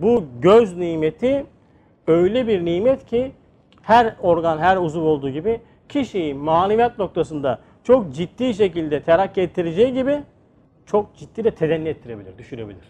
Bu 0.00 0.24
göz 0.40 0.76
nimeti 0.76 1.46
öyle 2.06 2.46
bir 2.46 2.64
nimet 2.64 3.06
ki 3.06 3.32
her 3.82 4.16
organ, 4.20 4.58
her 4.58 4.76
uzuv 4.76 5.02
olduğu 5.02 5.30
gibi 5.30 5.60
kişiyi 5.88 6.34
maneviyat 6.34 6.98
noktasında 6.98 7.58
çok 7.84 8.14
ciddi 8.14 8.54
şekilde 8.54 9.02
terakki 9.02 9.40
ettireceği 9.40 9.92
gibi 9.92 10.22
çok 10.86 11.16
ciddi 11.16 11.44
de 11.44 11.50
tedenni 11.54 11.88
ettirebilir, 11.88 12.38
düşürebilir. 12.38 12.84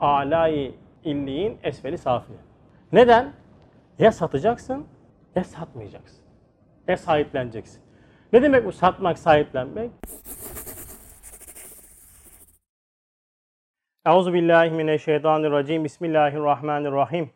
Alay 0.00 0.74
illiğin 1.04 1.58
esfeli 1.62 1.98
safili. 1.98 2.36
Neden? 2.92 3.32
Ya 3.98 4.12
satacaksın 4.12 4.86
ya 5.34 5.44
satmayacaksın. 5.44 6.18
Ya 6.88 6.96
sahipleneceksin. 6.96 7.80
Ne 8.32 8.42
demek 8.42 8.66
bu 8.66 8.72
satmak, 8.72 9.18
sahiplenmek? 9.18 9.90
Euzu 14.06 14.32
billahi 14.34 14.70
mineşşeytanirracim. 14.70 15.84
Bismillahirrahmanirrahim. 15.84 17.30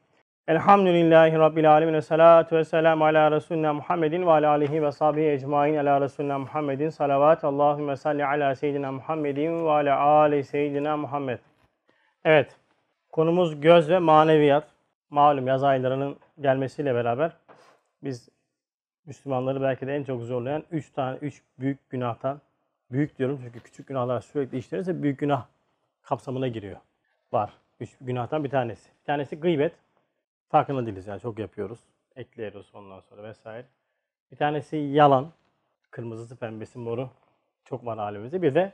Elhamdülillahi 0.48 1.38
rabbil 1.38 1.72
alamin 1.72 1.92
ve 1.92 2.02
salatu 2.02 2.56
ve 2.56 2.64
selam 2.64 3.02
ala 3.02 3.30
resulina 3.30 3.72
Muhammedin 3.72 4.26
ve 4.26 4.30
ala 4.30 4.50
alihi 4.50 4.82
ve 4.82 4.92
sahbihi 4.92 5.26
ecmaîn 5.26 5.74
ala 5.74 6.00
resulina 6.00 6.38
Muhammedin 6.38 6.90
salavat. 6.90 7.44
Allahumme 7.44 7.96
salli 7.96 8.26
ala 8.26 8.54
seyyidina 8.54 8.92
Muhammedin 8.92 9.64
ve 9.64 9.70
ala 9.70 9.98
ali 10.00 10.44
seyyidina 10.44 10.96
Muhammed. 10.96 11.38
Evet. 12.24 12.56
Konumuz 13.12 13.60
göz 13.60 13.90
ve 13.90 13.98
maneviyat. 13.98 14.64
Malum 15.10 15.46
yaz 15.46 15.64
aylarının 15.64 16.16
gelmesiyle 16.40 16.94
beraber 16.94 17.32
biz 18.02 18.28
Müslümanları 19.06 19.62
belki 19.62 19.86
de 19.86 19.96
en 19.96 20.04
çok 20.04 20.22
zorlayan 20.22 20.64
3 20.70 20.90
tane 20.90 21.18
3 21.22 21.42
büyük 21.58 21.90
günahtan 21.90 22.40
büyük 22.92 23.18
diyorum 23.18 23.40
çünkü 23.44 23.60
küçük 23.60 23.86
günahlar 23.86 24.20
sürekli 24.20 24.58
işlenirse 24.58 25.02
büyük 25.02 25.18
günah 25.18 25.44
kapsamına 26.02 26.48
giriyor. 26.48 26.76
Var. 27.32 27.52
Üç 27.80 27.96
günahtan 28.00 28.44
bir 28.44 28.50
tanesi. 28.50 28.90
Bir 29.00 29.04
tanesi 29.04 29.40
gıybet. 29.40 29.72
Farkında 30.48 30.86
değiliz 30.86 31.06
yani 31.06 31.20
çok 31.20 31.38
yapıyoruz. 31.38 31.78
Ekliyoruz 32.16 32.70
ondan 32.74 33.00
sonra 33.00 33.22
vesaire. 33.22 33.66
Bir 34.32 34.36
tanesi 34.36 34.76
yalan. 34.76 35.32
Kırmızısı, 35.90 36.36
pembesi, 36.36 36.78
moru. 36.78 37.10
Çok 37.64 37.86
var 37.86 37.98
halimizde. 37.98 38.42
Bir 38.42 38.54
de 38.54 38.72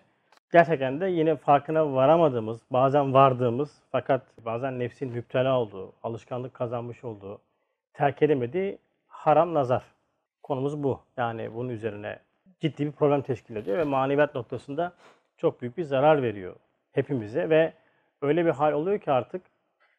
gerçekten 0.53 1.01
de 1.01 1.07
yine 1.07 1.37
farkına 1.37 1.93
varamadığımız, 1.93 2.61
bazen 2.71 3.15
vardığımız 3.15 3.83
fakat 3.93 4.23
bazen 4.45 4.79
nefsin 4.79 5.13
müptela 5.13 5.61
olduğu, 5.61 5.93
alışkanlık 6.03 6.55
kazanmış 6.55 7.05
olduğu, 7.05 7.39
terk 7.93 8.23
edemediği 8.23 8.79
haram 9.09 9.55
nazar. 9.55 9.83
Konumuz 10.43 10.83
bu. 10.83 11.01
Yani 11.17 11.55
bunun 11.55 11.69
üzerine 11.69 12.19
ciddi 12.61 12.87
bir 12.87 12.93
problem 12.93 13.23
teşkil 13.23 13.57
ediyor 13.57 13.79
ve 13.79 13.85
maneviyat 13.85 14.35
noktasında 14.35 14.93
çok 15.37 15.61
büyük 15.61 15.79
bir 15.79 15.83
zarar 15.83 16.23
veriyor 16.23 16.57
hepimize 16.97 17.51
ve 17.51 17.73
öyle 18.23 18.45
bir 18.45 18.51
hal 18.51 18.73
oluyor 18.73 18.99
ki 18.99 19.13
artık 19.13 19.43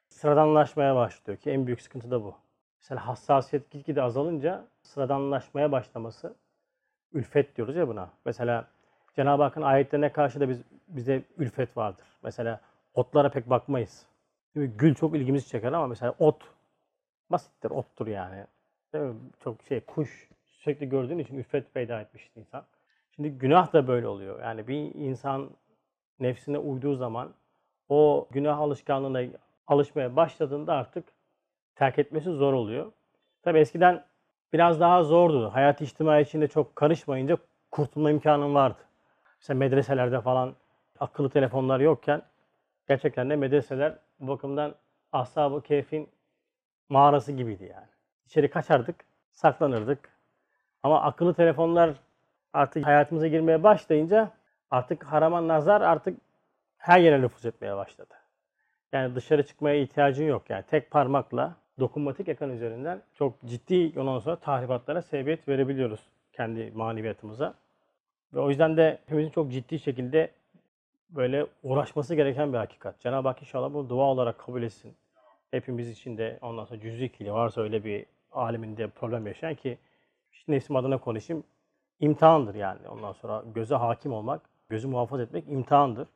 sıradanlaşmaya 0.08 0.96
başlıyor 0.96 1.40
ki 1.40 1.52
en 1.52 1.68
büyük 1.68 1.82
sıkıntı 1.82 2.12
da 2.12 2.24
bu. 2.24 2.36
Mesela 2.82 3.08
hassasiyet 3.08 3.72
gitgide 3.72 4.02
azalınca 4.02 4.66
sıradanlaşmaya 4.82 5.72
başlaması 5.72 6.36
ülfet 7.14 7.58
diyoruz 7.58 7.76
ya 7.76 7.88
buna. 7.88 8.10
Mesela 8.26 8.68
Cenab-ı 9.16 9.44
Hakk'ın 9.44 9.62
ayetlerine 9.62 10.12
karşı 10.12 10.40
da 10.40 10.50
biz 10.50 10.64
bize 10.88 11.24
ülfet 11.38 11.78
vardır. 11.78 12.06
Mesela 12.24 12.62
otlara 12.94 13.30
pek 13.30 13.50
bakmayız. 13.50 14.06
Gül 14.56 14.96
çok 14.96 15.16
ilgimizi 15.16 15.48
çeker 15.48 15.72
ama 15.72 15.88
mesela 15.88 16.16
ot 16.20 16.44
basittir, 17.30 17.72
ottur 17.72 18.08
yani. 18.08 18.46
Değil 18.94 19.06
mi? 19.06 19.16
Çok 19.44 19.64
şey 19.64 19.82
kuş 19.82 20.30
sürekli 20.46 20.90
gördüğün 20.90 21.20
için 21.20 21.38
ülfet 21.38 21.74
peyda 21.74 22.02
etmişti 22.02 22.40
insan. 22.40 22.66
Şimdi 23.16 23.30
günah 23.30 23.74
da 23.74 23.88
böyle 23.88 24.08
oluyor. 24.08 24.42
Yani 24.42 24.68
bir 24.68 24.96
insan 24.96 25.50
nefsine 26.20 26.58
uyduğu 26.58 26.96
zaman 26.96 27.34
o 27.90 28.28
günah 28.32 28.60
alışkanlığına 28.60 29.22
alışmaya 29.68 30.16
başladığında 30.16 30.74
artık 30.74 31.04
terk 31.76 32.00
etmesi 32.00 32.32
zor 32.32 32.54
oluyor. 32.54 32.92
Tabi 33.44 33.60
eskiden 33.60 34.06
biraz 34.54 34.80
daha 34.80 35.04
zordu. 35.04 35.50
Hayat 35.54 35.82
içtimai 35.82 36.24
içinde 36.24 36.48
çok 36.48 36.76
karışmayınca 36.76 37.38
kurtulma 37.72 38.12
imkanım 38.12 38.56
vardı. 38.56 38.80
Mesela 39.40 39.58
medreselerde 39.58 40.22
falan 40.22 40.54
akıllı 41.00 41.30
telefonlar 41.30 41.80
yokken 41.80 42.22
gerçekten 42.88 43.30
de 43.30 43.36
medreseler 43.36 43.98
bu 44.20 44.28
bakımdan 44.28 44.76
Ashab-ı 45.12 45.62
Kehf'in 45.62 46.10
mağarası 46.90 47.32
gibiydi 47.32 47.72
yani. 47.76 47.88
İçeri 48.26 48.50
kaçardık, 48.50 48.96
saklanırdık. 49.32 50.10
Ama 50.84 51.02
akıllı 51.02 51.34
telefonlar 51.34 51.94
artık 52.54 52.86
hayatımıza 52.86 53.28
girmeye 53.28 53.64
başlayınca 53.64 54.32
artık 54.72 55.04
harama 55.04 55.48
nazar 55.48 55.82
artık 55.82 56.20
her 56.78 57.00
yere 57.00 57.22
nüfuz 57.22 57.46
etmeye 57.46 57.76
başladı. 57.76 58.14
Yani 58.92 59.16
dışarı 59.16 59.46
çıkmaya 59.46 59.76
ihtiyacın 59.76 60.26
yok. 60.26 60.50
Yani 60.50 60.64
tek 60.64 60.92
parmakla 60.92 61.56
dokunmatik 61.80 62.28
ekran 62.28 62.50
üzerinden 62.50 63.02
çok 63.14 63.42
ciddi 63.46 64.00
ondan 64.00 64.20
sonra 64.20 64.36
tahribatlara 64.36 65.02
sebebiyet 65.02 65.48
verebiliyoruz 65.48 66.00
kendi 66.34 66.72
maneviyatımıza. 66.76 67.54
Ve 68.34 68.40
o 68.40 68.50
yüzden 68.50 68.78
de 68.78 69.00
hepimizin 69.06 69.32
çok 69.32 69.52
ciddi 69.52 69.80
şekilde 69.80 70.32
böyle 71.10 71.46
uğraşması 71.64 72.16
gereken 72.16 72.54
bir 72.54 72.58
hakikat. 72.58 73.00
Cenab-ı 73.00 73.28
Hak 73.28 73.42
inşallah 73.42 73.74
bunu 73.74 73.90
dua 73.90 74.04
olarak 74.04 74.40
kabul 74.40 74.64
etsin. 74.64 74.96
Hepimiz 75.52 75.90
için 75.90 76.18
de 76.18 76.40
ondan 76.42 76.66
sonra 76.66 76.80
cüz'i 76.80 77.10
kili 77.12 77.34
varsa 77.34 77.62
öyle 77.62 77.84
bir 77.84 78.06
aleminde 78.32 78.88
problem 78.88 79.28
yaşayan 79.28 79.56
ki 79.56 79.78
işte 80.32 80.52
nefsim 80.52 80.76
adına 80.76 80.98
konuşayım. 80.98 81.44
imtihandır 82.00 82.56
yani. 82.56 82.88
Ondan 82.90 83.14
sonra 83.14 83.44
göze 83.56 83.76
hakim 83.76 84.14
olmak, 84.14 84.42
gözü 84.70 84.88
muhafaza 84.88 85.24
etmek 85.24 85.48
imtihandır. 85.48 86.08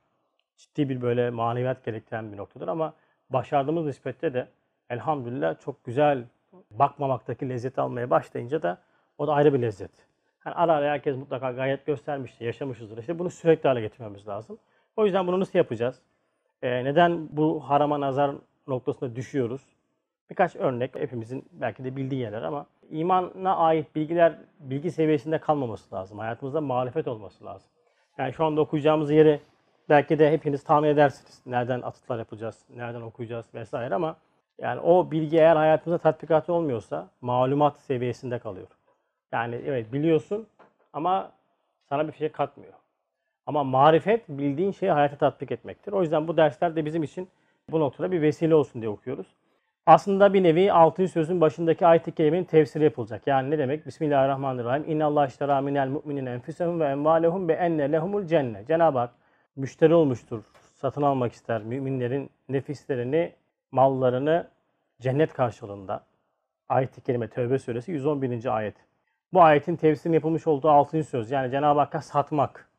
Ciddi 0.57 0.89
bir 0.89 1.01
böyle 1.01 1.29
maneviyat 1.29 1.85
gerektiren 1.85 2.31
bir 2.31 2.38
noktadır 2.38 2.67
ama 2.67 2.94
başardığımız 3.29 3.85
nispette 3.85 4.34
de 4.34 4.47
elhamdülillah 4.89 5.59
çok 5.59 5.84
güzel 5.84 6.25
bakmamaktaki 6.72 7.50
lezzeti 7.50 7.81
almaya 7.81 8.09
başlayınca 8.09 8.61
da 8.61 8.78
o 9.17 9.28
da 9.28 9.34
ayrı 9.34 9.53
bir 9.53 9.61
lezzet. 9.61 9.91
Yani 10.45 10.56
ara 10.56 10.73
ara 10.73 10.91
herkes 10.91 11.17
mutlaka 11.17 11.51
gayet 11.51 11.85
göstermiştir, 11.85 12.45
yaşamışızdır. 12.45 12.97
İşte 12.97 13.19
bunu 13.19 13.29
sürekli 13.29 13.67
hale 13.67 13.81
getirmemiz 13.81 14.28
lazım. 14.28 14.57
O 14.95 15.06
yüzden 15.06 15.28
bunu 15.28 15.40
nasıl 15.40 15.59
yapacağız? 15.59 16.01
Ee, 16.61 16.84
neden 16.84 17.28
bu 17.31 17.59
harama 17.59 18.00
nazar 18.00 18.35
noktasında 18.67 19.16
düşüyoruz? 19.16 19.61
Birkaç 20.29 20.56
örnek 20.56 20.95
hepimizin 20.95 21.45
belki 21.51 21.84
de 21.84 21.95
bildiği 21.95 22.22
yerler 22.22 22.41
ama 22.41 22.66
imana 22.90 23.56
ait 23.56 23.95
bilgiler 23.95 24.38
bilgi 24.59 24.91
seviyesinde 24.91 25.38
kalmaması 25.38 25.95
lazım. 25.95 26.19
Hayatımızda 26.19 26.61
marifet 26.61 27.07
olması 27.07 27.45
lazım. 27.45 27.72
Yani 28.22 28.34
şu 28.34 28.46
anda 28.46 28.62
okuyacağımız 28.62 29.12
yeri 29.12 29.40
belki 29.90 30.20
de 30.20 30.32
hepiniz 30.32 30.64
tahmin 30.64 30.88
edersiniz. 30.88 31.42
Nereden 31.46 31.82
atıflar 31.82 32.20
yapacağız, 32.20 32.66
nereden 32.76 33.02
okuyacağız 33.02 33.46
vesaire 33.54 33.96
ama 33.96 34.16
yani 34.59 34.80
o 34.80 35.12
bilgi 35.12 35.38
eğer 35.38 35.56
hayatımızda 35.56 35.98
tatbikatı 35.98 36.54
olmuyorsa 36.54 37.09
malumat 37.22 37.80
seviyesinde 37.80 38.40
kalıyor. 38.40 38.68
Yani 39.32 39.62
evet 39.66 39.94
biliyorsun 39.94 40.48
ama 40.94 41.32
sana 41.90 42.08
bir 42.08 42.14
şey 42.14 42.30
katmıyor. 42.30 42.74
Ama 43.46 43.64
marifet 43.64 44.30
bildiğin 44.30 44.72
şeyi 44.72 44.92
hayata 44.92 45.18
tatbik 45.18 45.52
etmektir. 45.52 45.92
O 45.92 46.02
yüzden 46.02 46.28
bu 46.28 46.38
dersler 46.38 46.76
de 46.76 46.86
bizim 46.86 47.03
için 47.03 47.30
bu 47.72 47.80
noktada 47.80 48.12
bir 48.12 48.22
vesile 48.22 48.56
olsun 48.56 48.82
diye 48.82 48.90
okuyoruz. 48.90 49.28
Aslında 49.91 50.34
bir 50.34 50.44
nevi 50.44 50.72
6. 50.72 51.07
sözün 51.07 51.41
başındaki 51.41 51.88
ayet-i 51.88 52.12
kerimenin 52.12 52.44
tefsiri 52.44 52.84
yapılacak. 52.84 53.28
Yani 53.28 53.52
ne 53.52 53.57
demek? 53.57 53.85
Bismillahirrahmanirrahim. 53.85 54.84
İnna 54.88 55.06
Allah 55.06 55.28
iştera 55.28 55.62
minel 55.62 55.88
mu'minin 55.88 56.25
enfusehum 56.25 56.79
ve 56.79 56.85
emvalehum 56.85 57.47
be 57.47 57.53
enne 57.53 57.91
lehumul 57.91 58.25
cenne. 58.25 58.66
Cenab-ı 58.68 59.00
Hak 59.00 59.13
müşteri 59.56 59.94
olmuştur. 59.94 60.44
Satın 60.74 61.02
almak 61.02 61.34
ister 61.34 61.63
müminlerin 61.63 62.29
nefislerini, 62.50 63.34
mallarını 63.72 64.47
cennet 65.02 65.34
karşılığında. 65.34 66.03
Ayet-i 66.69 67.02
kerime 67.02 67.28
Tevbe 67.28 67.59
suresi 67.59 67.91
111. 67.91 68.56
ayet. 68.56 68.75
Bu 69.34 69.41
ayetin 69.41 69.75
tefsirinin 69.75 70.13
yapılmış 70.13 70.47
olduğu 70.47 70.69
6. 70.69 71.03
söz. 71.03 71.31
Yani 71.31 71.52
Cenab-ı 71.52 71.79
Hakk'a 71.79 72.02
satmak. 72.02 72.69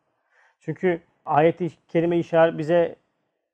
Çünkü 0.60 1.00
ayet-i 1.24 1.70
kerime 1.88 2.18
işaret 2.18 2.58
bize 2.58 2.96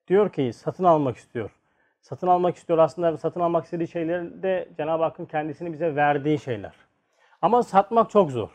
diyor 0.08 0.32
ki 0.32 0.52
satın 0.52 0.84
almak 0.84 1.16
istiyor. 1.16 1.57
Satın 2.00 2.26
almak 2.26 2.56
istiyor 2.56 2.78
aslında 2.78 3.16
satın 3.16 3.41
almak 3.41 3.64
istediği 3.64 3.88
şeyler 3.88 4.43
de 4.43 4.69
Cenab-ı 4.76 5.02
Hakk'ın 5.02 5.25
kendisini 5.25 5.72
bize 5.72 5.96
verdiği 5.96 6.38
şeyler. 6.38 6.72
Ama 7.43 7.62
satmak 7.62 8.11
çok 8.11 8.31
zor. 8.31 8.49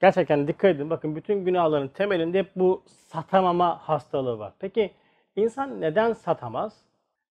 Gerçekten 0.00 0.48
dikkat 0.48 0.76
edin 0.76 0.90
bakın 0.90 1.16
bütün 1.16 1.44
günahların 1.44 1.88
temelinde 1.88 2.38
hep 2.38 2.50
bu 2.56 2.82
satamama 2.86 3.78
hastalığı 3.78 4.38
var. 4.38 4.52
Peki 4.58 4.90
insan 5.36 5.80
neden 5.80 6.12
satamaz? 6.12 6.76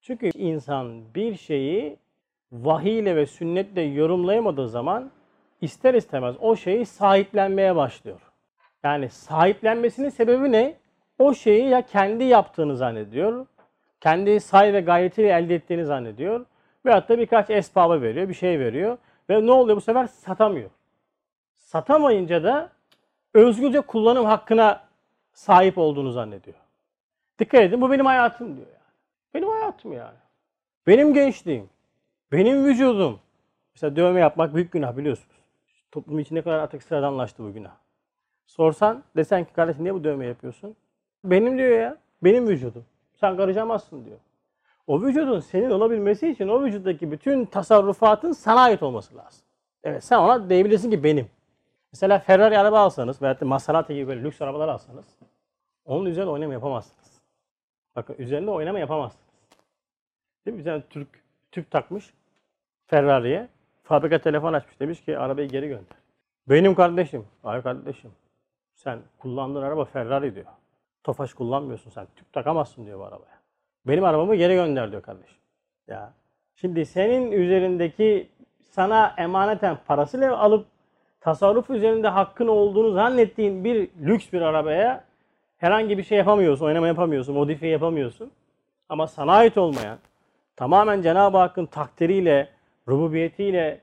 Çünkü 0.02 0.30
insan 0.34 1.16
bir 1.16 1.36
şeyi 1.36 1.98
vahiy 2.52 3.00
ile 3.00 3.16
ve 3.16 3.26
sünnetle 3.26 3.82
yorumlayamadığı 3.82 4.70
zaman 4.70 5.12
ister 5.62 5.94
istemez 5.94 6.36
o 6.40 6.56
şeyi 6.56 6.86
sahiplenmeye 6.86 7.76
başlıyor. 7.76 8.20
Yani 8.84 9.10
sahiplenmesinin 9.10 10.10
sebebi 10.10 10.52
ne? 10.52 10.78
O 11.20 11.34
şeyi 11.34 11.70
ya 11.70 11.82
kendi 11.82 12.24
yaptığını 12.24 12.78
zannediyor, 12.78 13.46
kendi 14.02 14.40
say 14.40 14.74
ve 14.74 14.82
gayretiyle 14.82 15.30
elde 15.30 15.56
ettiğini 15.56 15.86
zannediyor. 15.86 16.46
Veyahut 16.86 17.10
da 17.10 17.18
birkaç 17.18 17.50
esbaba 17.50 18.02
veriyor, 18.02 18.30
bir 18.30 18.34
şey 18.34 18.60
veriyor. 18.60 18.98
Ve 19.30 19.46
ne 19.46 19.52
oluyor 19.52 19.78
bu 19.78 19.82
sefer? 19.82 20.08
Satamıyor. 20.08 20.70
Satamayınca 21.54 22.44
da 22.44 22.70
özgürce 23.34 23.82
kullanım 23.82 24.26
hakkına 24.26 24.84
sahip 25.34 25.78
olduğunu 25.78 26.12
zannediyor. 26.12 26.58
Dikkat 27.40 27.62
edin 27.62 27.82
bu 27.82 27.92
benim 27.92 28.06
hayatım 28.06 28.58
diyor 28.58 28.68
yani. 28.68 28.94
Benim 29.34 29.50
hayatım 29.50 29.94
yani. 29.94 30.18
Benim 30.88 31.14
gençliğim, 31.14 31.70
benim 32.32 32.66
vücudum. 32.66 33.20
Mesela 33.76 33.96
dövme 33.96 34.20
yapmak 34.20 34.56
büyük 34.56 34.72
günah 34.72 34.98
biliyorsunuz. 34.98 35.36
Toplum 35.92 36.20
için 36.20 36.36
ne 36.36 36.42
kadar 36.42 36.60
artık 36.60 36.84
sıradanlaştı 36.84 37.44
bu 37.44 37.54
günah. 37.54 37.76
Sorsan 38.46 39.04
desen 39.16 39.44
ki 39.44 39.54
kardeşim 39.54 39.84
niye 39.84 39.94
bu 39.94 40.04
dövme 40.04 40.26
yapıyorsun? 40.26 40.76
Benim 41.24 41.58
diyor 41.58 41.80
ya. 41.80 41.98
Benim 42.24 42.48
vücudum. 42.48 42.86
Sen 43.20 43.38
karışamazsın 43.38 44.06
diyor. 44.06 44.18
O 44.88 45.02
vücudun 45.02 45.40
senin 45.40 45.70
olabilmesi 45.70 46.28
için 46.28 46.48
o 46.48 46.64
vücuttaki 46.64 47.12
bütün 47.12 47.46
tasarrufatın 47.46 48.32
sana 48.32 48.62
ait 48.62 48.84
olması 48.84 49.18
lazım. 49.18 49.42
Evet 49.84 50.04
sen 50.04 50.18
ona 50.18 50.50
diyebilirsin 50.50 50.92
ki 50.92 51.04
benim. 51.04 51.30
Mesela 51.92 52.20
Ferrari 52.20 52.58
araba 52.58 52.80
alsanız 52.80 53.22
veyahut 53.22 53.42
da 53.42 53.46
Maserati 53.46 53.94
gibi 53.96 54.08
böyle 54.08 54.24
lüks 54.24 54.42
arabalar 54.42 54.68
alsanız 54.68 55.06
onun 55.86 56.06
üzerinde 56.06 56.32
oynama 56.32 56.54
yapamazsınız. 56.54 57.22
Bakın 57.96 58.16
üzerinde 58.18 58.52
oynama 58.52 58.80
yapamazsınız. 58.80 59.26
Değil 60.46 60.58
mi? 60.58 60.64
Tane 60.64 60.84
Türk 60.90 61.08
tüp 61.52 61.72
takmış 61.72 62.14
Ferrari'ye. 62.88 63.48
Fabrika 63.84 64.20
telefon 64.20 64.54
açmış. 64.54 64.80
Demiş 64.80 65.06
ki 65.06 65.18
arabayı 65.18 65.50
geri 65.50 65.68
gönder. 65.68 65.98
Benim 66.50 66.76
kardeşim. 66.76 67.26
Hayır 67.44 67.64
kardeşim. 67.64 68.12
Sen 68.76 69.00
kullandığın 69.20 69.62
araba 69.62 69.86
Ferrari 69.86 70.36
diyor. 70.36 70.46
Tofaş 71.04 71.34
kullanmıyorsun 71.34 71.90
sen. 71.90 72.08
Tüp 72.16 72.34
takamazsın 72.34 72.86
diyor 72.86 73.00
bu 73.00 73.04
arabaya. 73.04 73.40
Benim 73.88 74.04
arabamı 74.04 74.36
geri 74.36 74.54
gönder 74.54 74.92
diyor 74.92 75.02
kardeşim. 75.02 75.38
Ya. 75.88 76.14
Şimdi 76.56 76.86
senin 76.86 77.32
üzerindeki 77.32 78.30
sana 78.62 79.16
emaneten 79.18 79.78
parasıyla 79.88 80.38
alıp 80.38 80.66
tasarruf 81.22 81.70
üzerinde 81.70 82.08
hakkın 82.08 82.48
olduğunu 82.48 82.92
zannettiğin 82.92 83.64
bir 83.64 83.90
lüks 84.02 84.34
bir 84.34 84.42
arabaya 84.42 85.04
herhangi 85.58 85.98
bir 85.98 86.04
şey 86.04 86.18
yapamıyorsun, 86.18 86.66
oynama 86.66 86.88
yapamıyorsun, 86.88 87.36
modifiye 87.36 87.72
yapamıyorsun. 87.72 88.32
Ama 88.90 89.08
sana 89.08 89.34
ait 89.34 89.58
olmayan, 89.58 89.98
tamamen 90.56 91.02
Cenab-ı 91.02 91.38
Hakk'ın 91.38 91.66
takdiriyle, 91.66 92.50
rububiyetiyle 92.88 93.80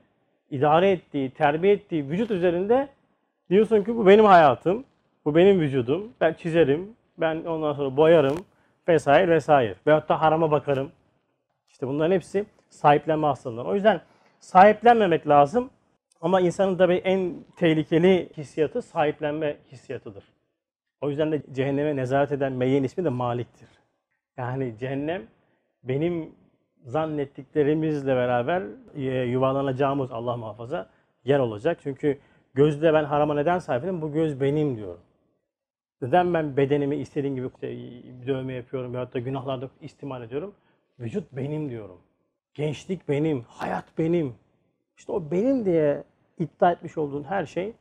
idare 0.51 0.91
ettiği, 0.91 1.29
terbiye 1.29 1.73
ettiği 1.73 2.09
vücut 2.09 2.31
üzerinde 2.31 2.87
diyorsun 3.49 3.83
ki 3.83 3.95
bu 3.97 4.07
benim 4.07 4.25
hayatım, 4.25 4.85
bu 5.25 5.35
benim 5.35 5.59
vücudum, 5.59 6.11
ben 6.21 6.33
çizerim, 6.33 6.96
ben 7.17 7.45
ondan 7.45 7.73
sonra 7.73 7.97
boyarım 7.97 8.45
vesaire 8.87 9.31
vesaire. 9.31 9.75
Veyahut 9.87 10.09
da 10.09 10.21
harama 10.21 10.51
bakarım. 10.51 10.91
İşte 11.69 11.87
bunların 11.87 12.15
hepsi 12.15 12.45
sahiplenme 12.69 13.27
hastalıkları. 13.27 13.67
O 13.67 13.75
yüzden 13.75 14.01
sahiplenmemek 14.39 15.27
lazım. 15.27 15.69
Ama 16.21 16.41
insanın 16.41 16.77
tabii 16.77 16.95
en 16.95 17.33
tehlikeli 17.55 18.29
hissiyatı 18.37 18.81
sahiplenme 18.81 19.57
hissiyatıdır. 19.71 20.23
O 21.01 21.09
yüzden 21.09 21.31
de 21.31 21.41
cehenneme 21.51 21.95
nezaret 21.95 22.31
eden 22.31 22.53
meyyenin 22.53 22.85
ismi 22.85 23.05
de 23.05 23.09
Malik'tir. 23.09 23.69
Yani 24.37 24.77
cehennem 24.77 25.27
benim 25.83 26.35
zannettiklerimizle 26.85 28.15
beraber 28.15 28.63
e, 28.95 29.01
yuvarlanacağımız 29.03 30.11
Allah 30.11 30.37
muhafaza 30.37 30.89
yer 31.23 31.39
olacak. 31.39 31.79
Çünkü 31.83 32.19
gözde 32.53 32.93
ben 32.93 33.03
harama 33.03 33.33
neden 33.33 33.59
sahibim? 33.59 34.01
Bu 34.01 34.11
göz 34.11 34.41
benim 34.41 34.77
diyorum. 34.77 35.01
Neden 36.01 36.33
ben 36.33 36.57
bedenimi 36.57 36.95
istediğim 36.95 37.35
gibi 37.35 37.49
işte 37.55 37.67
dövme 38.27 38.53
yapıyorum 38.53 38.93
veyahut 38.93 39.13
da 39.13 39.19
günahlarda 39.19 39.69
istimal 39.81 40.23
ediyorum? 40.23 40.53
Vücut 40.99 41.31
benim 41.31 41.69
diyorum. 41.69 41.97
Gençlik 42.53 43.09
benim, 43.09 43.41
hayat 43.47 43.85
benim. 43.97 44.35
İşte 44.97 45.11
o 45.11 45.31
benim 45.31 45.65
diye 45.65 46.03
iddia 46.39 46.71
etmiş 46.71 46.97
olduğun 46.97 47.23
her 47.23 47.45
şey 47.45 47.73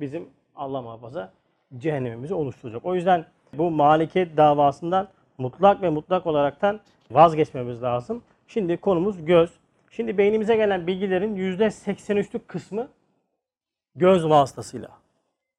bizim 0.00 0.28
Allah 0.56 0.82
muhafaza 0.82 1.32
cehennemimizi 1.78 2.34
oluşturacak. 2.34 2.84
O 2.84 2.94
yüzden 2.94 3.26
bu 3.52 3.70
maliket 3.70 4.36
davasından 4.36 5.08
mutlak 5.38 5.82
ve 5.82 5.90
mutlak 5.90 6.26
olaraktan 6.26 6.80
vazgeçmemiz 7.10 7.82
lazım. 7.82 8.22
Şimdi 8.46 8.76
konumuz 8.76 9.24
göz. 9.24 9.50
Şimdi 9.90 10.18
beynimize 10.18 10.56
gelen 10.56 10.86
bilgilerin 10.86 11.36
%83'lük 11.36 12.46
kısmı 12.46 12.88
göz 13.94 14.28
vasıtasıyla 14.28 14.88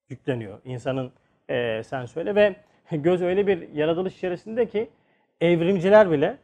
yükleniyor. 0.08 0.58
İnsanın 0.64 1.12
e, 1.52 1.82
sen 1.82 2.06
söyle 2.06 2.34
ve 2.34 2.56
göz 2.96 3.22
öyle 3.22 3.46
bir 3.46 3.68
yaratılış 3.74 4.16
içerisinde 4.16 4.66
ki 4.66 4.90
evrimciler 5.40 6.10
bile 6.10 6.36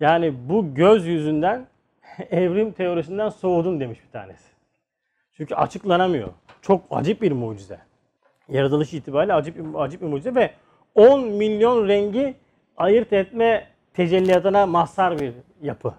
yani 0.00 0.34
bu 0.48 0.74
göz 0.74 1.06
yüzünden 1.06 1.66
evrim 2.30 2.72
teorisinden 2.72 3.28
soğudum 3.28 3.80
demiş 3.80 3.98
bir 4.06 4.12
tanesi. 4.12 4.48
Çünkü 5.32 5.54
açıklanamıyor. 5.54 6.28
Çok 6.62 6.84
acip 6.90 7.22
bir 7.22 7.32
mucize. 7.32 7.78
Yaratılış 8.48 8.94
itibariyle 8.94 9.34
acip, 9.34 9.56
acip 9.76 10.02
bir 10.02 10.06
mucize 10.06 10.34
ve 10.34 10.50
10 10.94 11.28
milyon 11.28 11.88
rengi 11.88 12.34
ayırt 12.76 13.12
etme 13.12 13.66
tecelliyatına 13.94 14.66
mazhar 14.66 15.18
bir 15.18 15.32
yapı. 15.62 15.94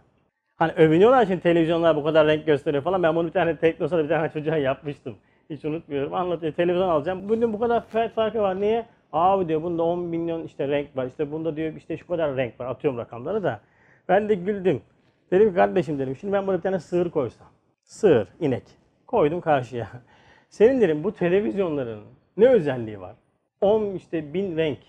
Hani 0.55 0.71
övünüyorlar 0.71 1.25
şimdi 1.25 1.41
televizyonlar 1.41 1.95
bu 1.95 2.03
kadar 2.03 2.27
renk 2.27 2.45
gösteriyor 2.45 2.83
falan. 2.83 3.03
Ben 3.03 3.15
bunu 3.15 3.27
bir 3.27 3.31
tane 3.31 3.57
Teknosa'da 3.57 4.03
bir 4.03 4.09
tane 4.09 4.29
çocuğa 4.29 4.57
yapmıştım. 4.57 5.15
Hiç 5.49 5.65
unutmuyorum. 5.65 6.13
Anlatıyor. 6.13 6.53
Televizyon 6.53 6.89
alacağım. 6.89 7.29
Bunun 7.29 7.53
bu 7.53 7.59
kadar 7.59 7.85
fiyat 7.87 8.13
farkı 8.13 8.39
var. 8.39 8.61
Niye? 8.61 8.85
Abi 9.13 9.47
diyor 9.47 9.63
bunda 9.63 9.83
10 9.83 9.99
milyon 9.99 10.43
işte 10.43 10.67
renk 10.67 10.97
var. 10.97 11.05
İşte 11.05 11.31
bunda 11.31 11.55
diyor 11.55 11.73
işte 11.73 11.97
şu 11.97 12.07
kadar 12.07 12.37
renk 12.37 12.59
var. 12.59 12.65
Atıyorum 12.65 12.99
rakamları 12.99 13.43
da. 13.43 13.61
Ben 14.09 14.29
de 14.29 14.35
güldüm. 14.35 14.81
Dedim 15.31 15.49
ki 15.49 15.55
kardeşim 15.55 15.99
dedim. 15.99 16.15
Şimdi 16.15 16.33
ben 16.33 16.47
burada 16.47 16.57
bir 16.57 16.63
tane 16.63 16.79
sığır 16.79 17.09
koysam. 17.09 17.47
Sığır, 17.83 18.27
inek. 18.39 18.63
Koydum 19.07 19.41
karşıya. 19.41 19.87
Senin 20.49 20.81
dedim 20.81 21.03
bu 21.03 21.13
televizyonların 21.13 22.01
ne 22.37 22.47
özelliği 22.47 22.99
var? 23.01 23.15
10 23.61 23.85
işte 23.85 24.33
bin 24.33 24.57
renk. 24.57 24.79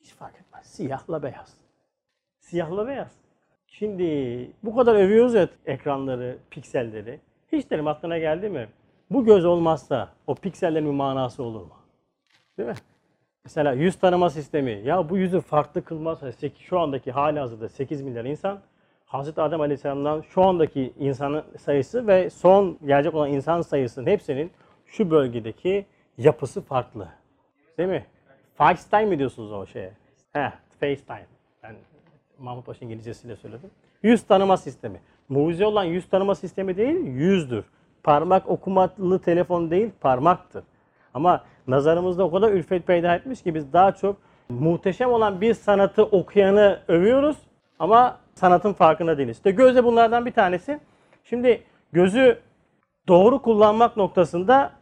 Hiç 0.00 0.14
fark 0.14 0.34
etmez. 0.34 0.66
Siyahla 0.66 1.22
beyaz. 1.22 1.54
Siyahla 2.38 2.86
beyaz. 2.86 3.12
Şimdi 3.66 4.50
bu 4.62 4.76
kadar 4.76 4.94
övüyoruz 4.94 5.34
ya 5.34 5.48
ekranları, 5.66 6.38
pikselleri. 6.50 7.20
Hiç 7.52 7.70
derim 7.70 7.86
aklına 7.86 8.18
geldi 8.18 8.48
mi? 8.48 8.68
Bu 9.10 9.24
göz 9.24 9.44
olmazsa 9.44 10.08
o 10.26 10.34
piksellerin 10.34 10.86
bir 10.86 10.90
manası 10.90 11.42
olur 11.42 11.60
mu? 11.60 11.74
Değil 12.58 12.68
mi? 12.68 12.74
Mesela 13.44 13.72
yüz 13.72 13.98
tanıma 13.98 14.30
sistemi. 14.30 14.82
Ya 14.84 15.08
bu 15.08 15.18
yüzü 15.18 15.40
farklı 15.40 15.84
kılmazsa 15.84 16.32
şu 16.58 16.80
andaki 16.80 17.12
hali 17.12 17.38
hazırda 17.38 17.68
8 17.68 18.02
milyar 18.02 18.24
insan 18.24 18.60
Hazreti 19.06 19.40
Adem 19.40 19.60
Aleyhisselam'dan 19.60 20.20
şu 20.20 20.42
andaki 20.42 20.92
insanın 20.98 21.44
sayısı 21.58 22.06
ve 22.06 22.30
son 22.30 22.78
gelecek 22.86 23.14
olan 23.14 23.30
insan 23.30 23.60
sayısının 23.60 24.06
hepsinin 24.06 24.50
şu 24.86 25.10
bölgedeki 25.10 25.86
yapısı 26.18 26.62
farklı. 26.62 27.08
Değil 27.78 27.88
mi? 27.88 28.06
FaceTime 28.54 29.04
mi 29.04 29.18
diyorsunuz 29.18 29.52
o 29.52 29.66
şeye? 29.66 29.92
He, 30.32 30.52
FaceTime. 30.80 31.26
Ben 31.62 31.74
Mahmut 32.38 32.66
Paşa 32.66 32.84
İngilizcesiyle 32.84 33.36
söyledim. 33.36 33.70
Yüz 34.02 34.22
tanıma 34.22 34.56
sistemi. 34.56 35.00
Mucize 35.28 35.66
olan 35.66 35.84
yüz 35.84 36.08
tanıma 36.08 36.34
sistemi 36.34 36.76
değil, 36.76 37.06
yüzdür. 37.06 37.64
Parmak 38.06 38.48
okumalı 38.48 39.18
telefon 39.18 39.70
değil, 39.70 39.90
parmaktır. 40.00 40.64
Ama 41.14 41.44
nazarımızda 41.66 42.24
o 42.24 42.30
kadar 42.30 42.52
ülfet 42.52 42.86
peyda 42.86 43.14
etmiş 43.14 43.42
ki 43.42 43.54
biz 43.54 43.72
daha 43.72 43.92
çok 43.92 44.16
muhteşem 44.48 45.10
olan 45.10 45.40
bir 45.40 45.54
sanatı 45.54 46.04
okuyanı 46.04 46.80
övüyoruz 46.88 47.36
ama 47.78 48.18
sanatın 48.34 48.72
farkında 48.72 49.18
değiliz. 49.18 49.36
İşte 49.36 49.50
göz 49.50 49.76
de 49.76 49.84
bunlardan 49.84 50.26
bir 50.26 50.30
tanesi. 50.30 50.80
Şimdi 51.24 51.62
gözü 51.92 52.38
doğru 53.08 53.42
kullanmak 53.42 53.96
noktasında 53.96 54.72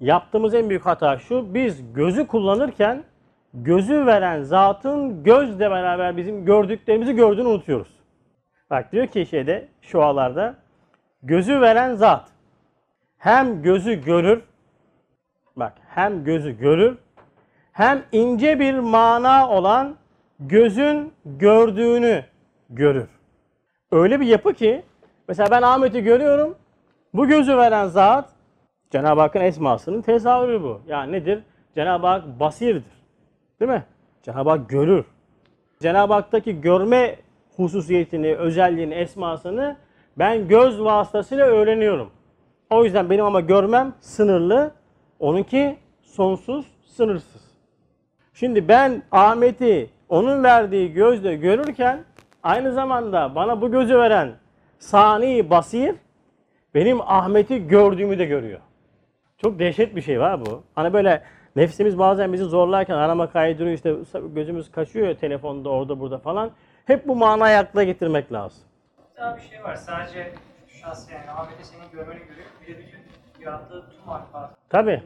yaptığımız 0.00 0.54
en 0.54 0.68
büyük 0.68 0.86
hata 0.86 1.18
şu. 1.18 1.54
Biz 1.54 1.92
gözü 1.92 2.26
kullanırken 2.26 3.04
gözü 3.54 4.06
veren 4.06 4.42
zatın 4.42 5.22
gözle 5.24 5.70
beraber 5.70 6.16
bizim 6.16 6.44
gördüklerimizi 6.44 7.14
gördüğünü 7.14 7.48
unutuyoruz. 7.48 7.92
Bak 8.70 8.92
diyor 8.92 9.06
ki 9.06 9.26
şeyde 9.26 9.68
şualarda 9.82 10.54
gözü 11.22 11.60
veren 11.60 11.94
zat 11.94 12.35
hem 13.18 13.62
gözü 13.62 14.04
görür 14.04 14.42
bak 15.56 15.72
hem 15.88 16.24
gözü 16.24 16.58
görür 16.58 16.98
hem 17.72 18.02
ince 18.12 18.60
bir 18.60 18.74
mana 18.78 19.50
olan 19.50 19.96
gözün 20.40 21.12
gördüğünü 21.24 22.24
görür. 22.70 23.08
Öyle 23.92 24.20
bir 24.20 24.26
yapı 24.26 24.54
ki 24.54 24.82
mesela 25.28 25.50
ben 25.50 25.62
Ahmet'i 25.62 26.02
görüyorum. 26.02 26.54
Bu 27.14 27.28
gözü 27.28 27.56
veren 27.56 27.86
zat 27.86 28.28
Cenab-ı 28.90 29.20
Hakk'ın 29.20 29.40
esmasının 29.40 30.02
tezahürü 30.02 30.62
bu. 30.62 30.80
Yani 30.86 31.12
nedir? 31.12 31.42
Cenab-ı 31.74 32.06
Hak 32.06 32.40
basirdir. 32.40 33.02
Değil 33.60 33.70
mi? 33.70 33.84
Cenab-ı 34.22 34.50
Hak 34.50 34.68
görür. 34.68 35.04
Cenab-ı 35.80 36.12
Hak'taki 36.12 36.60
görme 36.60 37.16
hususiyetini, 37.56 38.36
özelliğini, 38.36 38.94
esmasını 38.94 39.76
ben 40.18 40.48
göz 40.48 40.80
vasıtasıyla 40.80 41.46
öğreniyorum. 41.46 42.10
O 42.70 42.84
yüzden 42.84 43.10
benim 43.10 43.24
ama 43.24 43.40
görmem 43.40 43.94
sınırlı. 44.00 44.70
Onunki 45.18 45.78
sonsuz, 46.02 46.66
sınırsız. 46.86 47.42
Şimdi 48.34 48.68
ben 48.68 49.02
Ahmet'i 49.12 49.90
onun 50.08 50.44
verdiği 50.44 50.92
gözle 50.92 51.36
görürken 51.36 52.04
aynı 52.42 52.72
zamanda 52.72 53.34
bana 53.34 53.60
bu 53.60 53.70
gözü 53.70 53.98
veren 53.98 54.32
sani 54.78 55.50
basir 55.50 55.94
benim 56.74 57.00
Ahmet'i 57.00 57.68
gördüğümü 57.68 58.18
de 58.18 58.24
görüyor. 58.24 58.60
Çok 59.38 59.58
dehşet 59.58 59.96
bir 59.96 60.02
şey 60.02 60.20
var 60.20 60.46
bu. 60.46 60.62
Hani 60.74 60.92
böyle 60.92 61.22
nefsimiz 61.56 61.98
bazen 61.98 62.32
bizi 62.32 62.44
zorlarken 62.44 62.94
arama 62.94 63.30
kaydırıyor 63.30 63.74
işte 63.74 63.94
gözümüz 64.34 64.70
kaçıyor 64.70 65.14
telefonda 65.14 65.68
orada 65.68 66.00
burada 66.00 66.18
falan. 66.18 66.50
Hep 66.84 67.08
bu 67.08 67.16
manayı 67.16 67.58
akla 67.58 67.82
getirmek 67.84 68.32
lazım. 68.32 68.62
Daha 69.16 69.36
bir 69.36 69.42
şey 69.42 69.62
var. 69.62 69.76
Sadece 69.76 70.32
şahsi 70.80 71.14
yani 71.14 71.30
Ahmet'e 71.30 71.64
senin 71.64 71.90
görmeni 71.92 72.18
görüyor. 72.18 72.46
Bir 72.62 72.74
de 72.74 72.78
bütün 72.78 72.98
yarattığı 73.44 73.90
tüm 73.90 74.06
mahlukatı. 74.06 74.54
Tabii. 74.68 75.02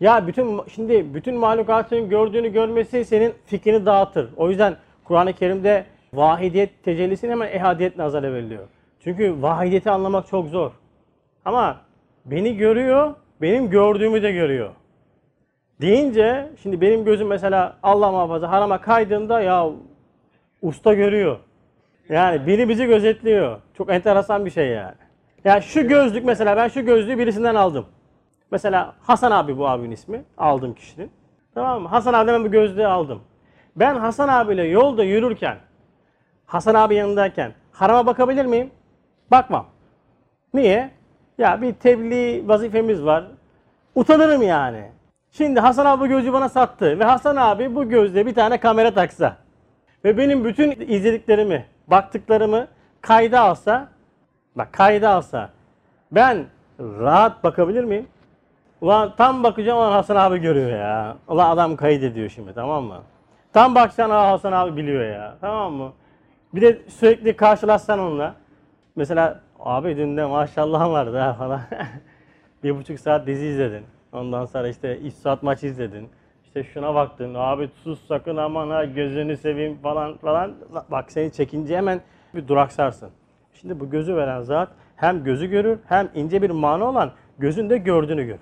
Ya 0.00 0.26
bütün 0.26 0.60
şimdi 0.68 1.14
bütün 1.14 1.36
mahlukatın 1.36 2.08
gördüğünü 2.08 2.52
görmesi 2.52 3.04
senin 3.04 3.34
fikrini 3.46 3.86
dağıtır. 3.86 4.30
O 4.36 4.48
yüzden 4.50 4.76
Kur'an-ı 5.04 5.32
Kerim'de 5.32 5.86
vahidiyet 6.14 6.84
tecellisine 6.84 7.30
hemen 7.30 7.48
ehadiyet 7.48 7.96
nazara 7.96 8.32
veriliyor. 8.32 8.68
Çünkü 9.04 9.42
vahidiyeti 9.42 9.90
anlamak 9.90 10.26
çok 10.26 10.48
zor. 10.48 10.70
Ama 11.44 11.80
beni 12.24 12.56
görüyor, 12.56 13.14
benim 13.40 13.70
gördüğümü 13.70 14.22
de 14.22 14.32
görüyor. 14.32 14.70
Deyince 15.80 16.50
şimdi 16.62 16.80
benim 16.80 17.04
gözüm 17.04 17.28
mesela 17.28 17.76
Allah 17.82 18.10
muhafaza 18.10 18.50
harama 18.50 18.80
kaydığında 18.80 19.40
ya 19.40 19.70
usta 20.62 20.94
görüyor. 20.94 21.38
Yani 22.10 22.46
biri 22.46 22.68
bizi 22.68 22.86
gözetliyor. 22.86 23.60
Çok 23.74 23.90
enteresan 23.90 24.46
bir 24.46 24.50
şey 24.50 24.68
yani. 24.68 24.94
Ya 25.44 25.60
şu 25.60 25.88
gözlük 25.88 26.24
mesela 26.24 26.56
ben 26.56 26.68
şu 26.68 26.84
gözlüğü 26.84 27.18
birisinden 27.18 27.54
aldım. 27.54 27.86
Mesela 28.50 28.94
Hasan 29.02 29.30
abi 29.30 29.58
bu 29.58 29.68
abinin 29.68 29.90
ismi. 29.90 30.24
Aldığım 30.38 30.74
kişinin. 30.74 31.10
Tamam 31.54 31.82
mı? 31.82 31.88
Hasan 31.88 32.14
abiden 32.14 32.44
bu 32.44 32.50
gözlüğü 32.50 32.86
aldım. 32.86 33.22
Ben 33.76 33.96
Hasan 33.96 34.28
abiyle 34.28 34.62
yolda 34.62 35.04
yürürken, 35.04 35.56
Hasan 36.46 36.74
abi 36.74 36.94
yanındayken 36.94 37.52
harama 37.72 38.06
bakabilir 38.06 38.44
miyim? 38.44 38.70
Bakmam. 39.30 39.66
Niye? 40.54 40.90
Ya 41.38 41.62
bir 41.62 41.72
tebliğ 41.72 42.48
vazifemiz 42.48 43.04
var. 43.04 43.24
Utanırım 43.94 44.42
yani. 44.42 44.82
Şimdi 45.32 45.60
Hasan 45.60 45.86
abi 45.86 46.00
bu 46.00 46.06
gözlüğü 46.06 46.32
bana 46.32 46.48
sattı 46.48 46.98
ve 46.98 47.04
Hasan 47.04 47.36
abi 47.36 47.74
bu 47.74 47.88
gözlüğe 47.88 48.26
bir 48.26 48.34
tane 48.34 48.60
kamera 48.60 48.94
taksa 48.94 49.36
ve 50.04 50.18
benim 50.18 50.44
bütün 50.44 50.70
izlediklerimi, 50.70 51.64
baktıklarımı 51.90 52.68
kayda 53.00 53.40
alsa, 53.40 53.88
bak 54.56 54.72
kayda 54.72 55.10
alsa 55.10 55.50
ben 56.12 56.46
rahat 56.80 57.44
bakabilir 57.44 57.84
miyim? 57.84 58.06
Ulan 58.80 59.14
tam 59.16 59.42
bakacağım 59.42 59.78
ulan 59.78 59.92
Hasan 59.92 60.16
abi 60.16 60.38
görüyor 60.38 60.70
ya. 60.70 61.16
Ulan 61.28 61.50
adam 61.50 61.76
kayıt 61.76 62.02
ediyor 62.02 62.28
şimdi 62.28 62.54
tamam 62.54 62.84
mı? 62.84 63.02
Tam 63.52 63.74
baksan 63.74 64.10
Hasan 64.10 64.52
abi 64.52 64.76
biliyor 64.76 65.04
ya 65.04 65.36
tamam 65.40 65.72
mı? 65.72 65.92
Bir 66.54 66.60
de 66.60 66.82
sürekli 66.88 67.36
karşılaşsan 67.36 67.98
onunla. 67.98 68.34
Mesela 68.96 69.40
abi 69.58 69.96
dün 69.96 70.16
de 70.16 70.24
maşallah 70.24 70.90
vardı 70.90 71.18
ha 71.18 71.34
falan. 71.34 71.60
bir 72.64 72.76
buçuk 72.76 73.00
saat 73.00 73.26
dizi 73.26 73.46
izledin. 73.46 73.84
Ondan 74.12 74.44
sonra 74.44 74.68
işte 74.68 74.96
3 74.98 75.14
saat 75.14 75.42
maç 75.42 75.62
izledin. 75.62 76.08
İşte 76.50 76.64
şuna 76.64 76.94
baktın 76.94 77.34
abi 77.34 77.70
sus 77.84 78.06
sakın 78.06 78.36
aman 78.36 78.70
ha 78.70 78.84
gözünü 78.84 79.36
seveyim 79.36 79.78
falan 79.78 80.16
falan. 80.16 80.54
Bak 80.90 81.12
seni 81.12 81.32
çekince 81.32 81.76
hemen 81.76 82.00
bir 82.34 82.48
duraksarsın. 82.48 83.10
Şimdi 83.52 83.80
bu 83.80 83.90
gözü 83.90 84.16
veren 84.16 84.42
zat 84.42 84.68
hem 84.96 85.24
gözü 85.24 85.46
görür 85.46 85.78
hem 85.88 86.10
ince 86.14 86.42
bir 86.42 86.50
mana 86.50 86.84
olan 86.84 87.12
gözünde 87.38 87.78
gördüğünü 87.78 88.24
görür. 88.24 88.40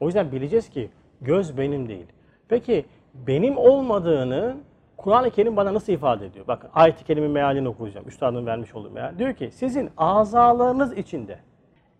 O 0.00 0.06
yüzden 0.06 0.32
bileceğiz 0.32 0.68
ki 0.68 0.90
göz 1.20 1.58
benim 1.58 1.88
değil. 1.88 2.06
Peki 2.48 2.84
benim 3.14 3.58
olmadığını 3.58 4.56
Kur'an-ı 4.96 5.30
Kerim 5.30 5.56
bana 5.56 5.74
nasıl 5.74 5.92
ifade 5.92 6.26
ediyor? 6.26 6.46
Bakın 6.46 6.70
ayet-i 6.74 7.04
kerime 7.04 7.28
mealini 7.28 7.68
okuyacağım. 7.68 8.08
Üstadın 8.08 8.46
vermiş 8.46 8.74
olduğu 8.74 8.90
meal. 8.90 9.18
Diyor 9.18 9.34
ki 9.34 9.50
sizin 9.50 9.90
azalarınız 9.96 10.98
içinde 10.98 11.38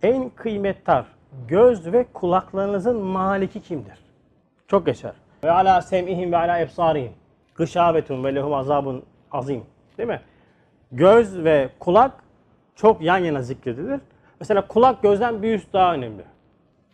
en 0.03 0.31
kıymettar 0.31 1.07
göz 1.49 1.93
ve 1.93 2.05
kulaklarınızın 2.13 2.97
maliki 3.03 3.61
kimdir? 3.61 4.10
Çok 4.71 4.87
geçer. 4.87 5.13
Ve 5.45 5.51
ala 5.51 5.83
sem'ihim 5.83 6.33
ve 6.33 6.37
ala 6.37 6.61
ebsarihim. 6.61 7.13
Gışabetun 7.55 8.25
ve 8.25 8.35
lehum 8.35 8.55
azabun 8.55 9.03
azim. 9.33 9.65
Değil 9.99 10.09
mi? 10.09 10.21
Göz 10.93 11.45
ve 11.45 11.69
kulak 11.79 12.13
çok 12.75 13.03
yan 13.03 13.19
yana 13.19 13.43
zikredilir. 13.43 14.01
Mesela 14.41 14.67
kulak 14.67 15.03
gözden 15.03 15.43
bir 15.43 15.55
üst 15.55 15.73
daha 15.73 15.95
önemli. 15.95 16.23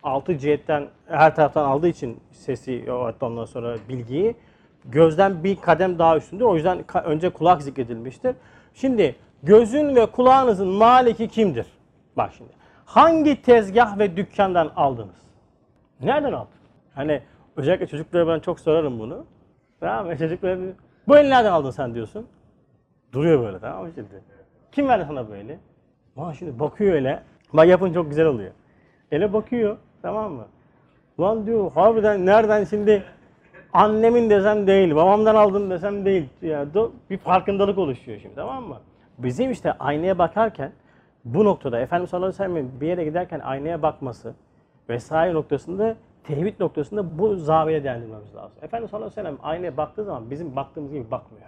Altı 0.03 0.37
cihetten 0.37 0.87
her 1.07 1.35
taraftan 1.35 1.65
aldığı 1.65 1.87
için 1.87 2.19
sesi 2.31 2.91
ondan 3.21 3.45
sonra 3.45 3.75
bilgiyi 3.89 4.35
gözden 4.85 5.43
bir 5.43 5.55
kadem 5.55 5.99
daha 5.99 6.17
üstünde. 6.17 6.45
O 6.45 6.55
yüzden 6.55 6.83
önce 7.03 7.29
kulak 7.29 7.61
zikredilmiştir. 7.61 8.35
Şimdi 8.73 9.15
gözün 9.43 9.95
ve 9.95 10.05
kulağınızın 10.05 10.67
maliki 10.67 11.27
kimdir? 11.27 11.65
Bak 12.17 12.31
şimdi. 12.37 12.51
Hangi 12.85 13.41
tezgah 13.41 13.99
ve 13.99 14.17
dükkandan 14.17 14.71
aldınız? 14.75 15.15
Nereden 16.01 16.33
aldın? 16.33 16.57
Hani 16.95 17.21
özellikle 17.57 17.87
çocuklara 17.87 18.27
ben 18.27 18.39
çok 18.39 18.59
sorarım 18.59 18.99
bunu. 18.99 19.25
Tamam 19.79 20.05
mı? 20.05 20.17
Çocuklara 20.17 20.59
bir- 20.59 20.73
bu 21.07 21.17
eli 21.17 21.29
nereden 21.29 21.51
aldın 21.51 21.69
sen 21.69 21.93
diyorsun. 21.95 22.27
Duruyor 23.13 23.41
böyle 23.43 23.59
tamam 23.59 23.85
mı 23.85 23.91
şimdi? 23.95 24.21
Kim 24.71 24.87
verdi 24.87 25.05
sana 25.07 25.29
bu 25.29 25.35
eli? 25.35 25.59
Ama 26.17 26.33
şimdi 26.33 26.59
bakıyor 26.59 26.93
öyle. 26.93 27.23
Bak 27.53 27.67
yapın 27.67 27.93
çok 27.93 28.09
güzel 28.09 28.25
oluyor. 28.25 28.51
Ele 29.11 29.33
bakıyor 29.33 29.77
tamam 30.01 30.33
mı? 30.33 30.45
Lan 31.19 31.45
diyor 31.45 31.71
harbiden 31.71 32.25
nereden 32.25 32.63
şimdi 32.63 33.03
annemin 33.73 34.29
desem 34.29 34.67
değil, 34.67 34.95
babamdan 34.95 35.35
aldım 35.35 35.69
desem 35.69 36.05
değil. 36.05 36.29
Ya 36.41 36.63
do- 36.63 36.91
bir 37.09 37.17
farkındalık 37.17 37.77
oluşuyor 37.77 38.19
şimdi 38.21 38.35
tamam 38.35 38.63
mı? 38.63 38.77
Bizim 39.17 39.51
işte 39.51 39.73
aynaya 39.79 40.17
bakarken 40.17 40.71
bu 41.25 41.45
noktada 41.45 41.79
Efendimiz 41.79 42.09
sallallahu 42.09 42.27
aleyhi 42.27 42.41
ve 42.41 42.55
sellem'in 42.55 42.81
bir 42.81 42.87
yere 42.87 43.03
giderken 43.03 43.39
aynaya 43.39 43.81
bakması 43.81 44.33
vesaire 44.89 45.33
noktasında 45.33 45.95
tevhid 46.27 46.59
noktasında 46.59 47.17
bu 47.17 47.35
zaviyeye 47.35 47.83
değerlendirmemiz 47.83 48.35
lazım. 48.35 48.57
Efendimiz 48.61 48.91
sallallahu 48.91 49.11
aleyhi 49.11 49.27
ve 49.27 49.29
sellem 49.29 49.37
aynaya 49.43 49.77
baktığı 49.77 50.03
zaman 50.03 50.31
bizim 50.31 50.55
baktığımız 50.55 50.91
gibi 50.91 51.11
bakmıyor. 51.11 51.47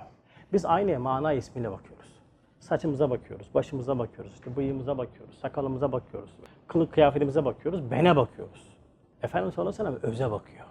Biz 0.54 0.66
aynaya 0.66 1.00
mana 1.00 1.34
ismiyle 1.34 1.72
bakıyoruz. 1.72 2.20
Saçımıza 2.60 3.10
bakıyoruz, 3.10 3.50
başımıza 3.54 4.00
bakıyoruz, 4.00 4.34
işte 4.34 4.56
bıyığımıza 4.56 4.98
bakıyoruz, 4.98 5.40
sakalımıza 5.40 5.92
bakıyoruz, 5.92 6.30
kılık 6.68 6.94
kıyafetimize 6.94 7.46
bakıyoruz, 7.46 7.92
bene 7.92 8.16
bakıyoruz. 8.16 8.78
Efendimiz 9.24 9.56
sallallahu 9.56 9.82
aleyhi 9.82 9.96
ve 9.96 10.00
sellem 10.00 10.14
öze 10.14 10.32
bakıyor. 10.32 10.66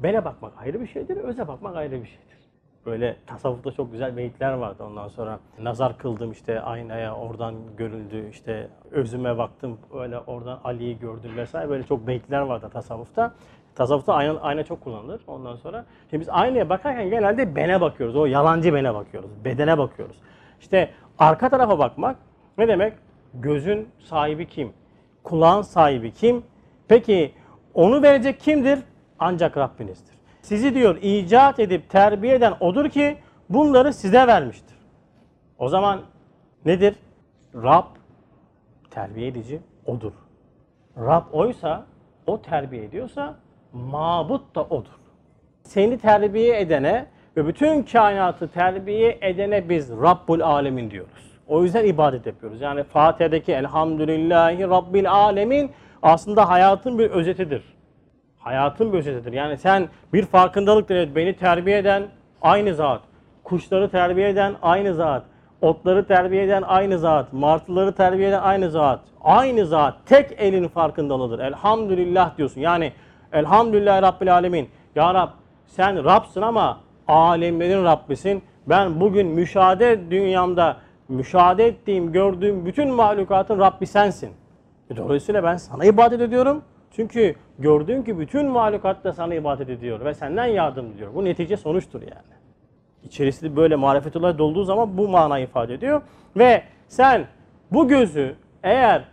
Bene 0.00 0.24
bakmak 0.24 0.52
ayrı 0.58 0.80
bir 0.80 0.86
şeydir, 0.86 1.16
öze 1.16 1.48
bakmak 1.48 1.76
ayrı 1.76 1.92
bir 1.92 2.06
şeydir. 2.06 2.39
Böyle 2.86 3.16
tasavvufta 3.26 3.72
çok 3.72 3.92
güzel 3.92 4.16
beyitler 4.16 4.52
vardı 4.52 4.84
ondan 4.84 5.08
sonra. 5.08 5.38
Nazar 5.58 5.98
kıldım 5.98 6.32
işte 6.32 6.60
aynaya 6.60 7.14
oradan 7.14 7.54
görüldü 7.76 8.28
işte 8.30 8.68
özüme 8.90 9.38
baktım 9.38 9.78
öyle 9.94 10.18
oradan 10.18 10.60
Ali'yi 10.64 10.98
gördüm 10.98 11.30
vesaire 11.36 11.68
böyle 11.70 11.82
çok 11.82 12.06
beyitler 12.06 12.40
vardı 12.40 12.70
tasavvufta. 12.72 13.32
Tasavvufta 13.74 14.14
ayna, 14.14 14.40
ayna 14.40 14.62
çok 14.62 14.80
kullanılır 14.80 15.20
ondan 15.26 15.56
sonra. 15.56 15.84
Şimdi 16.10 16.20
biz 16.20 16.28
aynaya 16.28 16.68
bakarken 16.68 17.10
genelde 17.10 17.56
bene 17.56 17.80
bakıyoruz. 17.80 18.16
O 18.16 18.26
yalancı 18.26 18.74
bene 18.74 18.94
bakıyoruz. 18.94 19.30
Bedene 19.44 19.78
bakıyoruz. 19.78 20.16
İşte 20.60 20.90
arka 21.18 21.48
tarafa 21.48 21.78
bakmak 21.78 22.16
ne 22.58 22.68
demek? 22.68 22.92
Gözün 23.34 23.88
sahibi 23.98 24.46
kim? 24.46 24.72
Kulağın 25.22 25.62
sahibi 25.62 26.12
kim? 26.12 26.42
Peki 26.88 27.34
onu 27.74 28.02
verecek 28.02 28.40
kimdir? 28.40 28.78
Ancak 29.18 29.56
Rabbinizdir. 29.56 30.09
Sizi 30.42 30.74
diyor 30.74 30.98
icat 31.02 31.58
edip 31.60 31.90
terbiye 31.90 32.34
eden 32.34 32.54
odur 32.60 32.88
ki 32.88 33.16
bunları 33.48 33.92
size 33.92 34.26
vermiştir. 34.26 34.76
O 35.58 35.68
zaman 35.68 36.00
nedir? 36.64 36.94
Rab 37.54 37.84
terbiye 38.90 39.28
edici 39.28 39.60
odur. 39.86 40.12
Rab 40.96 41.22
oysa, 41.32 41.86
o 42.26 42.42
terbiye 42.42 42.84
ediyorsa 42.84 43.34
mabut 43.72 44.54
da 44.54 44.64
odur. 44.64 45.00
Seni 45.62 45.98
terbiye 45.98 46.60
edene 46.60 47.06
ve 47.36 47.46
bütün 47.46 47.82
kainatı 47.82 48.48
terbiye 48.48 49.18
edene 49.20 49.68
biz 49.68 49.90
Rabbul 49.90 50.40
Alemin 50.40 50.90
diyoruz. 50.90 51.30
O 51.48 51.62
yüzden 51.62 51.84
ibadet 51.84 52.26
yapıyoruz. 52.26 52.60
Yani 52.60 52.84
Fatiha'daki 52.84 53.52
Elhamdülillahi 53.52 54.62
Rabbil 54.62 55.10
Alemin 55.12 55.70
aslında 56.02 56.48
hayatın 56.48 56.98
bir 56.98 57.10
özetidir. 57.10 57.62
Hayatın 58.40 58.92
bir 58.92 58.98
özetidir. 58.98 59.32
Yani 59.32 59.58
sen 59.58 59.88
bir 60.12 60.26
farkındalık 60.26 60.90
evet, 60.90 61.16
beni 61.16 61.36
terbiye 61.36 61.78
eden 61.78 62.02
aynı 62.42 62.74
zat. 62.74 63.00
Kuşları 63.44 63.90
terbiye 63.90 64.28
eden 64.28 64.54
aynı 64.62 64.94
zat. 64.94 65.22
Otları 65.60 66.06
terbiye 66.06 66.44
eden 66.44 66.62
aynı 66.62 66.98
zat. 66.98 67.32
Martıları 67.32 67.92
terbiye 67.92 68.28
eden 68.28 68.40
aynı 68.40 68.70
zat. 68.70 69.00
Aynı 69.24 69.66
zat. 69.66 69.94
Tek 70.06 70.32
elin 70.38 70.68
farkındalığıdır. 70.68 71.38
Elhamdülillah 71.38 72.36
diyorsun. 72.36 72.60
Yani 72.60 72.92
Elhamdülillah 73.32 74.02
Rabbil 74.02 74.34
Alemin. 74.34 74.68
Ya 74.94 75.14
Rab 75.14 75.28
sen 75.66 76.04
Rab'sın 76.04 76.42
ama 76.42 76.80
alemlerin 77.08 77.84
Rabbisin. 77.84 78.42
Ben 78.66 79.00
bugün 79.00 79.26
müşahede 79.26 80.10
dünyamda 80.10 80.76
müşahede 81.08 81.66
ettiğim, 81.66 82.12
gördüğüm 82.12 82.66
bütün 82.66 82.90
mahlukatın 82.90 83.58
Rabbi 83.58 83.86
sensin. 83.86 84.30
E 84.90 84.96
Dolayısıyla 84.96 85.44
ben 85.44 85.56
sana 85.56 85.84
ibadet 85.84 86.20
ediyorum. 86.20 86.62
Çünkü 86.90 87.34
gördüğüm 87.58 88.04
ki 88.04 88.18
bütün 88.18 88.46
mahlukat 88.46 89.04
da 89.04 89.12
sana 89.12 89.34
ibadet 89.34 89.68
ediyor 89.68 90.04
ve 90.04 90.14
senden 90.14 90.46
yardım 90.46 90.92
diliyor. 90.92 91.14
Bu 91.14 91.24
netice 91.24 91.56
sonuçtur 91.56 92.02
yani. 92.02 92.40
İçerisi 93.04 93.56
böyle 93.56 93.76
marifetullah 93.76 94.38
dolduğu 94.38 94.64
zaman 94.64 94.98
bu 94.98 95.08
manayı 95.08 95.44
ifade 95.44 95.74
ediyor. 95.74 96.02
Ve 96.36 96.62
sen 96.88 97.26
bu 97.72 97.88
gözü 97.88 98.34
eğer 98.62 99.04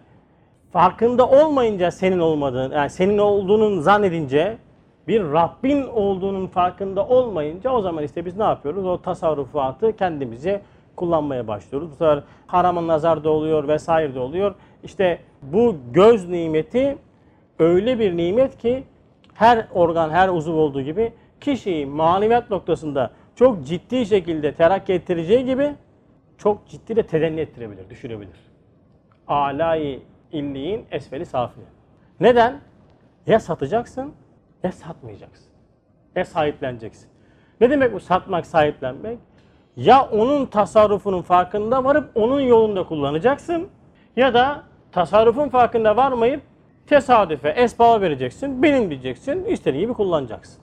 farkında 0.72 1.30
olmayınca 1.30 1.92
senin 1.92 2.20
olmadığın, 2.20 2.72
yani 2.72 2.90
senin 2.90 3.18
olduğunun 3.18 3.80
zannedince 3.80 4.58
bir 5.08 5.24
Rabbin 5.24 5.84
olduğunun 5.84 6.48
farkında 6.48 7.08
olmayınca 7.08 7.72
o 7.72 7.82
zaman 7.82 8.04
işte 8.04 8.26
biz 8.26 8.38
ne 8.38 8.44
yapıyoruz? 8.44 8.86
O 8.86 9.02
tasarrufatı 9.02 9.96
kendimize 9.96 10.62
kullanmaya 10.96 11.48
başlıyoruz. 11.48 11.90
Bu 11.92 11.96
sefer 11.96 12.24
harama 12.48 12.88
nazar 12.88 13.24
da 13.24 13.30
oluyor 13.30 13.68
vesaire 13.68 14.16
de 14.16 14.20
oluyor. 14.20 14.56
İşte 14.84 15.20
bu 15.42 15.76
göz 15.94 16.30
nimeti 16.30 16.98
öyle 17.60 18.00
bir 18.00 18.18
nimet 18.18 18.58
ki 18.58 18.84
her 19.34 19.68
organ, 19.74 20.10
her 20.10 20.30
uzuv 20.30 20.54
olduğu 20.54 20.82
gibi 20.82 21.14
kişiyi 21.42 21.86
maneviyat 21.86 22.50
noktasında 22.50 23.12
çok 23.36 23.66
ciddi 23.66 24.06
şekilde 24.06 24.54
terakki 24.54 24.94
ettireceği 24.94 25.46
gibi 25.46 25.76
çok 26.38 26.68
ciddi 26.68 26.96
de 26.96 27.04
tedenni 27.04 27.40
ettirebilir, 27.40 27.90
düşürebilir. 27.90 28.40
Alay 29.28 30.00
illiğin 30.32 30.86
esfeli 30.92 31.26
safili. 31.26 31.66
Neden? 32.20 32.62
Ya 33.28 33.40
satacaksın 33.40 34.14
ya 34.64 34.72
satmayacaksın. 34.72 35.48
Ya 36.16 36.26
sahipleneceksin. 36.26 37.10
Ne 37.62 37.70
demek 37.70 37.94
bu 37.94 38.00
satmak, 38.00 38.46
sahiplenmek? 38.46 39.20
Ya 39.76 40.10
onun 40.10 40.46
tasarrufunun 40.46 41.22
farkında 41.22 41.84
varıp 41.84 42.12
onun 42.16 42.42
yolunda 42.42 42.84
kullanacaksın 42.84 43.70
ya 44.16 44.34
da 44.34 44.64
tasarrufun 44.92 45.50
farkında 45.50 45.98
varmayıp 45.98 46.42
tesadüfe, 46.88 47.50
esbaba 47.50 48.02
vereceksin, 48.02 48.64
benim 48.64 48.90
diyeceksin, 48.90 49.46
istediğin 49.46 49.82
gibi 49.82 49.94
kullanacaksın. 49.94 50.62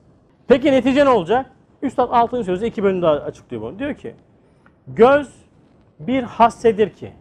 Peki 0.48 0.72
netice 0.72 1.04
ne 1.04 1.08
olacak? 1.08 1.50
Üstad 1.82 2.08
6. 2.12 2.44
sözü 2.44 2.66
iki 2.66 2.82
bölümde 2.82 3.06
açıklıyor 3.06 3.62
bunu. 3.62 3.78
Diyor 3.78 3.94
ki, 3.94 4.14
göz 4.88 5.28
bir 6.00 6.22
hassedir 6.22 6.90
ki, 6.90 7.12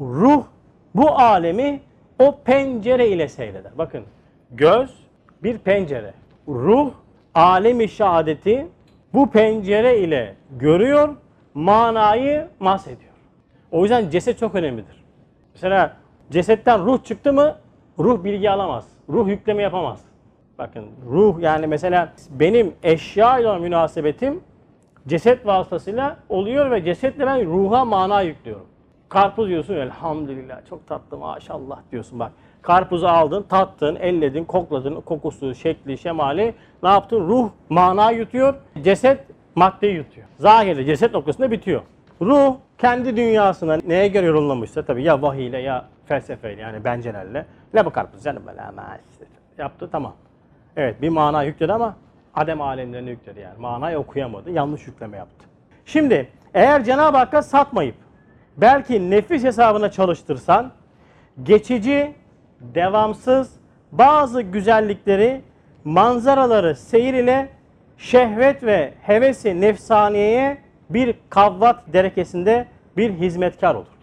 ruh 0.00 0.44
bu 0.94 1.10
alemi 1.10 1.80
o 2.18 2.38
pencere 2.44 3.08
ile 3.08 3.28
seyreder. 3.28 3.72
Bakın, 3.78 4.04
göz 4.50 4.94
bir 5.42 5.58
pencere. 5.58 6.14
Ruh 6.48 6.90
alemi 7.34 7.88
şehadeti 7.88 8.68
bu 9.14 9.30
pencere 9.30 9.98
ile 9.98 10.34
görüyor, 10.50 11.16
manayı 11.54 12.48
mahsediyor. 12.60 13.12
O 13.70 13.82
yüzden 13.82 14.10
ceset 14.10 14.38
çok 14.38 14.54
önemlidir. 14.54 15.04
Mesela 15.54 15.96
cesetten 16.30 16.84
ruh 16.84 17.04
çıktı 17.04 17.32
mı 17.32 17.56
ruh 17.98 18.24
bilgi 18.24 18.50
alamaz. 18.50 18.88
Ruh 19.08 19.28
yükleme 19.28 19.62
yapamaz. 19.62 20.00
Bakın 20.58 20.86
ruh 21.10 21.40
yani 21.40 21.66
mesela 21.66 22.12
benim 22.30 22.74
eşya 22.82 23.38
ile 23.38 23.58
münasebetim 23.58 24.40
ceset 25.06 25.46
vasıtasıyla 25.46 26.16
oluyor 26.28 26.70
ve 26.70 26.84
cesetle 26.84 27.26
ben 27.26 27.46
ruha 27.46 27.84
mana 27.84 28.22
yüklüyorum. 28.22 28.66
Karpuz 29.08 29.48
yiyorsun 29.48 29.74
elhamdülillah 29.74 30.66
çok 30.68 30.86
tatlı 30.86 31.16
maşallah 31.16 31.78
diyorsun 31.92 32.18
bak. 32.18 32.32
Karpuzu 32.62 33.06
aldın, 33.06 33.42
tattın, 33.42 33.96
elledin, 33.96 34.44
kokladın, 34.44 35.00
kokusu, 35.00 35.54
şekli, 35.54 35.98
şemali 35.98 36.54
ne 36.82 36.88
yaptın? 36.88 37.28
Ruh 37.28 37.48
mana 37.68 38.10
yutuyor, 38.10 38.54
ceset 38.82 39.20
maddeyi 39.54 39.94
yutuyor. 39.94 40.26
Zahirde 40.38 40.84
ceset 40.84 41.14
noktasında 41.14 41.50
bitiyor. 41.50 41.82
Ruh 42.22 42.54
kendi 42.78 43.16
dünyasına 43.16 43.78
neye 43.86 44.08
göre 44.08 44.26
yorumlamışsa 44.26 44.82
tabii 44.82 45.02
ya 45.02 45.22
vahiyle 45.22 45.58
ya 45.58 45.84
felsefeyle 46.06 46.62
yani 46.62 46.84
bencelerle 46.84 47.46
ne 47.74 47.84
bu 47.84 47.90
karpuz 47.90 48.22
canım 48.22 48.42
böyle 48.46 48.62
ama 48.62 48.98
yaptı 49.58 49.88
tamam. 49.92 50.14
Evet 50.76 51.02
bir 51.02 51.08
mana 51.08 51.42
yükledi 51.42 51.72
ama 51.72 51.96
Adem 52.34 52.60
alemlerine 52.60 53.10
yükledi 53.10 53.40
yani. 53.40 53.58
Manayı 53.58 53.98
okuyamadı. 53.98 54.50
Yanlış 54.50 54.86
yükleme 54.86 55.16
yaptı. 55.16 55.46
Şimdi 55.84 56.28
eğer 56.54 56.84
Cenab-ı 56.84 57.16
Hakk'a 57.16 57.42
satmayıp 57.42 57.94
belki 58.56 59.10
nefis 59.10 59.44
hesabına 59.44 59.90
çalıştırsan 59.90 60.72
geçici, 61.42 62.14
devamsız 62.60 63.52
bazı 63.92 64.42
güzellikleri, 64.42 65.42
manzaraları 65.84 66.76
seyir 66.76 67.14
ile 67.14 67.48
şehvet 67.98 68.62
ve 68.62 68.94
hevesi 69.02 69.60
nefsaniyeye 69.60 70.58
bir 70.90 71.14
kavvat 71.30 71.92
derekesinde 71.92 72.66
bir 72.96 73.12
hizmetkar 73.12 73.74
olur. 73.74 73.95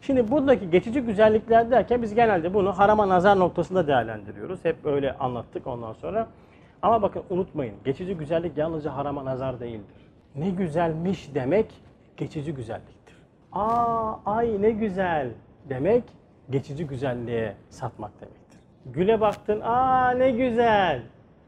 Şimdi 0.00 0.30
buradaki 0.30 0.70
geçici 0.70 1.00
güzellikler 1.00 1.70
derken 1.70 2.02
biz 2.02 2.14
genelde 2.14 2.54
bunu 2.54 2.78
harama 2.78 3.08
nazar 3.08 3.38
noktasında 3.38 3.86
değerlendiriyoruz. 3.86 4.64
Hep 4.64 4.76
öyle 4.84 5.12
anlattık 5.12 5.66
ondan 5.66 5.92
sonra. 5.92 6.26
Ama 6.82 7.02
bakın 7.02 7.22
unutmayın 7.30 7.74
geçici 7.84 8.16
güzellik 8.16 8.58
yalnızca 8.58 8.96
harama 8.96 9.24
nazar 9.24 9.60
değildir. 9.60 10.10
Ne 10.34 10.50
güzelmiş 10.50 11.34
demek 11.34 11.66
geçici 12.16 12.54
güzelliktir. 12.54 13.16
Aa 13.52 14.14
ay 14.26 14.62
ne 14.62 14.70
güzel 14.70 15.30
demek 15.68 16.04
geçici 16.50 16.86
güzelliğe 16.86 17.54
satmak 17.70 18.20
demektir. 18.20 18.60
Güle 18.86 19.20
baktın 19.20 19.60
aa 19.60 20.10
ne 20.10 20.30
güzel 20.30 21.02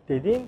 dedin 0.09 0.47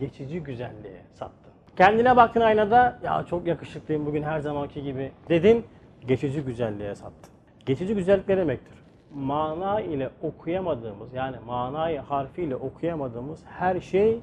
geçici 0.00 0.42
güzelliğe 0.42 1.02
sattın. 1.12 1.52
Kendine 1.76 2.16
baktın 2.16 2.40
aynada 2.40 2.98
ya 3.04 3.24
çok 3.30 3.46
yakışıklıyım 3.46 4.06
bugün 4.06 4.22
her 4.22 4.40
zamanki 4.40 4.82
gibi 4.82 5.12
dedin 5.28 5.66
geçici 6.06 6.40
güzelliğe 6.40 6.94
sattın. 6.94 7.33
Geçici 7.66 7.94
güzellik 7.94 8.28
ne 8.28 8.36
demektir? 8.36 8.78
Mana 9.14 9.80
ile 9.80 10.10
okuyamadığımız 10.22 11.12
yani 11.14 11.36
manayı 11.46 12.00
harfiyle 12.00 12.56
okuyamadığımız 12.56 13.40
her 13.46 13.80
şey 13.80 14.20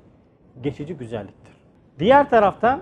geçici 0.63 0.97
güzelliktir. 0.97 1.53
Diğer 1.99 2.29
taraftan 2.29 2.81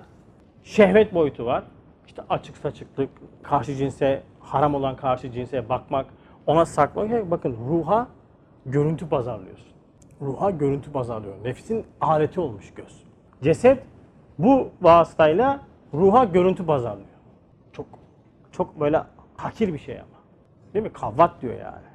şehvet 0.63 1.13
boyutu 1.13 1.45
var. 1.45 1.63
İşte 2.07 2.21
açık 2.29 2.57
saçıklık, 2.57 3.09
karşı 3.43 3.75
cinse, 3.75 4.23
haram 4.39 4.75
olan 4.75 4.95
karşı 4.95 5.31
cinse 5.31 5.69
bakmak, 5.69 6.05
ona 6.47 6.65
saklamak. 6.65 7.31
Bakın 7.31 7.57
ruha 7.69 8.07
görüntü 8.65 9.09
pazarlıyorsun. 9.09 9.73
Ruha 10.21 10.51
görüntü 10.51 10.91
pazarlıyor. 10.91 11.43
Nefsin 11.43 11.85
aleti 12.01 12.39
olmuş 12.39 12.73
göz. 12.73 13.03
Ceset 13.43 13.83
bu 14.39 14.69
vasıtayla 14.81 15.61
ruha 15.93 16.23
görüntü 16.23 16.65
pazarlıyor. 16.65 17.07
Çok 17.73 17.85
çok 18.51 18.79
böyle 18.79 19.01
hakir 19.37 19.73
bir 19.73 19.79
şey 19.79 19.99
ama. 19.99 20.18
Değil 20.73 20.83
mi? 20.85 20.93
Kavvat 20.93 21.41
diyor 21.41 21.53
yani. 21.53 21.87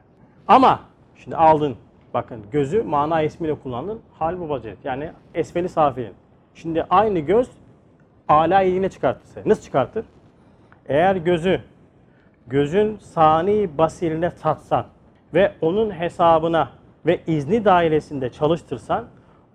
Ama 0.48 0.80
şimdi 1.16 1.36
aldın 1.36 1.76
bakın 2.14 2.42
gözü 2.52 2.82
mana 2.82 3.22
ismiyle 3.22 3.54
kullandın. 3.54 4.00
Hal 4.12 4.40
bu 4.40 4.48
vaziyet. 4.48 4.84
Yani 4.84 5.10
esfeli 5.34 5.68
safilin. 5.68 6.14
Şimdi 6.54 6.86
aynı 6.90 7.18
göz 7.18 7.50
ala 8.28 8.60
yine 8.60 8.88
çıkartırsa. 8.88 9.40
Nasıl 9.46 9.62
çıkartır? 9.62 10.06
Eğer 10.86 11.16
gözü 11.16 11.60
gözün 12.46 12.96
sani 12.98 13.78
basirine 13.78 14.30
tatsan 14.30 14.86
ve 15.34 15.52
onun 15.60 15.90
hesabına 15.90 16.68
ve 17.06 17.20
izni 17.26 17.64
dairesinde 17.64 18.32
çalıştırsan 18.32 19.04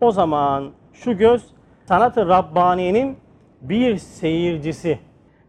o 0.01 0.11
zaman 0.11 0.71
şu 0.93 1.17
göz 1.17 1.45
sanatı 1.85 2.27
Rabbani'nin 2.27 3.17
bir 3.61 3.97
seyircisi 3.97 4.99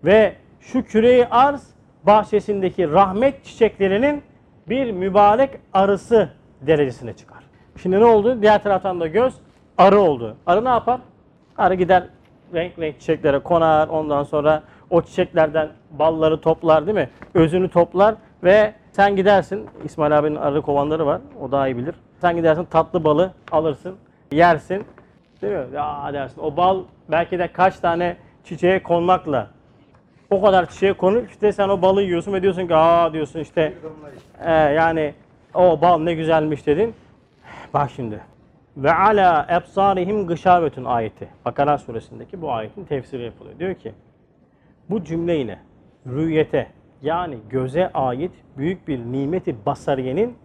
ve 0.05 0.35
şu 0.61 0.85
küreyi 0.85 1.27
arz 1.27 1.75
bahçesindeki 2.07 2.91
rahmet 2.91 3.45
çiçeklerinin 3.45 4.23
bir 4.69 4.91
mübarek 4.91 5.51
arısı 5.73 6.29
derecesine 6.61 7.13
çıkar. 7.13 7.39
Şimdi 7.83 8.01
ne 8.01 8.05
oldu? 8.05 8.43
Diğer 8.43 8.63
taraftan 8.63 9.01
da 9.01 9.07
göz 9.07 9.35
arı 9.79 10.01
oldu. 10.01 10.37
Arı 10.47 10.65
ne 10.65 10.69
yapar? 10.69 11.01
Arı 11.59 11.75
gider 11.75 12.05
renk 12.55 12.79
renk 12.79 13.01
çiçeklere 13.01 13.39
konar. 13.39 13.89
Ondan 13.89 14.23
sonra 14.23 14.63
o 14.91 15.03
çiçeklerden 15.03 15.69
balları 15.91 16.41
toplar 16.41 16.87
değil 16.87 16.99
mi? 16.99 17.11
Özünü 17.35 17.69
toplar 17.69 18.15
ve 18.45 18.75
sen 18.93 19.17
gidersin. 19.17 19.67
İsmail 19.85 20.19
abinin 20.19 20.37
arı 20.37 20.63
kovanları 20.63 21.07
var. 21.07 21.21
O 21.41 21.53
daha 21.53 21.69
iyi 21.69 21.77
bilir. 21.77 21.95
Sen 22.21 22.37
gidersin 22.37 22.65
tatlı 22.65 23.05
balı 23.05 23.33
alırsın. 23.53 23.97
Yersin. 24.33 24.85
Değil 25.43 25.53
mi? 25.53 25.65
Ya 25.75 26.11
dersin. 26.13 26.41
O 26.41 26.57
bal 26.57 26.83
belki 27.11 27.39
de 27.39 27.49
kaç 27.49 27.79
tane 27.79 28.17
çiçeğe 28.45 28.83
konmakla 28.83 29.47
o 30.31 30.43
kadar 30.43 30.71
çiçeğe 30.71 30.93
konup 30.93 31.31
işte 31.31 31.53
sen 31.53 31.69
o 31.69 31.83
balı 31.83 32.03
yiyorsun 32.03 32.33
ve 32.33 32.43
diyorsun 32.43 32.67
ki 32.67 32.75
aa 32.75 33.13
diyorsun 33.13 33.41
işte 33.41 33.73
e, 34.45 34.53
yani 34.53 35.15
o 35.55 35.81
bal 35.81 35.99
ne 35.99 36.15
güzelmiş 36.15 36.67
dedin. 36.67 36.95
Bak 37.75 37.91
şimdi. 37.97 38.21
Ve 38.77 38.95
ala 38.95 39.47
ebsarihim 39.51 40.27
gışavetun 40.27 40.85
ayeti. 40.85 41.29
Bakara 41.45 41.79
suresindeki 41.79 42.43
bu 42.43 42.53
ayetin 42.53 42.85
tefsiri 42.85 43.23
yapılıyor. 43.23 43.59
Diyor 43.59 43.75
ki 43.75 43.93
bu 44.91 45.05
cümleyle 45.05 45.59
rüyete 46.07 46.67
yani 47.03 47.39
göze 47.51 47.91
ait 47.95 48.33
büyük 48.57 48.89
bir 48.89 48.99
nimeti 48.99 49.67
basariyenin 49.67 50.37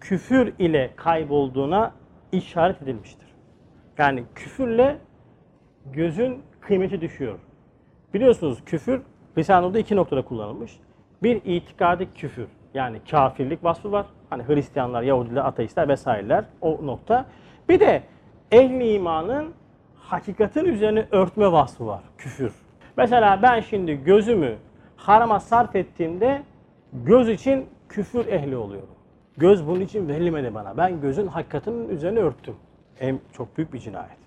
küfür 0.00 0.52
ile 0.58 0.90
kaybolduğuna 0.96 1.92
işaret 2.32 2.82
edilmiştir. 2.82 3.28
Yani 3.98 4.24
küfürle 4.34 4.98
gözün 5.92 6.42
kıymeti 6.60 7.00
düşüyor. 7.00 7.38
Biliyorsunuz 8.14 8.64
küfür 8.66 9.02
Risale'de 9.38 9.80
iki 9.80 9.96
noktada 9.96 10.22
kullanılmış. 10.22 10.80
Bir 11.22 11.40
itikadi 11.44 12.08
küfür 12.14 12.48
yani 12.74 13.00
kafirlik 13.10 13.64
vasfı 13.64 13.92
var. 13.92 14.06
Hani 14.30 14.48
Hristiyanlar, 14.48 15.02
Yahudiler, 15.02 15.44
ateistler 15.44 15.88
vesaireler 15.88 16.44
o 16.60 16.86
nokta. 16.86 17.26
Bir 17.68 17.80
de 17.80 18.02
ehli 18.52 18.92
imanın 18.92 19.54
hakikatin 19.96 20.64
üzerine 20.64 21.06
örtme 21.10 21.52
vasfı 21.52 21.86
var. 21.86 22.00
Küfür. 22.18 22.52
Mesela 22.96 23.42
ben 23.42 23.60
şimdi 23.60 24.04
gözümü 24.04 24.56
harama 24.96 25.40
sarf 25.40 25.76
ettiğimde 25.76 26.42
göz 26.92 27.28
için 27.28 27.66
küfür 27.88 28.26
ehli 28.26 28.56
oluyorum. 28.56 28.88
Göz 29.36 29.66
bunun 29.66 29.80
için 29.80 30.08
verilmedi 30.08 30.54
bana. 30.54 30.76
Ben 30.76 31.00
gözün 31.00 31.26
hakikatinin 31.26 31.88
üzerine 31.88 32.18
örttüm. 32.18 32.54
Hem 32.94 33.18
çok 33.32 33.56
büyük 33.56 33.72
bir 33.72 33.78
cinayet. 33.78 34.18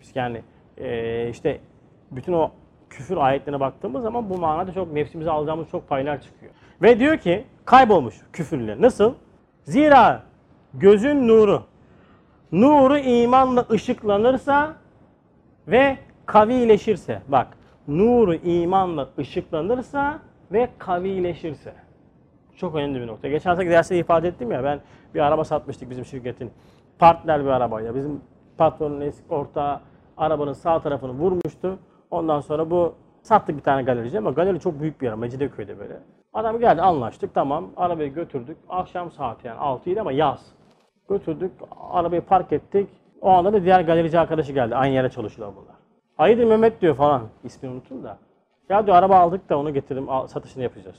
Biz 0.00 0.16
yani 0.16 0.42
e, 0.78 1.28
işte 1.30 1.60
bütün 2.10 2.32
o 2.32 2.50
küfür 2.96 3.16
ayetlerine 3.16 3.60
baktığımız 3.60 4.02
zaman 4.02 4.30
bu 4.30 4.38
manada 4.38 4.72
çok 4.72 4.92
nefsimize 4.92 5.30
alacağımız 5.30 5.68
çok 5.68 5.88
paylar 5.88 6.20
çıkıyor. 6.22 6.52
Ve 6.82 6.98
diyor 6.98 7.16
ki 7.18 7.44
kaybolmuş 7.64 8.14
küfürle. 8.32 8.80
Nasıl? 8.80 9.14
Zira 9.62 10.22
gözün 10.74 11.28
nuru, 11.28 11.62
nuru 12.52 12.98
imanla 12.98 13.66
ışıklanırsa 13.70 14.76
ve 15.68 15.96
kavileşirse. 16.26 17.22
Bak 17.28 17.46
nuru 17.88 18.34
imanla 18.34 19.08
ışıklanırsa 19.18 20.18
ve 20.52 20.68
kavileşirse. 20.78 21.74
Çok 22.56 22.74
önemli 22.74 23.00
bir 23.00 23.06
nokta. 23.06 23.28
Geçen 23.28 23.50
hafta 23.50 23.66
derste 23.66 23.98
ifade 23.98 24.28
ettim 24.28 24.52
ya 24.52 24.64
ben 24.64 24.80
bir 25.14 25.20
araba 25.20 25.44
satmıştık 25.44 25.90
bizim 25.90 26.04
şirketin. 26.04 26.50
Partner 26.98 27.44
bir 27.44 27.50
arabayla. 27.50 27.94
Bizim 27.94 28.20
patronun 28.58 29.00
eski 29.00 29.34
ortağı 29.34 29.80
arabanın 30.16 30.52
sağ 30.52 30.82
tarafını 30.82 31.12
vurmuştu. 31.12 31.78
Ondan 32.14 32.40
sonra 32.40 32.70
bu 32.70 32.94
sattık 33.22 33.56
bir 33.56 33.62
tane 33.62 33.82
galerici 33.82 34.18
ama 34.18 34.30
galeri 34.30 34.60
çok 34.60 34.80
büyük 34.80 35.00
bir 35.00 35.06
yer. 35.06 35.14
Mecidiköy'de 35.14 35.78
böyle. 35.78 36.00
Adam 36.34 36.58
geldi 36.58 36.82
anlaştık 36.82 37.34
tamam. 37.34 37.70
Arabayı 37.76 38.14
götürdük. 38.14 38.56
Akşam 38.68 39.10
saati 39.10 39.46
yani 39.46 39.58
6 39.58 39.90
idi 39.90 40.00
ama 40.00 40.12
yaz. 40.12 40.46
Götürdük. 41.08 41.52
Arabayı 41.90 42.22
park 42.22 42.52
ettik. 42.52 42.88
O 43.20 43.30
anda 43.30 43.52
da 43.52 43.64
diğer 43.64 43.80
galerici 43.80 44.18
arkadaşı 44.18 44.52
geldi. 44.52 44.76
Aynı 44.76 44.94
yere 44.94 45.10
çalışıyorlar 45.10 45.56
bunlar. 45.56 45.76
Hayırdır 46.16 46.44
Mehmet 46.44 46.80
diyor 46.80 46.94
falan. 46.94 47.22
İsmini 47.44 47.72
unuttum 47.72 48.04
da. 48.04 48.18
Ya 48.68 48.86
diyor 48.86 48.96
araba 48.96 49.16
aldık 49.16 49.48
da 49.48 49.58
onu 49.58 49.74
getirdim. 49.74 50.06
Satışını 50.26 50.62
yapacağız. 50.62 50.96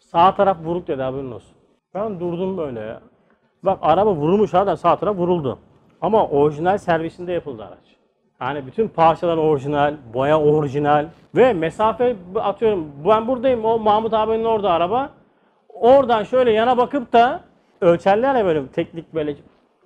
Sağ 0.00 0.34
taraf 0.34 0.56
vuruk 0.64 0.88
dedi 0.88 1.02
haberin 1.02 1.32
olsun. 1.32 1.56
Ben 1.94 2.20
durdum 2.20 2.58
böyle 2.58 2.80
ya. 2.80 3.00
Bak 3.62 3.78
araba 3.82 4.14
vurulmuş 4.14 4.54
adam 4.54 4.76
sağ 4.76 4.96
taraf 4.96 5.16
vuruldu. 5.16 5.58
Ama 6.00 6.26
orijinal 6.28 6.78
servisinde 6.78 7.32
yapıldı 7.32 7.64
araç. 7.64 7.95
Yani 8.40 8.66
bütün 8.66 8.88
parçalar 8.88 9.36
orijinal, 9.36 9.94
boya 10.14 10.40
orijinal 10.40 11.06
ve 11.36 11.52
mesafe 11.52 12.16
atıyorum 12.34 12.92
ben 13.08 13.28
buradayım 13.28 13.64
o 13.64 13.78
Mahmut 13.78 14.14
abinin 14.14 14.44
orada 14.44 14.70
araba. 14.70 15.10
Oradan 15.68 16.22
şöyle 16.22 16.52
yana 16.52 16.76
bakıp 16.76 17.12
da 17.12 17.40
ölçerler 17.80 18.34
ya 18.34 18.44
böyle 18.44 18.66
teknik 18.66 19.14
böyle 19.14 19.36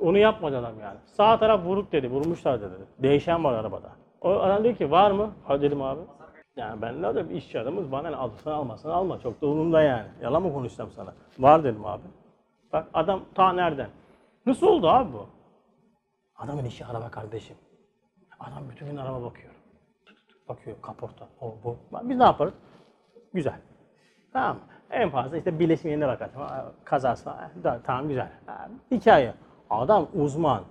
onu 0.00 0.18
yapmadı 0.18 0.58
adam 0.58 0.80
yani. 0.82 0.98
Sağ 1.04 1.38
taraf 1.38 1.64
vuruk 1.64 1.92
dedi, 1.92 2.10
vurmuşlar 2.10 2.60
dedi. 2.60 2.74
Değişen 2.98 3.44
var 3.44 3.52
arabada. 3.52 3.90
O 4.20 4.30
adam 4.30 4.64
dedi 4.64 4.78
ki 4.78 4.90
var 4.90 5.10
mı? 5.10 5.30
Ha 5.44 5.62
dedim 5.62 5.82
abi. 5.82 6.00
Yani 6.56 6.82
ben 6.82 7.02
ne 7.02 7.14
dedim 7.14 7.36
işçi 7.36 7.60
adamız 7.60 7.92
bana 7.92 8.10
ne 8.10 8.16
alırsan 8.16 8.52
almasan 8.52 8.90
alma 8.90 9.20
çok 9.20 9.42
da 9.42 9.46
umurumda 9.46 9.82
yani. 9.82 10.06
Yalan 10.22 10.42
mı 10.42 10.52
konuşacağım 10.52 10.90
sana? 10.96 11.12
Var 11.38 11.64
dedim 11.64 11.86
abi. 11.86 12.02
Bak 12.72 12.86
adam 12.94 13.20
ta 13.34 13.52
nereden? 13.52 13.88
Nasıl 14.46 14.66
oldu 14.66 14.88
abi 14.88 15.12
bu? 15.12 15.26
Adamın 16.36 16.64
işi 16.64 16.86
araba 16.86 17.10
kardeşim. 17.10 17.56
Adam 18.40 18.68
bütün 18.70 18.86
gün 18.86 18.96
araba 18.96 19.22
bakıyor. 19.22 19.52
Bakıyor 20.48 20.76
kaporta. 20.82 21.28
O 21.40 21.54
bu. 21.64 21.76
Biz 22.02 22.16
ne 22.16 22.24
yaparız? 22.24 22.54
Güzel. 23.34 23.60
Tamam. 24.32 24.58
En 24.90 25.10
fazla 25.10 25.36
işte 25.36 25.58
birleşim 25.58 25.90
yerine 25.90 26.08
bakar. 26.08 26.30
Ha, 26.32 26.72
Kazası. 26.84 27.30
ha, 27.30 27.50
da- 27.64 27.80
Tamam 27.84 28.08
güzel. 28.08 28.28
Hikaye. 28.90 29.34
Adam 29.70 30.08
uzman. 30.14 30.64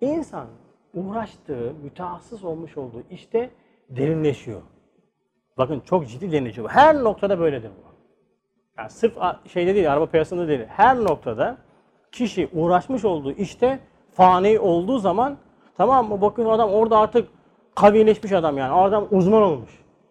İnsan 0.00 0.46
uğraştığı, 0.94 1.72
mütehassıs 1.82 2.44
olmuş 2.44 2.76
olduğu 2.76 3.02
işte 3.10 3.50
derinleşiyor. 3.90 4.62
Bakın 5.58 5.80
çok 5.80 6.08
ciddi 6.08 6.32
derinleşiyor. 6.32 6.70
Her 6.70 6.96
noktada 7.04 7.38
böyledir 7.38 7.70
bu. 7.70 7.94
Yani 8.78 8.90
sırf 8.90 9.18
şeyde 9.46 9.74
değil, 9.74 9.92
araba 9.92 10.06
piyasasında 10.06 10.48
değil. 10.48 10.64
Her 10.68 10.96
noktada 10.96 11.56
kişi 12.12 12.48
uğraşmış 12.52 13.04
olduğu 13.04 13.32
işte 13.32 13.78
fani 14.12 14.58
olduğu 14.58 14.98
zaman 14.98 15.36
tamam 15.76 16.08
mı? 16.08 16.20
Bakın 16.20 16.44
adam 16.44 16.70
orada 16.70 16.98
artık 16.98 17.28
kavileşmiş 17.74 18.32
adam 18.32 18.58
yani. 18.58 18.72
Adam 18.72 19.08
uzman 19.10 19.42
olmuş. 19.42 19.70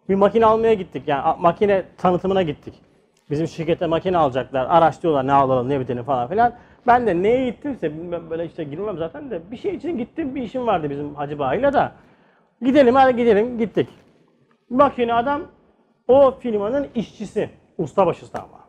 Bir 0.10 0.16
makine 0.16 0.46
almaya 0.46 0.74
gittik 0.74 1.04
yani 1.08 1.36
makine 1.40 1.84
tanıtımına 1.98 2.42
gittik. 2.42 2.74
Bizim 3.32 3.48
şirkette 3.48 3.88
makine 3.88 4.18
alacaklar. 4.18 4.66
Araştırıyorlar 4.66 5.28
ne 5.28 5.34
alalım 5.34 5.70
ne 5.70 5.80
bitelim 5.80 6.04
falan 6.04 6.28
filan. 6.28 6.54
Ben 6.88 7.08
de 7.08 7.24
neye 7.24 7.50
gittimse 7.50 7.94
bilmem 7.94 8.30
böyle 8.30 8.46
işte 8.46 8.64
girmem 8.64 8.98
zaten 8.98 9.32
de 9.32 9.52
bir 9.52 9.58
şey 9.58 9.76
için 9.76 9.98
gittim 9.98 10.36
bir 10.36 10.42
işim 10.42 10.68
vardı 10.68 10.90
bizim 10.90 11.16
Hacı 11.16 11.40
Bağı'yla 11.40 11.74
da. 11.74 11.92
Gidelim 12.62 12.96
hadi 12.96 13.16
gidelim 13.16 13.58
gittik. 13.58 13.90
Makine 14.70 15.14
adam 15.14 15.42
o 16.08 16.32
firmanın 16.40 16.88
işçisi. 16.96 17.50
Ustabaşısı 17.78 18.38
ama. 18.38 18.63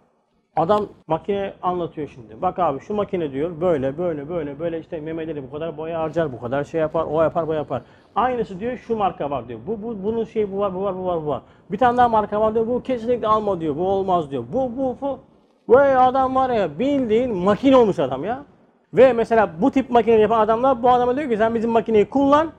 Adam 0.57 0.87
makine 1.07 1.53
anlatıyor 1.63 2.09
şimdi. 2.15 2.43
Bak 2.43 2.59
abi 2.59 2.81
şu 2.81 2.95
makine 2.95 3.33
diyor 3.33 3.61
böyle 3.61 3.99
böyle 3.99 4.29
böyle 4.29 4.59
böyle 4.59 4.81
işte 4.81 5.01
memeleri 5.01 5.43
bu 5.43 5.51
kadar 5.51 5.77
boya 5.77 6.01
harcar, 6.01 6.33
bu 6.33 6.41
kadar 6.41 6.65
şey 6.65 6.81
yapar, 6.81 7.05
o 7.05 7.23
yapar, 7.23 7.49
bu 7.49 7.55
yapar. 7.55 7.83
Aynısı 8.17 8.61
diyor 8.61 8.77
şu 8.77 8.97
marka 8.97 9.31
var 9.31 9.49
diyor. 9.49 9.61
Bu, 9.67 9.83
bu 9.83 10.03
bunun 10.05 10.25
şeyi 10.25 10.53
bu 10.53 10.59
var, 10.59 10.75
bu 10.75 10.83
var, 10.83 10.97
bu 10.97 11.07
var, 11.07 11.23
bu 11.23 11.27
var. 11.27 11.43
Bir 11.71 11.79
tane 11.79 11.97
daha 11.97 12.09
marka 12.09 12.41
var 12.41 12.55
diyor. 12.55 12.67
Bu 12.67 12.83
kesinlikle 12.83 13.27
alma 13.27 13.61
diyor. 13.61 13.77
Bu 13.77 13.89
olmaz 13.89 14.31
diyor. 14.31 14.45
Bu 14.53 14.77
bu 14.77 14.97
bu. 15.01 15.19
Vay 15.69 15.97
adam 15.97 16.35
var 16.35 16.51
ya 16.51 16.79
bildiğin 16.79 17.37
makine 17.37 17.77
olmuş 17.77 17.99
adam 17.99 18.25
ya. 18.25 18.45
Ve 18.95 19.13
mesela 19.13 19.51
bu 19.61 19.71
tip 19.71 19.91
makine 19.91 20.15
yapan 20.15 20.41
adamlar 20.41 20.83
bu 20.83 20.91
adama 20.91 21.17
diyor 21.17 21.31
ki 21.31 21.37
sen 21.37 21.55
bizim 21.55 21.71
makineyi 21.71 22.11
kullan, 22.11 22.53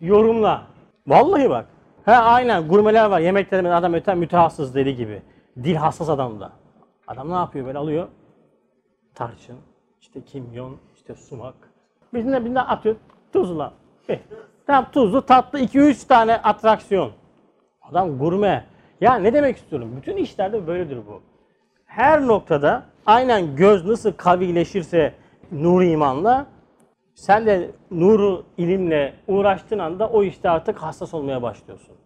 yorumla. 0.00 0.62
Vallahi 1.06 1.50
bak. 1.50 1.66
Ha 2.04 2.12
aynen 2.12 2.68
gurmeler 2.68 3.10
var. 3.10 3.20
Yemeklerinde 3.20 3.74
adam 3.74 3.94
öten 3.94 4.18
mütehassıs 4.18 4.74
deli 4.74 4.96
gibi. 4.96 5.22
Dil 5.62 5.74
hassas 5.74 6.08
adam 6.08 6.40
da. 6.40 6.59
Adam 7.10 7.30
ne 7.30 7.34
yapıyor 7.34 7.66
böyle 7.66 7.78
alıyor. 7.78 8.08
Tarçın, 9.14 9.56
işte 10.00 10.20
kimyon, 10.24 10.76
işte 10.94 11.14
sumak. 11.14 11.54
Birine 12.14 12.44
birine 12.44 12.60
atıyor. 12.60 12.96
Tuzla. 13.32 13.72
Eh, 14.08 14.18
Tamam 14.66 14.90
tuzlu 14.92 15.26
tatlı 15.26 15.60
2-3 15.60 16.06
tane 16.08 16.36
atraksiyon. 16.36 17.10
Adam 17.82 18.18
gurme. 18.18 18.66
Ya 19.00 19.14
ne 19.14 19.32
demek 19.32 19.56
istiyorum? 19.56 19.94
Bütün 19.96 20.16
işlerde 20.16 20.66
böyledir 20.66 20.96
bu. 20.96 21.20
Her 21.86 22.26
noktada 22.26 22.82
aynen 23.06 23.56
göz 23.56 23.86
nasıl 23.86 24.12
kavileşirse 24.12 25.14
nur 25.52 25.82
imanla 25.82 26.46
sen 27.14 27.46
de 27.46 27.70
nuru 27.90 28.44
ilimle 28.56 29.14
uğraştığın 29.28 29.78
anda 29.78 30.08
o 30.08 30.22
işte 30.22 30.50
artık 30.50 30.78
hassas 30.78 31.14
olmaya 31.14 31.42
başlıyorsun. 31.42 31.96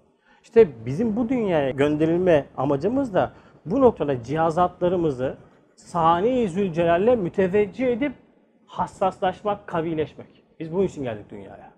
İşte 0.42 0.86
bizim 0.86 1.16
bu 1.16 1.28
dünyaya 1.28 1.70
gönderilme 1.70 2.46
amacımız 2.56 3.14
da 3.14 3.32
bu 3.66 3.80
noktada 3.80 4.22
cihazatlarımızı 4.22 5.36
sani 5.76 6.48
zülcelal'le 6.48 7.16
müteveccih 7.16 7.86
edip 7.86 8.12
hassaslaşmak, 8.66 9.66
kavileşmek. 9.66 10.44
Biz 10.60 10.72
bunun 10.72 10.86
için 10.86 11.02
geldik 11.02 11.30
dünyaya. 11.30 11.72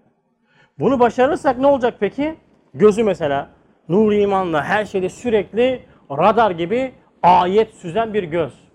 Bunu 0.79 1.01
başarırsak 1.01 1.59
ne 1.59 1.66
olacak 1.66 1.94
peki? 2.01 2.37
Gözü 2.75 3.05
mesela 3.05 3.51
nur 3.88 4.12
imanla 4.12 4.64
her 4.64 4.85
şeyde 4.85 5.09
sürekli 5.09 5.83
radar 6.11 6.51
gibi 6.51 6.92
ayet 7.22 7.75
süzen 7.75 8.14
bir 8.14 8.22
göz. 8.22 8.66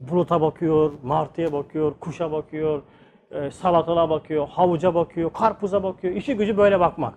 Buluta 0.00 0.40
bakıyor, 0.40 0.92
martıya 1.02 1.52
bakıyor, 1.52 1.94
kuşa 2.00 2.32
bakıyor, 2.32 2.82
e, 3.30 3.50
salatala 3.50 4.10
bakıyor, 4.10 4.48
havuca 4.48 4.94
bakıyor, 4.94 5.32
karpuza 5.32 5.82
bakıyor. 5.82 6.14
İşi 6.14 6.36
gücü 6.36 6.56
böyle 6.56 6.80
bakmak. 6.80 7.14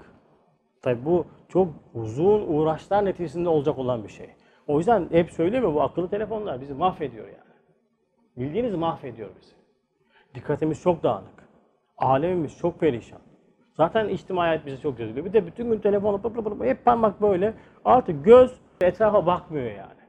Tabii 0.81 1.05
bu 1.05 1.25
çok 1.49 1.67
uzun 1.93 2.41
uğraşlar 2.47 3.05
neticesinde 3.05 3.49
olacak 3.49 3.77
olan 3.77 4.03
bir 4.03 4.09
şey. 4.09 4.29
O 4.69 4.77
yüzden 4.77 5.07
hep 5.11 5.31
söylüyorum 5.31 5.69
ya 5.69 5.75
bu 5.75 5.81
akıllı 5.81 6.09
telefonlar 6.09 6.61
bizi 6.61 6.73
mahvediyor 6.73 7.27
yani. 7.27 7.55
Bildiğiniz 8.37 8.75
mahvediyor 8.75 9.29
bizi. 9.41 9.55
Dikkatimiz 10.35 10.81
çok 10.81 11.03
dağınık. 11.03 11.49
Alemimiz 11.97 12.57
çok 12.57 12.79
perişan. 12.79 13.19
Zaten 13.77 14.09
içtimaiyet 14.09 14.65
bizi 14.65 14.81
çok 14.81 14.97
cezbediyor. 14.97 15.25
Bir 15.25 15.33
de 15.33 15.45
bütün 15.45 15.71
gün 15.71 15.79
telefonu 15.79 16.21
pıp 16.21 16.35
pıp 16.35 16.45
pıp 16.45 16.63
hep 16.63 16.85
parmak 16.85 17.21
böyle. 17.21 17.53
Artık 17.85 18.25
göz 18.25 18.51
etrafa 18.81 19.25
bakmıyor 19.25 19.71
yani. 19.71 19.99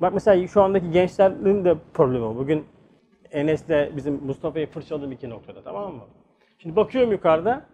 Bak 0.00 0.14
mesela 0.14 0.46
şu 0.46 0.62
andaki 0.62 0.90
gençlerin 0.90 1.64
de 1.64 1.74
problemi. 1.94 2.36
Bugün 2.36 2.64
Enes'le 3.30 3.96
bizim 3.96 4.24
Mustafa'yı 4.24 4.66
fırçaladım 4.66 5.12
iki 5.12 5.30
noktada 5.30 5.62
tamam 5.62 5.94
mı? 5.94 6.04
Şimdi 6.58 6.76
bakıyorum 6.76 7.12
yukarıda. 7.12 7.66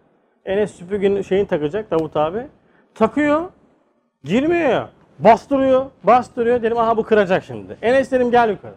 Enes 0.45 0.71
süpürgenin 0.71 1.21
şeyini 1.21 1.47
takacak 1.47 1.91
Davut 1.91 2.17
abi. 2.17 2.47
Takıyor. 2.95 3.49
Girmiyor. 4.23 4.96
Bastırıyor. 5.19 5.85
Bastırıyor. 6.03 6.63
Dedim 6.63 6.77
aha 6.77 6.97
bu 6.97 7.03
kıracak 7.03 7.43
şimdi. 7.43 7.77
Enes 7.81 8.11
dedim 8.11 8.31
gel 8.31 8.49
yukarı. 8.49 8.75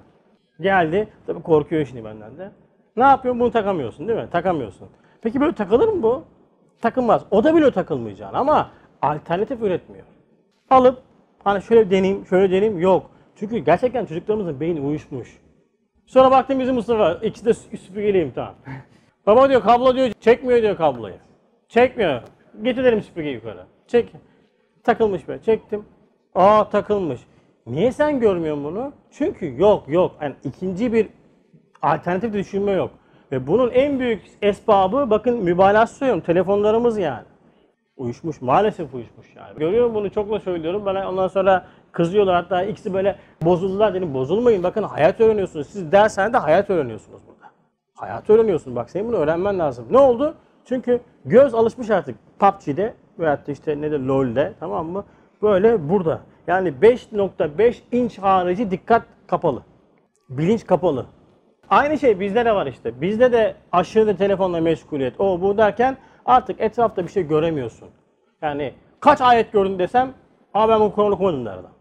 Geldi. 0.61 1.09
Tabii 1.27 1.43
korkuyor 1.43 1.87
şimdi 1.87 2.05
benden 2.05 2.39
de. 2.39 2.51
Ne 2.97 3.03
yapıyorsun? 3.05 3.41
Bunu 3.41 3.51
takamıyorsun 3.51 4.09
değil 4.09 4.19
mi? 4.19 4.29
Takamıyorsun. 4.33 4.89
Peki 5.23 5.41
böyle 5.41 5.53
takılır 5.55 5.89
mı 5.89 6.03
bu? 6.03 6.25
Takılmaz. 6.81 7.23
O 7.31 7.45
da 7.45 7.55
biliyor 7.57 7.73
takılmayacağını 7.73 8.39
ama 8.39 8.71
alternatif 9.03 9.63
üretmiyor. 9.63 10.05
Alıp 10.71 10.99
hani 11.45 11.63
şöyle 11.63 11.91
deneyeyim, 11.91 12.27
şöyle 12.27 12.51
deneyeyim 12.51 12.81
yok. 12.81 13.11
Çünkü 13.37 13.59
gerçekten 13.59 14.07
çocuklarımızın 14.07 14.61
beyni 14.61 14.81
uyuşmuş. 14.81 15.39
Sonra 16.07 16.31
baktım 16.31 16.61
bizim 16.61 16.75
Mustafa 16.75 17.13
ikisi 17.13 17.45
de 17.45 17.51
sü- 17.51 17.77
süpürgeliyim 17.77 18.33
tamam. 18.35 18.55
Baba 19.27 19.49
diyor 19.49 19.63
kablo 19.63 19.95
diyor 19.95 20.11
çekmiyor 20.21 20.63
diyor 20.63 20.77
kabloyu. 20.77 21.15
Çekmiyor. 21.69 22.23
Getirelim 22.63 23.03
süpürgeyi 23.03 23.35
yukarı. 23.35 23.65
Çek. 23.87 24.13
Takılmış 24.85 25.29
be. 25.29 25.39
Çektim. 25.45 25.85
Aa 26.35 26.69
takılmış. 26.69 27.21
Niye 27.67 27.93
sen 27.93 28.21
görmüyorsun 28.21 28.65
bunu? 28.65 28.93
Çünkü 29.11 29.55
yok 29.59 29.89
yok. 29.89 30.13
Yani 30.23 30.35
ikinci 30.45 30.93
bir 30.93 31.09
alternatif 31.83 32.33
düşünme 32.33 32.73
yok. 32.73 32.91
Ve 33.33 33.47
bunun 33.47 33.71
en 33.71 33.99
büyük 33.99 34.23
esbabı 34.43 35.11
bakın 35.11 35.45
mübalağası 35.45 35.95
söylüyorum 35.95 36.23
telefonlarımız 36.27 36.99
yani. 36.99 37.25
Uyuşmuş. 37.97 38.41
Maalesef 38.41 38.95
uyuşmuş 38.95 39.27
yani. 39.37 39.59
Görüyorum 39.59 39.95
bunu 39.95 40.11
çok 40.11 40.31
da 40.31 40.41
söylüyorum. 40.41 40.85
Bana 40.85 41.09
ondan 41.11 41.29
sonra 41.29 41.67
kızıyorlar. 41.93 42.35
Hatta 42.35 42.63
ikisi 42.63 42.95
böyle 42.95 43.17
bozuldular. 43.43 43.95
Dedim 43.95 44.15
bozulmayın. 44.15 44.63
Bakın 44.63 44.83
hayat 44.83 45.21
öğreniyorsunuz. 45.21 45.67
Siz 45.67 45.93
dershanede 45.93 46.37
hayat 46.39 46.71
öğreniyorsunuz 46.71 47.21
burada. 47.27 47.53
Hayat 47.97 48.31
öğreniyorsun. 48.31 48.77
Bak 48.77 48.91
senin 48.91 49.09
bunu 49.09 49.17
öğrenmen 49.17 49.59
lazım. 49.59 49.87
Ne 49.91 49.99
oldu? 49.99 50.35
Çünkü 50.65 51.01
göz 51.25 51.55
alışmış 51.55 51.91
artık 51.91 52.17
PUBG'de 52.39 52.95
veyahut 53.19 53.47
da 53.47 53.53
işte 53.53 53.81
ne 53.81 53.91
de 53.91 53.99
LoL'de 53.99 54.53
tamam 54.61 54.87
mı? 54.87 55.05
Böyle 55.43 55.89
burada. 55.89 56.21
Yani 56.47 56.69
5.5 56.69 57.77
inç 57.93 58.19
harici 58.19 58.71
dikkat 58.71 59.03
kapalı. 59.27 59.63
Bilinç 60.29 60.67
kapalı. 60.67 61.07
Aynı 61.71 61.99
şey 61.99 62.21
bizde 62.21 62.45
de 62.45 62.55
var 62.55 62.67
işte. 62.67 63.01
Bizde 63.01 63.33
de 63.33 63.55
aşırı 63.73 64.17
telefonla 64.17 64.61
meşguliyet. 64.61 65.21
O 65.21 65.41
bu 65.41 65.59
derken 65.59 65.97
artık 66.27 66.61
etrafta 66.61 67.03
bir 67.03 67.09
şey 67.09 67.27
göremiyorsun. 67.27 67.89
Yani 68.43 68.75
kaç 69.01 69.21
ayet 69.21 69.53
gördün 69.53 69.79
desem, 69.79 70.13
aa 70.55 70.69
ben 70.69 70.81
bugün 70.81 70.91
Kur'an 70.91 71.13
okumadım 71.13 71.47
der 71.47 71.53
adam. 71.53 71.73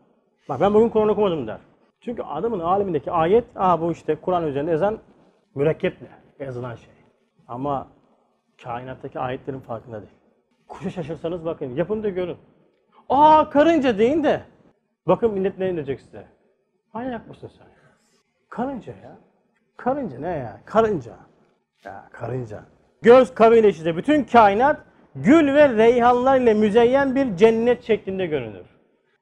Bak 0.49 0.61
ben 0.61 0.73
bugün 0.73 0.89
Kur'an 0.89 1.09
okumadım 1.09 1.47
der. 1.47 1.57
Çünkü 2.01 2.23
adamın 2.23 2.59
alemindeki 2.59 3.11
ayet, 3.11 3.45
aa 3.55 3.81
bu 3.81 3.91
işte 3.91 4.15
Kur'an 4.15 4.47
üzerinde 4.47 4.71
yazan 4.71 4.97
mürekkeple 5.55 6.07
yazılan 6.39 6.75
şey. 6.75 6.93
Ama 7.47 7.87
kainattaki 8.63 9.19
ayetlerin 9.19 9.59
farkında 9.59 10.01
değil. 10.01 10.13
Kuşu 10.67 10.91
şaşırsanız 10.91 11.45
bakın, 11.45 11.75
yapın 11.75 12.03
da 12.03 12.09
görün. 12.09 12.37
Aa 13.09 13.49
karınca 13.49 13.97
deyin 13.97 14.23
de. 14.23 14.41
Bakın 15.07 15.33
millet 15.33 15.59
ne 15.59 15.69
inecek 15.69 16.01
size. 16.01 16.25
Manyak 16.93 17.27
mısın 17.27 17.51
sen? 17.57 17.67
Karınca 18.49 18.93
ya. 19.03 19.17
Karınca 19.77 20.19
ne 20.19 20.27
ya? 20.27 20.59
Karınca. 20.65 21.13
Ya 21.85 22.09
karınca. 22.11 22.63
Göz 23.01 23.33
kabile 23.33 23.69
işte 23.69 23.97
bütün 23.97 24.23
kainat 24.23 24.79
gül 25.15 25.53
ve 25.53 25.69
reyhanlar 25.69 26.39
ile 26.39 26.53
müzeyyen 26.53 27.15
bir 27.15 27.35
cennet 27.35 27.83
şeklinde 27.83 28.25
görünür. 28.25 28.65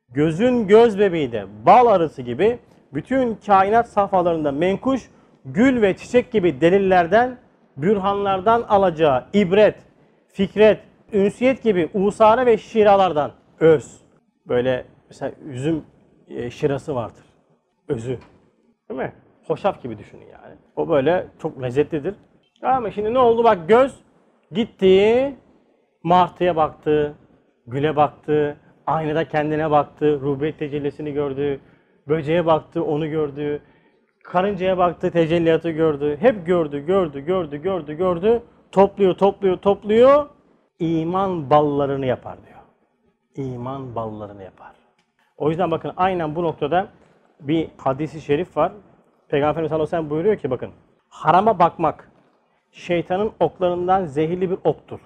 Gözün 0.10 0.68
göz 0.68 1.00
bebeği 1.00 1.32
de 1.32 1.46
bal 1.66 1.88
arısı 1.88 2.22
gibi 2.22 2.60
bütün 2.94 3.36
kainat 3.36 3.88
safhalarında 3.90 4.52
menkuş 4.52 5.10
gül 5.46 5.82
ve 5.82 5.98
çiçek 5.98 6.32
gibi 6.32 6.62
delillerden, 6.62 7.38
bürhanlardan 7.78 8.62
alacağı 8.62 9.26
ibret, 9.34 9.76
fikret, 10.28 10.80
ünsiyet 11.14 11.64
gibi 11.64 11.90
usare 11.94 12.46
ve 12.46 12.58
şiralardan 12.58 13.32
öz. 13.60 14.02
Böyle 14.48 14.86
mesela 15.10 15.32
üzüm 15.46 15.84
e, 16.28 16.50
şirası 16.50 16.96
vardır. 16.96 17.24
Özü. 17.88 18.20
Değil 18.90 19.00
mi? 19.00 19.14
Hoşaf 19.48 19.84
gibi 19.84 19.98
düşünün 19.98 20.26
yani. 20.26 20.56
O 20.76 20.90
böyle 20.90 21.28
çok 21.40 21.62
lezzetlidir. 21.62 22.16
Ama 22.62 22.92
şimdi 22.92 23.14
ne 23.14 23.20
oldu? 23.20 23.44
Bak 23.44 23.68
göz 23.68 23.96
gitti, 24.52 25.36
martıya 26.04 26.56
baktı, 26.56 27.16
güle 27.68 27.96
baktı, 27.96 28.58
aynada 28.88 29.28
kendine 29.28 29.72
baktı, 29.72 30.20
rubiyet 30.22 30.60
tecellisini 30.60 31.14
gördü, 31.14 31.60
böceğe 32.08 32.46
baktı, 32.46 32.84
onu 32.84 33.10
gördü, 33.10 33.62
karıncaya 34.24 34.78
baktı, 34.78 35.12
tecelliyatı 35.12 35.70
gördü. 35.70 36.18
Hep 36.20 36.46
gördü, 36.46 36.86
gördü, 36.86 37.26
gördü, 37.26 37.58
gördü, 37.58 37.94
gördü. 37.94 38.44
Topluyor, 38.72 39.16
topluyor, 39.16 39.58
topluyor. 39.58 40.26
İman 40.80 41.50
ballarını 41.50 42.06
yapar 42.06 42.38
diyor. 42.46 42.57
İman 43.38 43.96
ballarını 43.96 44.44
yapar. 44.44 44.72
O 45.38 45.50
yüzden 45.50 45.72
bakın 45.72 45.94
aynen 45.98 46.36
bu 46.36 46.44
noktada 46.44 46.88
bir 47.40 47.70
hadisi 47.78 48.22
şerif 48.22 48.58
var. 48.58 48.72
Peygamber 49.28 49.52
Efendimiz 49.52 49.70
sallallahu 49.70 49.96
aleyhi 49.96 50.10
buyuruyor 50.10 50.38
ki 50.38 50.52
bakın. 50.52 50.72
Harama 51.10 51.60
bakmak 51.60 52.12
şeytanın 52.72 53.32
oklarından 53.40 54.06
zehirli 54.06 54.52
bir 54.52 54.58
oktur. 54.64 55.00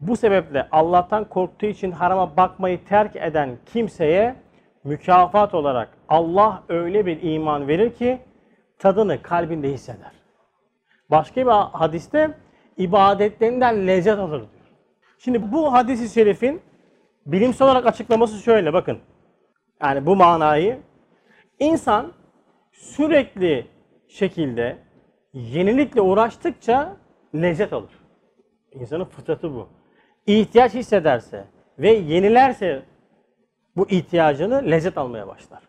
Bu 0.00 0.16
sebeple 0.16 0.68
Allah'tan 0.70 1.24
korktuğu 1.24 1.66
için 1.66 1.90
harama 1.90 2.36
bakmayı 2.36 2.84
terk 2.84 3.16
eden 3.16 3.58
kimseye 3.66 4.36
mükafat 4.84 5.54
olarak 5.54 5.88
Allah 6.08 6.62
öyle 6.68 7.06
bir 7.06 7.22
iman 7.22 7.68
verir 7.68 7.94
ki 7.94 8.18
tadını 8.78 9.22
kalbinde 9.22 9.72
hisseder. 9.72 10.12
Başka 11.10 11.40
bir 11.40 11.78
hadiste 11.78 12.38
ibadetlerinden 12.76 13.86
lezzet 13.86 14.18
alır 14.18 14.40
diyor. 14.40 14.68
Şimdi 15.18 15.52
bu 15.52 15.72
hadisi 15.72 16.14
şerifin 16.14 16.60
bilimsel 17.28 17.68
olarak 17.68 17.86
açıklaması 17.86 18.38
şöyle 18.38 18.72
bakın. 18.72 18.98
Yani 19.82 20.06
bu 20.06 20.16
manayı 20.16 20.80
insan 21.58 22.12
sürekli 22.72 23.66
şekilde 24.08 24.78
yenilikle 25.32 26.00
uğraştıkça 26.00 26.96
lezzet 27.34 27.72
alır. 27.72 27.90
İnsanın 28.72 29.04
fıtratı 29.04 29.54
bu. 29.54 29.68
İhtiyaç 30.26 30.74
hissederse 30.74 31.44
ve 31.78 31.90
yenilerse 31.90 32.82
bu 33.76 33.88
ihtiyacını 33.88 34.70
lezzet 34.70 34.98
almaya 34.98 35.26
başlar. 35.26 35.62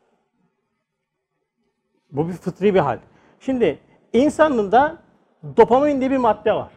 Bu 2.11 2.27
bir 2.27 2.33
fıtri 2.33 2.73
bir 2.73 2.79
hal. 2.79 2.99
Şimdi 3.39 3.79
insanın 4.13 4.71
da 4.71 4.97
dopamin 5.57 5.99
diye 5.99 6.11
bir 6.11 6.17
madde 6.17 6.53
var. 6.53 6.71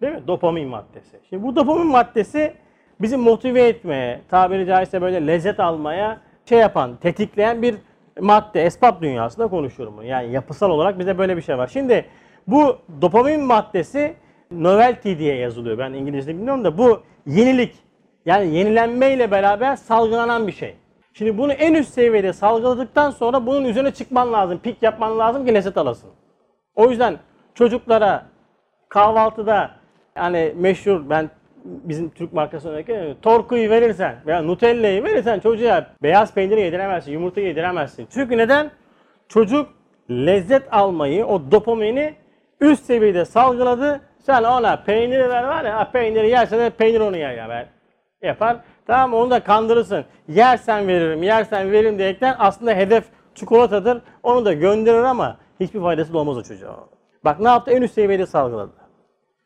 Değil 0.00 0.12
mi? 0.12 0.26
Dopamin 0.26 0.68
maddesi. 0.68 1.20
Şimdi 1.28 1.42
bu 1.42 1.56
dopamin 1.56 1.86
maddesi 1.86 2.54
bizi 3.00 3.16
motive 3.16 3.68
etmeye, 3.68 4.20
tabiri 4.30 4.66
caizse 4.66 5.02
böyle 5.02 5.26
lezzet 5.26 5.60
almaya 5.60 6.20
şey 6.48 6.58
yapan, 6.58 6.96
tetikleyen 6.96 7.62
bir 7.62 7.74
madde. 8.20 8.64
Esbab 8.64 9.02
dünyasında 9.02 9.48
konuşuyorum 9.48 9.96
bunu. 9.96 10.04
Yani 10.04 10.32
yapısal 10.32 10.70
olarak 10.70 10.98
bize 10.98 11.18
böyle 11.18 11.36
bir 11.36 11.42
şey 11.42 11.58
var. 11.58 11.66
Şimdi 11.66 12.04
bu 12.46 12.78
dopamin 13.02 13.40
maddesi 13.40 14.14
novelty 14.50 15.18
diye 15.18 15.36
yazılıyor. 15.36 15.78
Ben 15.78 15.92
İngilizce 15.92 16.34
bilmiyorum 16.34 16.64
da 16.64 16.78
bu 16.78 17.02
yenilik. 17.26 17.74
Yani 18.26 18.54
yenilenmeyle 18.54 19.30
beraber 19.30 19.76
salgılanan 19.76 20.46
bir 20.46 20.52
şey. 20.52 20.76
Şimdi 21.12 21.38
bunu 21.38 21.52
en 21.52 21.74
üst 21.74 21.94
seviyede 21.94 22.32
salgıladıktan 22.32 23.10
sonra 23.10 23.46
bunun 23.46 23.64
üzerine 23.64 23.90
çıkman 23.90 24.32
lazım. 24.32 24.58
Pik 24.58 24.82
yapman 24.82 25.18
lazım 25.18 25.46
ki 25.46 25.54
lezzet 25.54 25.76
alasın. 25.76 26.10
O 26.74 26.90
yüzden 26.90 27.18
çocuklara 27.54 28.26
kahvaltıda 28.88 29.70
yani 30.16 30.52
meşhur 30.56 31.10
ben 31.10 31.30
bizim 31.84 32.10
Türk 32.10 32.32
markasına 32.32 32.72
örnek. 32.72 33.22
Torkuyu 33.22 33.70
verirsen 33.70 34.16
veya 34.26 34.42
Nutella'yı 34.42 35.04
verirsen 35.04 35.40
çocuğa 35.40 35.86
beyaz 36.02 36.34
peyniri 36.34 36.60
yediremezsin, 36.60 37.12
yumurta 37.12 37.40
yediremezsin. 37.40 38.06
Çünkü 38.10 38.38
neden? 38.38 38.70
Çocuk 39.28 39.68
lezzet 40.10 40.62
almayı, 40.70 41.26
o 41.26 41.50
dopamini 41.50 42.14
üst 42.60 42.84
seviyede 42.84 43.24
salgıladı. 43.24 44.00
Sen 44.18 44.42
ona 44.42 44.76
peyniri 44.76 45.28
ver 45.28 45.44
var 45.44 45.64
ya, 45.64 45.90
peyniri 45.90 46.30
yerse 46.30 46.58
de 46.58 46.70
peynir 46.70 47.00
onu 47.00 47.16
yer 47.16 47.34
ya 47.34 47.48
ben. 47.48 47.66
Yapar. 48.22 48.56
Tamam 48.86 49.14
onu 49.14 49.30
da 49.30 49.40
kandırırsın. 49.40 50.04
Yersen 50.28 50.88
veririm, 50.88 51.22
yersen 51.22 51.72
veririm 51.72 51.98
diyerekten 51.98 52.36
aslında 52.38 52.74
hedef 52.74 53.04
çikolatadır. 53.34 54.02
Onu 54.22 54.44
da 54.44 54.52
gönderir 54.52 55.02
ama 55.02 55.38
hiçbir 55.60 55.80
faydası 55.80 56.12
da 56.12 56.18
olmaz 56.18 56.38
o 56.38 56.42
çocuğa. 56.42 56.76
Bak 57.24 57.40
ne 57.40 57.48
yaptı? 57.48 57.70
En 57.70 57.82
üst 57.82 57.94
seviyede 57.94 58.26
salgıladı. 58.26 58.72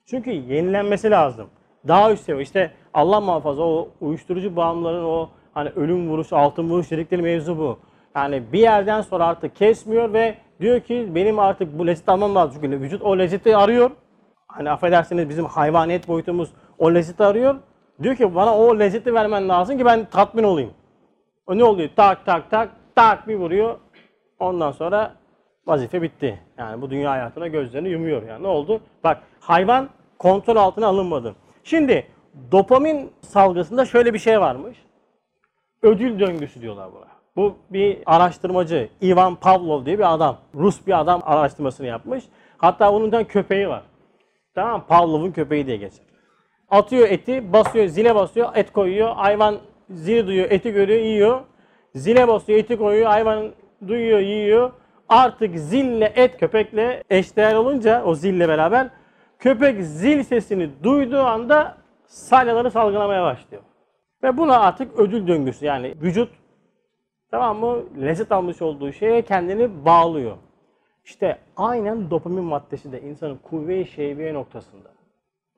Çünkü 0.07 0.31
yenilenmesi 0.31 1.11
lazım. 1.11 1.51
Daha 1.89 2.13
üst 2.13 2.25
seviye. 2.25 2.43
İşte 2.43 2.71
Allah 2.95 3.21
muhafaza 3.21 3.63
o 3.63 3.89
uyuşturucu 4.01 4.57
bağımlıların 4.57 5.05
o 5.05 5.29
hani 5.55 5.69
ölüm 5.69 6.11
vuruş, 6.11 6.33
altın 6.33 6.71
vuruş 6.71 6.91
dedikleri 6.91 7.23
mevzu 7.23 7.59
bu. 7.59 7.79
Yani 8.17 8.43
bir 8.53 8.59
yerden 8.59 9.01
sonra 9.01 9.27
artık 9.27 9.57
kesmiyor 9.57 10.13
ve 10.13 10.35
diyor 10.61 10.81
ki 10.81 11.09
benim 11.15 11.39
artık 11.39 11.79
bu 11.79 11.87
lezzet 11.87 12.09
almam 12.09 12.35
lazım. 12.35 12.63
Çünkü 12.63 12.81
vücut 12.81 13.03
o 13.03 13.19
lezzeti 13.19 13.57
arıyor. 13.57 13.91
Hani 14.47 14.71
affedersiniz 14.71 15.29
bizim 15.29 15.45
hayvaniyet 15.45 16.09
boyutumuz 16.09 16.51
o 16.79 16.95
lezzeti 16.95 17.25
arıyor. 17.25 17.55
Diyor 18.03 18.17
ki 18.17 18.35
bana 18.35 18.59
o 18.59 18.79
lezzeti 18.79 19.15
vermen 19.15 19.49
lazım 19.49 19.79
ki 19.79 19.85
ben 19.85 20.05
tatmin 20.05 20.43
olayım. 20.43 20.71
O 21.47 21.59
ne 21.59 21.65
oluyor? 21.65 21.91
Tak 21.97 22.27
tak 22.27 22.51
tak 22.51 22.69
tak 22.95 23.29
bir 23.29 23.37
vuruyor. 23.37 23.79
Ondan 24.39 24.73
sonra 24.73 25.15
vazife 25.67 26.03
bitti. 26.03 26.41
Yani 26.59 26.83
bu 26.83 26.91
dünya 26.91 27.11
hayatına 27.11 27.49
gözlerini 27.49 27.89
yumuyor. 27.89 28.23
Yani 28.23 28.43
ne 28.43 28.47
oldu? 28.47 28.81
Bak 29.05 29.23
hayvan 29.41 29.89
kontrol 30.19 30.57
altına 30.57 30.87
alınmadı. 30.87 31.35
Şimdi 31.71 32.07
dopamin 32.53 33.11
salgısında 33.21 33.85
şöyle 33.85 34.15
bir 34.15 34.19
şey 34.19 34.41
varmış. 34.41 34.79
Ödül 35.83 36.21
döngüsü 36.21 36.61
diyorlar 36.61 36.93
buna. 36.93 37.07
Bu 37.37 37.57
bir 37.71 37.99
araştırmacı 38.07 38.89
Ivan 39.03 39.35
Pavlov 39.35 39.87
diye 39.87 39.99
bir 39.99 40.15
adam. 40.15 40.39
Rus 40.55 40.87
bir 40.87 41.01
adam 41.01 41.23
araştırmasını 41.25 41.87
yapmış. 41.87 42.25
Hatta 42.59 42.93
bunun 42.93 43.13
da 43.13 43.25
köpeği 43.25 43.69
var. 43.69 43.83
Tamam 44.55 44.85
Pavlov'un 44.89 45.33
köpeği 45.33 45.67
diye 45.67 45.77
geçer. 45.77 46.05
Atıyor 46.71 47.09
eti, 47.09 47.53
basıyor, 47.53 47.87
zile 47.87 48.15
basıyor, 48.15 48.49
et 48.55 48.73
koyuyor. 48.73 49.15
Hayvan 49.15 49.59
zili 49.91 50.27
duyuyor, 50.27 50.51
eti 50.51 50.73
görüyor, 50.73 51.01
yiyor. 51.01 51.41
Zile 51.95 52.29
basıyor, 52.29 52.59
eti 52.59 52.79
koyuyor, 52.79 53.07
hayvan 53.07 53.53
duyuyor, 53.89 54.21
yiyor. 54.21 54.71
Artık 55.09 55.59
zille 55.59 56.13
et 56.17 56.39
köpekle 56.39 57.05
eşdeğer 57.11 57.55
olunca 57.55 58.05
o 58.05 58.15
zille 58.15 58.49
beraber 58.49 58.91
köpek 59.41 59.83
zil 59.83 60.23
sesini 60.23 60.71
duyduğu 60.83 61.21
anda 61.21 61.77
salyaları 62.07 62.71
salgılamaya 62.71 63.23
başlıyor. 63.23 63.63
Ve 64.23 64.37
buna 64.37 64.61
artık 64.61 64.99
ödül 64.99 65.27
döngüsü 65.27 65.67
yani 65.67 65.95
vücut 66.03 66.33
tamam 67.31 67.59
mı 67.59 67.85
lezzet 68.01 68.33
almış 68.33 68.63
olduğu 68.63 68.93
şeye 68.93 69.23
kendini 69.23 69.85
bağlıyor. 69.85 70.37
İşte 71.05 71.39
aynen 71.57 72.11
dopamin 72.11 72.45
maddesi 72.45 72.93
de 72.93 73.01
insanın 73.01 73.37
kuvve-i 73.37 73.87
şehviye 73.87 74.35
noktasında. 74.35 74.89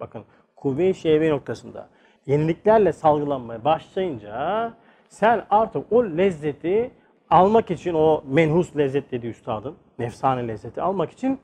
Bakın 0.00 0.24
kuvve-i 0.56 0.94
şehviye 0.94 1.30
noktasında. 1.30 1.88
yeniliklerle 2.26 2.92
salgılanmaya 2.92 3.64
başlayınca 3.64 4.72
sen 5.08 5.44
artık 5.50 5.92
o 5.92 6.04
lezzeti 6.04 6.90
almak 7.30 7.70
için 7.70 7.94
o 7.94 8.24
menhus 8.26 8.76
lezzet 8.76 9.12
dedi 9.12 9.26
üstadın, 9.26 9.76
nefsane 9.98 10.48
lezzeti 10.48 10.82
almak 10.82 11.10
için 11.10 11.40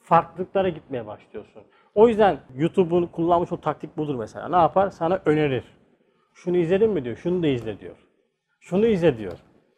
farklılıklara 0.00 0.68
gitmeye 0.68 1.06
başlıyorsun. 1.06 1.62
O 1.94 2.08
yüzden 2.08 2.38
YouTube'un 2.56 3.06
kullanmış 3.06 3.52
o 3.52 3.56
taktik 3.60 3.96
budur 3.96 4.14
mesela. 4.14 4.48
Ne 4.48 4.56
yapar? 4.56 4.90
Sana 4.90 5.20
önerir. 5.24 5.64
Şunu 6.34 6.56
izledin 6.56 6.90
mi 6.90 7.04
diyor. 7.04 7.16
Şunu 7.16 7.42
da 7.42 7.46
izle 7.46 7.80
diyor. 7.80 7.96
Şunu 8.60 8.86
izle 8.86 9.18
diyor. 9.18 9.32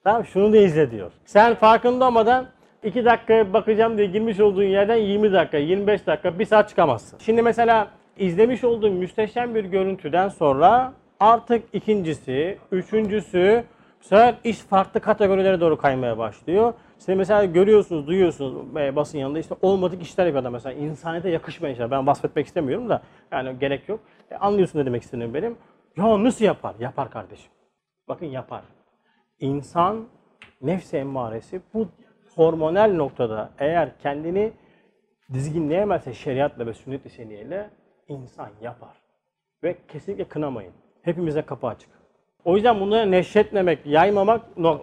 Tamam 0.04 0.24
şunu 0.24 0.52
da 0.52 0.56
izle 0.56 0.90
diyor. 0.90 1.12
Sen 1.24 1.54
farkında 1.54 2.06
olmadan 2.06 2.46
2 2.84 3.04
dakika 3.04 3.52
bakacağım 3.52 3.98
diye 3.98 4.06
girmiş 4.06 4.40
olduğun 4.40 4.62
yerden 4.62 4.96
20 4.96 5.32
dakika, 5.32 5.56
25 5.58 6.06
dakika, 6.06 6.38
1 6.38 6.44
saat 6.44 6.68
çıkamazsın. 6.68 7.18
Şimdi 7.18 7.42
mesela 7.42 7.88
izlemiş 8.18 8.64
olduğun 8.64 8.92
müsteşem 8.92 9.54
bir 9.54 9.64
görüntüden 9.64 10.28
sonra 10.28 10.92
artık 11.20 11.64
ikincisi, 11.72 12.58
üçüncüsü 12.72 13.64
sefer 14.06 14.34
iş 14.44 14.58
farklı 14.58 15.00
kategorilere 15.00 15.60
doğru 15.60 15.78
kaymaya 15.78 16.18
başlıyor. 16.18 16.74
İşte 16.98 17.14
mesela 17.14 17.44
görüyorsunuz, 17.44 18.06
duyuyorsunuz 18.06 18.74
basın 18.74 19.18
yanında 19.18 19.38
işte 19.38 19.54
olmadık 19.62 20.02
işler 20.02 20.26
yapıyor 20.26 20.42
adam 20.42 20.52
mesela. 20.52 20.72
İnsaniyete 20.72 21.30
yakışmayan 21.30 21.72
işler. 21.72 21.90
Ben 21.90 22.06
bahsetmek 22.06 22.46
istemiyorum 22.46 22.88
da 22.88 23.02
yani 23.32 23.58
gerek 23.58 23.88
yok. 23.88 24.00
E, 24.30 24.36
anlıyorsun 24.36 24.78
ne 24.78 24.86
demek 24.86 25.02
istediğimi 25.02 25.34
benim. 25.34 25.56
Ya 25.96 26.24
nasıl 26.24 26.44
yapar? 26.44 26.74
Yapar 26.78 27.10
kardeşim. 27.10 27.52
Bakın 28.08 28.26
yapar. 28.26 28.62
İnsan 29.40 30.06
nefsi 30.62 30.96
emmaresi 30.96 31.60
bu 31.74 31.88
hormonal 32.34 32.94
noktada 32.94 33.50
eğer 33.58 33.98
kendini 33.98 34.52
dizginleyemezse 35.32 36.14
şeriatla 36.14 36.66
ve 36.66 36.74
sünnet-i 36.74 37.10
seniyeyle 37.10 37.70
insan 38.08 38.50
yapar. 38.60 38.96
Ve 39.62 39.76
kesinlikle 39.88 40.24
kınamayın. 40.24 40.72
Hepimize 41.02 41.42
kapı 41.42 41.66
açık. 41.66 41.95
O 42.46 42.54
yüzden 42.56 42.80
bunları 42.80 43.10
neşretmemek, 43.10 43.78
yaymamak 43.86 44.40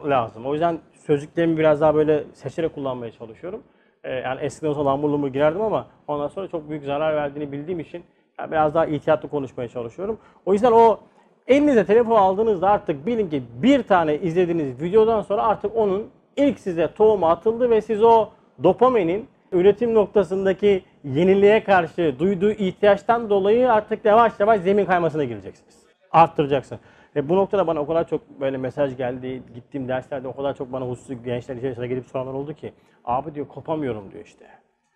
lazım. 0.09 0.45
O 0.45 0.53
yüzden 0.53 0.79
sözlüklerimi 0.93 1.57
biraz 1.57 1.81
daha 1.81 1.95
böyle 1.95 2.23
seçerek 2.33 2.75
kullanmaya 2.75 3.11
çalışıyorum. 3.11 3.63
Ee, 4.03 4.11
yani 4.11 4.41
eskiden 4.41 4.69
olsa 4.69 4.85
lamurlumu 4.85 5.31
girerdim 5.31 5.61
ama 5.61 5.87
ondan 6.07 6.27
sonra 6.27 6.47
çok 6.47 6.69
büyük 6.69 6.83
zarar 6.83 7.15
verdiğini 7.15 7.51
bildiğim 7.51 7.79
için 7.79 8.03
biraz 8.51 8.73
daha 8.73 8.85
ihtiyatlı 8.85 9.29
konuşmaya 9.29 9.67
çalışıyorum. 9.67 10.17
O 10.45 10.53
yüzden 10.53 10.71
o 10.71 10.99
elinize 11.47 11.85
telefon 11.85 12.15
aldığınızda 12.15 12.69
artık 12.69 13.05
bilin 13.05 13.29
ki 13.29 13.43
bir 13.53 13.83
tane 13.83 14.17
izlediğiniz 14.17 14.81
videodan 14.81 15.21
sonra 15.21 15.43
artık 15.43 15.77
onun 15.77 16.07
ilk 16.37 16.59
size 16.59 16.93
tohumu 16.93 17.27
atıldı 17.27 17.69
ve 17.69 17.81
siz 17.81 18.03
o 18.03 18.29
dopaminin 18.63 19.27
üretim 19.51 19.93
noktasındaki 19.93 20.83
yeniliğe 21.03 21.63
karşı 21.63 22.15
duyduğu 22.19 22.51
ihtiyaçtan 22.51 23.29
dolayı 23.29 23.71
artık 23.71 24.05
yavaş 24.05 24.39
yavaş 24.39 24.61
zemin 24.61 24.85
kaymasına 24.85 25.23
gireceksiniz. 25.23 25.75
Arttıracaksın. 26.11 26.79
Ve 27.15 27.29
bu 27.29 27.35
noktada 27.35 27.67
bana 27.67 27.79
o 27.79 27.87
kadar 27.87 28.07
çok 28.07 28.39
böyle 28.39 28.57
mesaj 28.57 28.97
geldi, 28.97 29.43
gittiğim 29.55 29.87
derslerde 29.87 30.27
o 30.27 30.35
kadar 30.35 30.55
çok 30.55 30.71
bana 30.73 30.85
hususi 30.85 31.23
gençler 31.23 31.55
içerisine 31.55 31.87
gelip 31.87 32.05
soranlar 32.05 32.33
oldu 32.33 32.53
ki 32.53 32.73
abi 33.05 33.35
diyor 33.35 33.47
kopamıyorum 33.47 34.11
diyor 34.11 34.25
işte. 34.25 34.45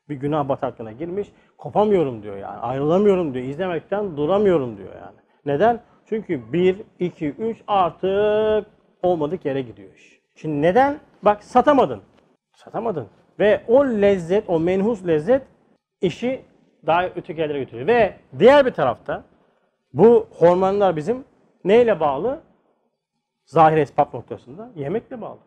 Bir 0.09 0.15
günah 0.15 0.49
bataklığına 0.49 0.91
girmiş, 0.91 1.31
kopamıyorum 1.57 2.23
diyor 2.23 2.37
yani. 2.37 2.57
Ayrılamıyorum 2.57 3.33
diyor. 3.33 3.45
izlemekten 3.45 4.17
duramıyorum 4.17 4.77
diyor 4.77 4.95
yani. 4.95 5.17
Neden? 5.45 5.79
Çünkü 6.05 6.53
1, 6.53 6.81
2, 6.99 7.27
3 7.29 7.63
artık 7.67 8.67
olmadık 9.03 9.45
yere 9.45 9.61
gidiyor 9.61 9.93
iş. 9.95 10.19
Şimdi 10.35 10.61
neden? 10.61 10.99
Bak 11.23 11.43
satamadın. 11.43 12.01
Satamadın. 12.55 13.07
Ve 13.39 13.61
o 13.67 13.85
lezzet, 13.85 14.49
o 14.49 14.59
menhus 14.59 15.07
lezzet 15.07 15.41
işi 16.01 16.41
daha 16.85 17.05
öteki 17.05 17.41
yerlere 17.41 17.59
götürüyor. 17.59 17.87
Ve 17.87 18.13
diğer 18.39 18.65
bir 18.65 18.71
tarafta 18.71 19.23
bu 19.93 20.27
hormonlar 20.31 20.95
bizim 20.95 21.23
neyle 21.67 21.99
bağlı? 21.99 22.41
Zahir 23.45 23.77
esbab 23.77 24.13
noktasında 24.13 24.71
yemekle 24.75 25.21
bağlı. 25.21 25.39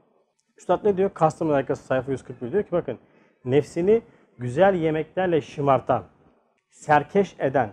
Üstad 0.59 0.85
ne 0.85 0.97
diyor? 0.97 1.11
Kastamonu 1.15 1.57
Arkası 1.57 1.85
sayfa 1.85 2.13
141 2.13 2.53
diyor 2.53 2.63
ki 2.63 2.73
bakın 2.73 2.99
nefsini 3.45 4.03
güzel 4.39 4.75
yemeklerle 4.75 5.41
şımartan, 5.41 6.05
serkeş 6.71 7.37
eden 7.39 7.71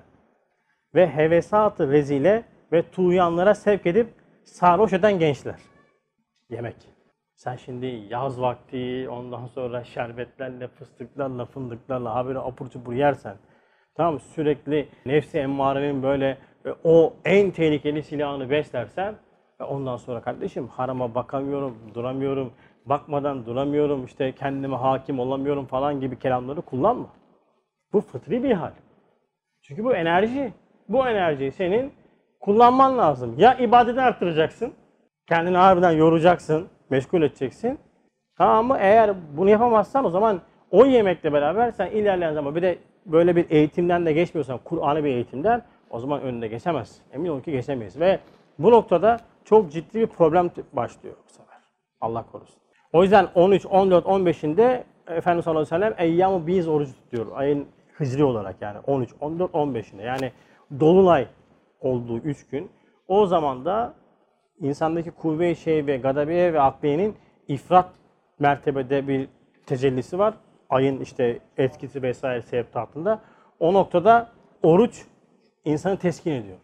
ve 0.95 1.07
hevesatı 1.07 1.91
rezile 1.91 2.43
ve 2.71 2.91
tuğyanlara 2.91 3.55
sevk 3.55 3.86
edip 3.86 4.07
sarhoş 4.43 4.93
eden 4.93 5.19
gençler. 5.19 5.60
Yemek. 6.49 6.75
Sen 7.36 7.55
şimdi 7.55 7.86
yaz 7.86 8.41
vakti 8.41 9.10
ondan 9.10 9.47
sonra 9.47 9.83
şerbetlerle, 9.83 10.67
fıstıklarla, 10.67 11.45
fındıklarla 11.45 12.15
habire 12.15 12.39
apur 12.39 12.69
çupur 12.69 12.93
yersen 12.93 13.36
tamam 13.95 14.19
sürekli 14.19 14.89
nefsi 15.05 15.38
emmarenin 15.38 16.03
böyle 16.03 16.38
o 16.84 17.13
en 17.25 17.51
tehlikeli 17.51 18.03
silahını 18.03 18.49
beslersen 18.49 19.15
ve 19.60 19.63
ondan 19.63 19.97
sonra 19.97 20.21
kardeşim 20.21 20.67
harama 20.67 21.15
bakamıyorum, 21.15 21.77
duramıyorum, 21.93 22.51
bakmadan 22.86 23.45
duramıyorum, 23.45 24.06
işte 24.06 24.32
kendime 24.32 24.75
hakim 24.75 25.19
olamıyorum 25.19 25.65
falan 25.65 25.99
gibi 25.99 26.19
kelamları 26.19 26.62
kullanma. 26.62 27.08
Bu 27.93 28.01
fıtri 28.01 28.43
bir 28.43 28.51
hal. 28.51 28.71
Çünkü 29.62 29.84
bu 29.84 29.95
enerji. 29.95 30.53
Bu 30.89 31.08
enerjiyi 31.08 31.51
senin 31.51 31.93
kullanman 32.39 32.97
lazım. 32.97 33.36
Ya 33.38 33.58
ibadeti 33.58 34.01
arttıracaksın, 34.01 34.73
kendini 35.27 35.58
harbiden 35.58 35.91
yoracaksın, 35.91 36.67
meşgul 36.89 37.21
edeceksin. 37.21 37.80
Tamam 38.38 38.67
mı? 38.67 38.77
Eğer 38.80 39.13
bunu 39.38 39.49
yapamazsan 39.49 40.06
o 40.06 40.10
zaman 40.10 40.41
o 40.71 40.86
yemekle 40.86 41.34
beraber 41.34 41.71
sen 41.71 41.88
ilerleyen 41.88 42.34
zaman 42.34 42.56
bir 42.56 42.62
de 42.62 42.77
böyle 43.06 43.36
bir 43.36 43.49
eğitimden 43.49 44.06
de 44.06 44.13
geçmiyorsan, 44.13 44.60
Kur'an'ı 44.63 45.03
bir 45.03 45.10
eğitimden 45.10 45.62
o 45.89 46.00
zaman 46.00 46.21
önünde 46.21 46.47
geçemez. 46.47 47.02
Emin 47.13 47.30
olun 47.30 47.41
ki 47.41 47.52
geçemeyiz. 47.52 48.00
Ve 48.00 48.19
bu 48.60 48.71
noktada 48.71 49.19
çok 49.45 49.71
ciddi 49.71 50.00
bir 50.00 50.08
problem 50.08 50.50
başlıyor 50.73 51.15
bu 51.28 51.32
sefer. 51.32 51.58
Allah 52.02 52.26
korusun. 52.32 52.62
O 52.93 53.04
yüzden 53.04 53.28
13, 53.36 53.65
14, 53.65 54.06
15'inde 54.06 54.84
Efendimiz 55.08 55.45
sallallahu 55.45 55.76
aleyhi 55.76 55.91
ve 55.91 55.95
sellem 55.95 56.10
eyyam-ı 56.10 56.47
biz 56.47 56.67
orucu 56.67 56.93
tutuyor. 56.93 57.28
Ayın 57.36 57.67
hicri 58.00 58.23
olarak 58.23 58.56
yani 58.62 58.80
13, 58.88 59.10
14, 59.19 59.52
15'inde. 59.52 60.06
Yani 60.06 60.32
dolunay 60.80 61.28
olduğu 61.80 62.17
3 62.17 62.47
gün. 62.47 62.71
O 63.08 63.26
zaman 63.26 63.65
da 63.65 63.93
insandaki 64.60 65.12
kuvve-i 65.12 65.56
şey 65.56 65.88
ve 65.88 65.97
gadabiye 65.97 66.54
ve 66.54 66.62
akliyenin 66.62 67.15
ifrat 67.47 67.89
mertebede 68.39 69.08
bir 69.08 69.30
tecellisi 69.65 70.19
var. 70.19 70.34
Ayın 70.69 71.00
işte 71.00 71.39
etkisi 71.58 72.02
vesaire 72.02 72.41
sebep 72.41 72.73
tahtında. 72.73 73.21
O 73.60 73.73
noktada 73.73 74.30
oruç 74.63 75.06
insanı 75.67 75.97
teskin 75.97 76.32
ediyor. 76.32 76.58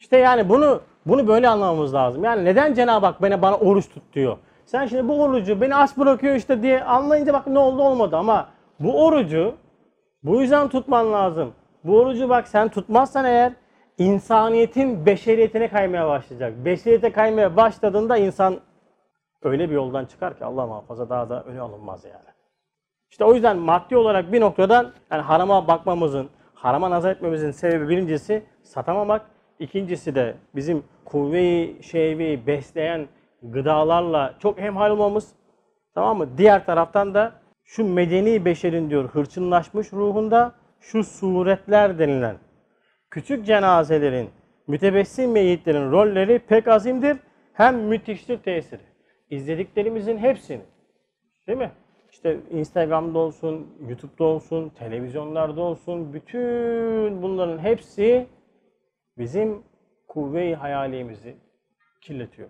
İşte 0.00 0.16
yani 0.16 0.48
bunu 0.48 0.80
bunu 1.06 1.28
böyle 1.28 1.48
anlamamız 1.48 1.94
lazım. 1.94 2.24
Yani 2.24 2.44
neden 2.44 2.74
Cenab-ı 2.74 3.06
Hak 3.06 3.22
bana, 3.22 3.42
bana 3.42 3.56
oruç 3.56 3.88
tut 3.88 4.02
diyor. 4.12 4.36
Sen 4.66 4.86
şimdi 4.86 5.08
bu 5.08 5.22
orucu 5.22 5.60
beni 5.60 5.76
aç 5.76 5.96
bırakıyor 5.96 6.34
işte 6.34 6.62
diye 6.62 6.84
anlayınca 6.84 7.32
bak 7.32 7.46
ne 7.46 7.58
oldu 7.58 7.82
olmadı 7.82 8.16
ama 8.16 8.48
bu 8.80 9.04
orucu 9.04 9.54
bu 10.22 10.40
yüzden 10.40 10.68
tutman 10.68 11.12
lazım. 11.12 11.52
Bu 11.84 11.98
orucu 11.98 12.28
bak 12.28 12.48
sen 12.48 12.68
tutmazsan 12.68 13.24
eğer 13.24 13.52
insaniyetin 13.98 15.06
beşeriyetine 15.06 15.68
kaymaya 15.68 16.08
başlayacak. 16.08 16.64
Beşeriyete 16.64 17.12
kaymaya 17.12 17.56
başladığında 17.56 18.16
insan 18.16 18.60
öyle 19.42 19.70
bir 19.70 19.74
yoldan 19.74 20.04
çıkar 20.04 20.38
ki 20.38 20.44
Allah 20.44 20.66
muhafaza 20.66 21.10
daha 21.10 21.28
da 21.28 21.42
öne 21.42 21.60
alınmaz 21.60 22.04
yani. 22.04 22.34
İşte 23.10 23.24
o 23.24 23.34
yüzden 23.34 23.56
maddi 23.56 23.96
olarak 23.96 24.32
bir 24.32 24.40
noktadan 24.40 24.92
yani 25.10 25.22
harama 25.22 25.68
bakmamızın, 25.68 26.28
harama 26.64 26.90
nazar 26.90 27.10
etmemizin 27.10 27.50
sebebi 27.50 27.88
birincisi 27.88 28.42
satamamak, 28.62 29.26
ikincisi 29.58 30.14
de 30.14 30.34
bizim 30.54 30.82
kuvve-i 31.04 31.82
şehveyi 31.82 32.46
besleyen 32.46 33.08
gıdalarla 33.42 34.34
çok 34.38 34.58
hemhal 34.58 34.90
olmamız. 34.90 35.32
Tamam 35.94 36.18
mı? 36.18 36.28
Diğer 36.38 36.66
taraftan 36.66 37.14
da 37.14 37.32
şu 37.64 37.94
medeni 37.94 38.44
beşerin 38.44 38.90
diyor 38.90 39.08
hırçınlaşmış 39.08 39.92
ruhunda 39.92 40.52
şu 40.80 41.04
suretler 41.04 41.98
denilen 41.98 42.36
küçük 43.10 43.46
cenazelerin, 43.46 44.30
mütebessim 44.66 45.32
meyitlerin 45.32 45.92
rolleri 45.92 46.38
pek 46.38 46.68
azimdir. 46.68 47.16
Hem 47.52 47.76
müthiştir 47.76 48.38
tesiri. 48.38 48.82
İzlediklerimizin 49.30 50.18
hepsini, 50.18 50.62
değil 51.46 51.58
mi? 51.58 51.70
İşte 52.14 52.36
Instagram'da 52.50 53.18
olsun, 53.18 53.68
YouTube'da 53.88 54.24
olsun, 54.24 54.68
televizyonlarda 54.68 55.60
olsun, 55.60 56.14
bütün 56.14 57.22
bunların 57.22 57.58
hepsi 57.58 58.26
bizim 59.18 59.62
kuvve-i 60.08 60.54
hayalimizi 60.54 61.36
kirletiyor. 62.00 62.48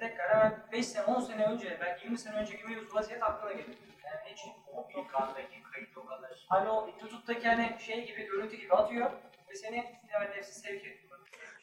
Tekrar 0.00 0.28
hemen 0.28 0.58
5 0.72 0.86
sene, 0.86 1.04
10 1.04 1.20
sene 1.20 1.46
önce, 1.46 1.78
belki 1.80 2.04
20 2.04 2.18
sene 2.18 2.36
önce 2.36 2.56
gibi 2.56 2.68
bir 2.68 2.94
vaziyet 2.94 3.22
aklına 3.22 3.52
gelir. 3.52 3.78
Yani 4.04 4.20
hiç 4.26 4.40
O 4.72 4.88
ilk 4.90 5.14
andaki 5.14 5.62
kayıt 5.72 5.98
o 5.98 6.04
kadar. 6.06 6.46
hani 6.48 6.70
o 6.70 6.88
YouTube'daki 7.00 7.48
hani 7.48 7.80
şey 7.80 8.06
gibi, 8.06 8.26
görüntü 8.26 8.56
gibi 8.56 8.74
atıyor 8.74 9.10
ve 9.50 9.54
seni 9.54 9.76
evet 10.18 10.36
nefsi 10.36 10.60
sevk 10.60 10.80
ediyor. 10.80 11.18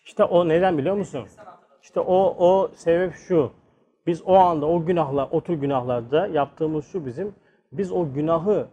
İşte 0.06 0.24
o 0.24 0.48
neden 0.48 0.78
biliyor 0.78 0.96
musun? 0.96 1.28
İşte 1.84 2.00
o 2.00 2.36
o 2.40 2.72
sebep 2.76 3.16
şu. 3.16 3.54
Biz 4.08 4.22
o 4.26 4.36
anda 4.36 4.66
o 4.66 4.86
günahlar, 4.86 5.28
o 5.32 5.42
tür 5.42 5.54
günahlarda 5.54 6.28
yaptığımız 6.28 6.86
şu 6.88 7.06
bizim. 7.06 7.41
Biz 7.72 7.92
o 7.92 8.14
günahı 8.14 8.68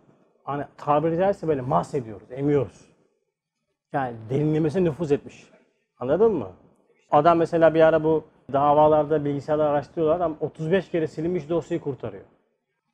hani 0.45 0.65
tabiri 0.77 1.17
caizse 1.17 1.49
böyle 1.49 1.61
mahsediyoruz, 1.61 2.33
emiyoruz. 2.33 2.89
Yani 3.93 4.17
derinlemesine 4.31 4.85
nüfuz 4.85 5.13
etmiş. 5.13 5.51
Anladın 6.01 6.33
mı? 6.33 6.49
Adam 7.11 7.39
mesela 7.39 7.75
bir 7.75 7.81
ara 7.81 8.05
bu 8.05 8.25
davalarda 8.53 9.25
bilgisayarda 9.25 9.69
araştırıyorlar. 9.69 10.17
Adam 10.17 10.37
35 10.41 10.91
kere 10.91 11.07
silinmiş 11.07 11.49
dosyayı 11.49 11.81
kurtarıyor. 11.81 12.25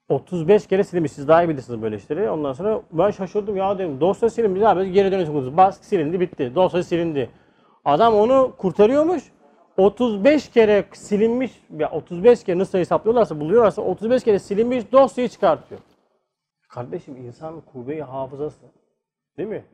35 0.08 0.66
kere 0.66 0.84
silinmiş. 0.84 1.12
Siz 1.12 1.28
daha 1.28 1.44
iyi 1.44 1.48
bilirsiniz 1.48 1.82
böyle 1.82 1.96
işleri. 1.96 2.30
Ondan 2.30 2.52
sonra 2.52 2.82
ben 2.92 3.10
şaşırdım 3.10 3.56
ya 3.56 3.78
dedim. 3.78 4.00
Dosya 4.00 4.30
silinmiş 4.30 4.62
abi 4.62 4.92
geri 4.92 5.12
dönüyorsunuz. 5.12 5.56
Bas 5.56 5.80
silindi 5.80 6.20
bitti. 6.20 6.52
Dosya 6.54 6.82
silindi. 6.82 7.30
Adam 7.84 8.14
onu 8.14 8.52
kurtarıyormuş. 8.58 9.22
35 9.76 10.48
kere 10.48 10.84
silinmiş 10.92 11.52
ya 11.78 11.90
35 11.90 12.44
kere 12.44 12.58
nasıl 12.58 12.78
hesaplıyorlarsa 12.78 13.40
buluyorlarsa 13.40 13.82
35 13.82 14.24
kere 14.24 14.38
silinmiş 14.38 14.92
dosyayı 14.92 15.28
çıkartıyor. 15.28 15.80
Kardeşim 16.74 17.16
insan 17.16 17.60
kuvve-i 17.60 18.02
hafızası. 18.02 18.66
Değil 19.38 19.48
mi? 19.48 19.64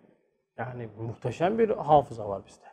Yani 0.58 0.88
muhteşem 0.98 1.58
bir 1.58 1.68
hafıza 1.68 2.28
var 2.28 2.42
bizde. 2.46 2.64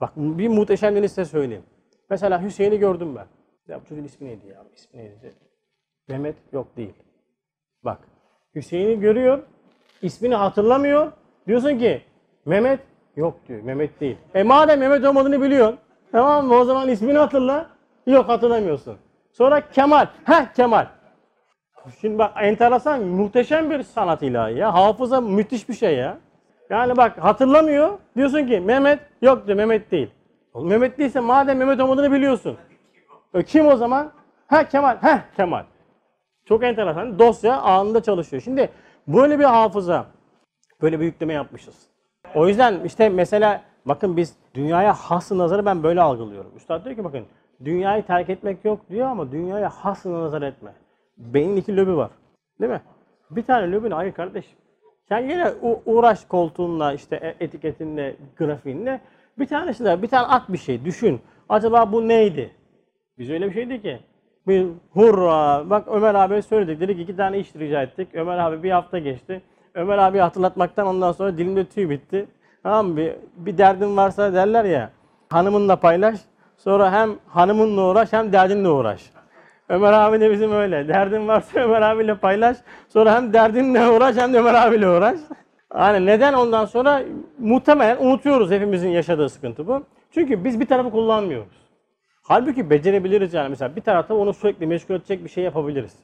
Bak 0.00 0.12
bir 0.16 0.48
muhteşemliğini 0.48 1.08
size 1.08 1.24
söyleyeyim. 1.24 1.64
Mesela 2.10 2.42
Hüseyin'i 2.42 2.78
gördüm 2.78 3.16
ben. 3.16 3.26
Ya 3.68 3.80
bu 3.80 3.84
çocuğun 3.84 4.04
ismi 4.04 4.28
neydi 4.28 4.46
ya? 4.46 4.64
İsmi 4.74 5.00
neydi? 5.00 5.34
Mehmet 6.08 6.36
yok 6.52 6.76
değil. 6.76 6.94
Bak 7.84 7.98
Hüseyin'i 8.54 9.00
görüyor, 9.00 9.42
ismini 10.02 10.34
hatırlamıyor. 10.34 11.12
Diyorsun 11.46 11.78
ki 11.78 12.02
Mehmet 12.44 12.80
yok 13.16 13.48
diyor. 13.48 13.62
Mehmet 13.62 14.00
değil. 14.00 14.16
E 14.34 14.42
madem 14.42 14.80
Mehmet 14.80 15.04
olmadığını 15.04 15.42
biliyorsun. 15.42 15.78
Tamam 16.12 16.46
mı? 16.46 16.54
O 16.54 16.64
zaman 16.64 16.88
ismini 16.88 17.18
hatırla. 17.18 17.70
Yok 18.06 18.28
hatırlamıyorsun. 18.28 18.98
Sonra 19.32 19.70
Kemal. 19.70 20.06
Heh 20.24 20.54
Kemal. 20.54 20.86
Şimdi 22.00 22.18
bak 22.18 22.32
enteresan, 22.36 23.02
muhteşem 23.02 23.70
bir 23.70 23.82
sanat 23.82 24.22
ilahi 24.22 24.58
ya. 24.58 24.74
Hafıza 24.74 25.20
müthiş 25.20 25.68
bir 25.68 25.74
şey 25.74 25.96
ya. 25.96 26.18
Yani 26.70 26.96
bak 26.96 27.18
hatırlamıyor. 27.18 27.98
Diyorsun 28.16 28.46
ki 28.46 28.60
Mehmet 28.60 28.98
yok 29.22 29.46
diyor 29.46 29.56
Mehmet 29.56 29.90
değil. 29.90 30.10
Oğlum 30.54 30.68
Mehmet 30.68 30.98
değilse 30.98 31.20
madem 31.20 31.58
Mehmet 31.58 31.80
olmadığını 31.80 32.12
biliyorsun. 32.12 32.56
E, 33.34 33.42
kim 33.42 33.66
o 33.66 33.76
zaman? 33.76 34.12
Ha 34.46 34.68
Kemal. 34.68 34.96
Ha 34.96 35.24
Kemal. 35.36 35.64
Çok 36.44 36.64
enteresan. 36.64 37.18
Dosya 37.18 37.60
anında 37.60 38.02
çalışıyor. 38.02 38.42
Şimdi 38.42 38.70
böyle 39.08 39.38
bir 39.38 39.44
hafıza, 39.44 40.06
böyle 40.82 41.00
bir 41.00 41.04
yükleme 41.04 41.32
yapmışız. 41.32 41.74
O 42.34 42.48
yüzden 42.48 42.80
işte 42.84 43.08
mesela 43.08 43.62
bakın 43.84 44.16
biz 44.16 44.36
dünyaya 44.54 44.92
has 44.92 45.32
nazarı 45.32 45.66
ben 45.66 45.82
böyle 45.82 46.00
algılıyorum. 46.00 46.52
Üstad 46.56 46.84
diyor 46.84 46.96
ki 46.96 47.04
bakın 47.04 47.24
dünyayı 47.64 48.06
terk 48.06 48.30
etmek 48.30 48.64
yok 48.64 48.80
diyor 48.90 49.08
ama 49.08 49.32
dünyaya 49.32 49.68
has 49.70 50.06
nazar 50.06 50.42
etme. 50.42 50.72
Beynin 51.20 51.56
iki 51.56 51.76
lobi 51.76 51.96
var. 51.96 52.10
Değil 52.60 52.72
mi? 52.72 52.80
Bir 53.30 53.42
tane 53.42 53.72
lobin 53.72 53.90
hayır 53.90 54.12
kardeşim. 54.12 54.58
Sen 55.08 55.18
yine 55.18 55.52
uğraş 55.86 56.24
koltuğunla 56.24 56.92
işte 56.92 57.16
e- 57.16 57.44
etiketinle, 57.44 58.16
grafiğinle 58.38 59.00
bir 59.38 59.46
tanesi 59.46 59.84
de 59.84 60.02
bir 60.02 60.08
tane 60.08 60.26
at 60.26 60.48
bir 60.48 60.58
şey 60.58 60.84
düşün. 60.84 61.20
Acaba 61.48 61.92
bu 61.92 62.08
neydi? 62.08 62.50
Biz 63.18 63.30
öyle 63.30 63.48
bir 63.48 63.54
şeydi 63.54 63.82
ki. 63.82 64.00
Bir 64.46 64.66
hurra. 64.90 65.70
Bak 65.70 65.88
Ömer 65.88 66.14
abi 66.14 66.42
söyledik. 66.42 66.80
Dedik 66.80 67.00
iki 67.00 67.16
tane 67.16 67.38
iş 67.38 67.56
rica 67.56 67.82
ettik. 67.82 68.08
Ömer 68.14 68.38
abi 68.38 68.62
bir 68.62 68.70
hafta 68.70 68.98
geçti. 68.98 69.42
Ömer 69.74 69.98
abi 69.98 70.18
hatırlatmaktan 70.18 70.86
ondan 70.86 71.12
sonra 71.12 71.38
dilimde 71.38 71.64
tüy 71.64 71.90
bitti. 71.90 72.26
Tamam 72.62 72.86
mı? 72.86 72.96
Bir, 72.96 73.16
bir 73.36 73.58
derdin 73.58 73.96
varsa 73.96 74.32
derler 74.32 74.64
ya. 74.64 74.90
Hanımınla 75.30 75.76
paylaş. 75.76 76.20
Sonra 76.56 76.92
hem 76.92 77.10
hanımınla 77.26 77.90
uğraş 77.90 78.12
hem 78.12 78.32
derdinle 78.32 78.68
uğraş. 78.68 79.10
Ömer 79.70 79.92
abi 79.92 80.20
de 80.20 80.30
bizim 80.30 80.52
öyle. 80.52 80.88
Derdin 80.88 81.28
varsa 81.28 81.60
Ömer 81.64 81.82
abiyle 81.82 82.14
paylaş. 82.14 82.56
Sonra 82.88 83.14
hem 83.14 83.32
derdinle 83.32 83.88
uğraş 83.88 84.16
hem 84.16 84.32
de 84.32 84.38
Ömer 84.38 84.54
abiyle 84.54 84.88
uğraş. 84.88 85.18
Yani 85.74 86.06
neden 86.06 86.32
ondan 86.32 86.64
sonra 86.64 87.02
muhtemelen 87.38 87.96
unutuyoruz 87.96 88.50
hepimizin 88.50 88.88
yaşadığı 88.88 89.28
sıkıntı 89.28 89.66
bu. 89.66 89.84
Çünkü 90.10 90.44
biz 90.44 90.60
bir 90.60 90.66
tarafı 90.66 90.90
kullanmıyoruz. 90.90 91.70
Halbuki 92.22 92.70
becerebiliriz 92.70 93.34
yani 93.34 93.48
mesela 93.48 93.76
bir 93.76 93.80
tarafta 93.80 94.14
onu 94.14 94.34
sürekli 94.34 94.66
meşgul 94.66 94.94
edecek 94.94 95.24
bir 95.24 95.28
şey 95.28 95.44
yapabiliriz. 95.44 95.96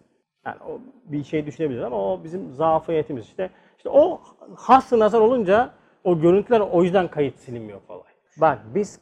Yani 0.47 0.57
o 0.69 0.81
bir 1.05 1.25
şey 1.25 1.47
düşünebiliriz 1.47 1.85
ama 1.85 2.13
o 2.13 2.25
bizim 2.25 2.53
zafiyetimiz 2.55 3.25
işte. 3.25 3.51
İşte 3.77 3.89
o 3.89 4.21
has 4.57 4.93
nazar 4.93 5.21
olunca 5.21 5.71
o 6.05 6.21
görüntüler 6.21 6.61
o 6.61 6.83
yüzden 6.83 7.09
kayıt 7.09 7.39
silinmiyor 7.39 7.81
kolay. 7.89 8.13
Bak 8.41 8.59
biz 8.75 9.01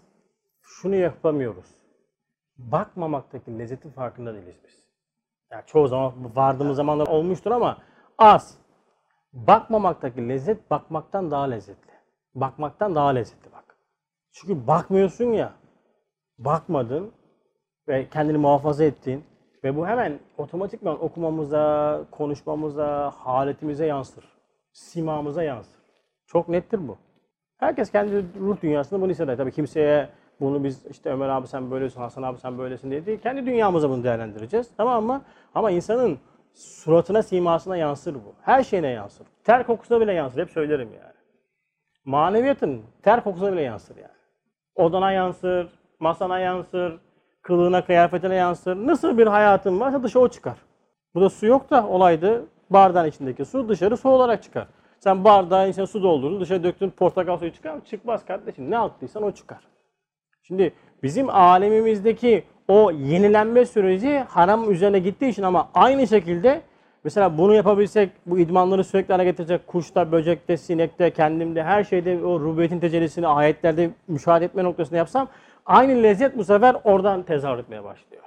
şunu 0.63 0.95
yapamıyoruz. 0.95 1.84
Bakmamaktaki 2.59 3.59
lezzetin 3.59 3.91
farkında 3.91 4.35
değiliz 4.35 4.57
biz. 4.65 4.85
Yani 5.51 5.63
çoğu 5.67 5.89
zaman 5.89 6.13
vardığımız 6.37 6.77
zamanlar 6.77 7.07
olmuştur 7.07 7.51
ama 7.51 7.79
az. 8.19 8.59
Bakmamaktaki 9.33 10.29
lezzet 10.29 10.71
bakmaktan 10.71 11.31
daha 11.31 11.45
lezzetli. 11.45 11.93
Bakmaktan 12.35 12.95
daha 12.95 13.09
lezzetli 13.09 13.53
bak. 13.53 13.77
Çünkü 14.33 14.67
bakmıyorsun 14.67 15.33
ya 15.33 15.53
bakmadın 16.39 17.13
ve 17.89 18.09
kendini 18.09 18.39
muhafaza 18.39 18.85
ettin 18.85 19.25
ve 19.65 19.77
bu 19.77 19.87
hemen 19.87 20.19
otomatikman 20.39 21.05
okumamıza, 21.05 22.01
konuşmamıza, 22.11 23.11
haletimize 23.11 23.87
yansır. 23.87 24.25
Simamıza 24.73 25.43
yansır. 25.43 25.81
Çok 26.27 26.49
nettir 26.49 26.89
bu. 26.89 26.97
Herkes 27.57 27.91
kendi 27.91 28.41
ruh 28.41 28.63
dünyasında 28.63 29.01
bunu 29.01 29.11
hisseder. 29.11 29.37
Tabii 29.37 29.53
kimseye 29.53 30.09
bunu 30.41 30.65
biz 30.65 30.87
işte 30.87 31.11
Ömer 31.11 31.29
abi 31.29 31.47
sen 31.47 31.71
böylesin, 31.71 32.01
Hasan 32.01 32.23
abi 32.23 32.39
sen 32.39 32.59
böylesin 32.59 32.91
diye 32.91 33.07
değil. 33.07 33.21
Kendi 33.21 33.47
dünyamıza 33.47 33.91
bunu 33.91 34.05
değerlendireceğiz. 34.05 34.71
Tamam 34.77 35.05
mı? 35.05 35.23
Ama 35.55 35.71
insanın 35.71 36.19
suratına, 36.55 37.23
simasına 37.23 37.77
yansır 37.77 38.15
bu. 38.15 38.35
Her 38.43 38.63
şeyine 38.63 38.89
yansır. 38.89 39.27
Ter 39.45 39.67
kokusuna 39.67 40.01
bile 40.01 40.13
yansır. 40.13 40.41
Hep 40.41 40.51
söylerim 40.51 40.89
yani. 40.93 41.15
Maneviyatın 42.05 42.83
ter 43.03 43.25
kokusuna 43.25 43.53
bile 43.53 43.63
yansır 43.63 43.97
yani. 43.97 44.09
Odana 44.75 45.13
yansır, 45.13 45.69
masana 46.01 46.39
yansır, 46.39 47.01
kılığına, 47.43 47.85
kıyafetine 47.85 48.35
yansır. 48.35 48.77
Nasıl 48.77 49.19
bir 49.19 49.27
hayatın 49.27 49.81
varsa 49.81 50.03
dışa 50.03 50.19
o 50.19 50.29
çıkar. 50.29 50.57
Burada 51.15 51.31
su 51.31 51.47
yok 51.47 51.71
da 51.71 51.87
olaydı 51.89 52.47
bardağın 52.71 53.09
içindeki 53.09 53.45
su 53.45 53.69
dışarı 53.69 53.97
su 53.97 54.09
olarak 54.09 54.43
çıkar. 54.43 54.67
Sen 54.99 55.25
bardağın 55.25 55.71
içine 55.71 55.87
su 55.87 56.03
doldurdun, 56.03 56.41
dışarı 56.41 56.65
döktün 56.65 56.91
portakal 56.91 57.39
suyu 57.39 57.53
çıkar 57.53 57.75
mı? 57.75 57.85
Çıkmaz 57.85 58.25
kardeşim. 58.25 58.71
Ne 58.71 58.79
attıysan 58.79 59.23
o 59.23 59.33
çıkar. 59.33 59.74
Şimdi 60.47 60.73
bizim 61.03 61.31
alemimizdeki 61.31 62.45
o 62.69 62.91
yenilenme 62.91 63.67
süreci 63.67 64.19
haram 64.19 64.71
üzerine 64.73 64.99
gittiği 64.99 65.29
için 65.29 65.43
ama 65.43 65.69
aynı 65.75 66.07
şekilde 66.07 66.61
mesela 67.05 67.39
bunu 67.39 67.55
yapabilsek 67.55 68.11
bu 68.27 68.39
idmanları 68.39 68.85
sürekli 68.85 69.13
hale 69.13 69.25
getirecek 69.25 69.67
kuşta, 69.67 70.13
böcekte, 70.13 70.57
sinekte, 70.57 71.11
kendimde 71.11 71.63
her 71.63 71.85
şeyde 71.85 72.25
o 72.25 72.41
rubiyetin 72.41 72.81
tecellisini 72.81 73.27
ayetlerde 73.27 73.91
müşahede 74.09 74.45
etme 74.45 74.65
noktasında 74.65 74.97
yapsam 74.97 75.29
aynı 75.67 76.03
lezzet 76.03 76.37
bu 76.37 76.45
sefer 76.45 76.77
oradan 76.85 77.23
tezahür 77.23 77.59
etmeye 77.59 77.85
başlıyor. 77.85 78.23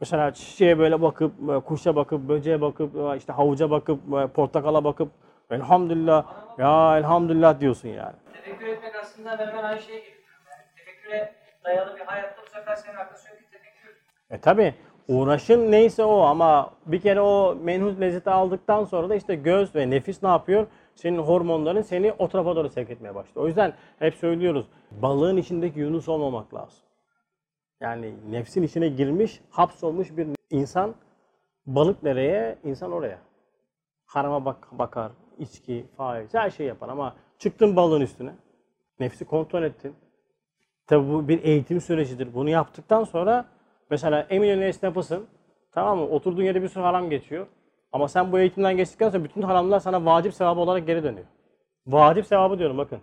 Mesela 0.00 0.34
çiçeğe 0.34 0.78
böyle 0.78 1.02
bakıp, 1.02 1.32
e, 1.50 1.60
kuşa 1.60 1.96
bakıp, 1.96 2.28
böceğe 2.28 2.60
bakıp, 2.60 2.96
e, 2.96 3.16
işte 3.16 3.32
havuca 3.32 3.70
bakıp, 3.70 4.00
e, 4.14 4.26
portakala 4.26 4.84
bakıp 4.84 5.08
elhamdülillah, 5.50 6.24
ya 6.58 6.98
elhamdülillah 6.98 7.60
diyorsun 7.60 7.88
yani. 7.88 8.16
Tefekkür 8.32 8.66
etmek 8.66 8.94
aslında 9.02 9.38
hemen 9.38 9.64
aynı 9.64 9.80
şeye 9.80 9.98
geliyor. 9.98 10.16
Yani 10.50 10.62
tefekküre 10.76 11.39
dayalı 11.64 11.96
bir 11.96 12.00
hayatta 12.00 12.42
bu 12.42 12.50
sefer 12.50 12.76
senin 12.76 12.96
aklına 12.96 13.18
sürekli 13.18 13.50
tefekkür. 13.50 14.02
E 14.30 14.40
tabi 14.40 14.74
uğraşın 15.08 15.72
neyse 15.72 16.04
o 16.04 16.20
ama 16.20 16.70
bir 16.86 17.00
kere 17.00 17.20
o 17.20 17.54
menhus 17.62 18.00
lezzeti 18.00 18.30
aldıktan 18.30 18.84
sonra 18.84 19.08
da 19.08 19.14
işte 19.14 19.34
göz 19.34 19.74
ve 19.74 19.90
nefis 19.90 20.22
ne 20.22 20.28
yapıyor? 20.28 20.66
Senin 20.94 21.18
hormonların 21.18 21.82
seni 21.82 22.12
o 22.12 22.28
tarafa 22.28 22.56
doğru 22.56 22.68
sevk 22.68 22.90
etmeye 22.90 23.14
başlıyor. 23.14 23.44
O 23.44 23.46
yüzden 23.46 23.74
hep 23.98 24.14
söylüyoruz 24.14 24.66
balığın 24.90 25.36
içindeki 25.36 25.80
Yunus 25.80 26.08
olmamak 26.08 26.54
lazım. 26.54 26.78
Yani 27.80 28.14
nefsin 28.30 28.62
içine 28.62 28.88
girmiş, 28.88 29.40
hapsolmuş 29.50 30.16
bir 30.16 30.28
insan 30.50 30.94
balık 31.66 32.02
nereye, 32.02 32.58
insan 32.64 32.92
oraya. 32.92 33.18
Harama 34.06 34.44
bak, 34.44 34.68
bakar, 34.72 35.12
içki, 35.38 35.86
faiz, 35.96 36.34
her 36.34 36.50
şey 36.50 36.66
yapar 36.66 36.88
ama 36.88 37.16
çıktın 37.38 37.76
balığın 37.76 38.00
üstüne. 38.00 38.34
Nefsi 39.00 39.24
kontrol 39.24 39.62
ettin. 39.62 39.96
Tabi 40.90 41.08
bu 41.12 41.28
bir 41.28 41.44
eğitim 41.44 41.80
sürecidir. 41.80 42.34
Bunu 42.34 42.50
yaptıktan 42.50 43.04
sonra 43.04 43.44
mesela 43.90 44.26
Eminönü 44.30 44.64
esnafısın. 44.64 45.26
Tamam 45.72 45.98
mı? 45.98 46.04
Oturduğun 46.04 46.42
yerde 46.42 46.62
bir 46.62 46.68
sürü 46.68 46.82
haram 46.82 47.10
geçiyor. 47.10 47.46
Ama 47.92 48.08
sen 48.08 48.32
bu 48.32 48.38
eğitimden 48.38 48.76
geçtikten 48.76 49.10
sonra 49.10 49.24
bütün 49.24 49.42
haramlar 49.42 49.80
sana 49.80 50.04
vacip 50.04 50.34
sevabı 50.34 50.60
olarak 50.60 50.86
geri 50.86 51.02
dönüyor. 51.02 51.26
Vacip 51.86 52.26
sevabı 52.26 52.58
diyorum 52.58 52.78
bakın. 52.78 52.98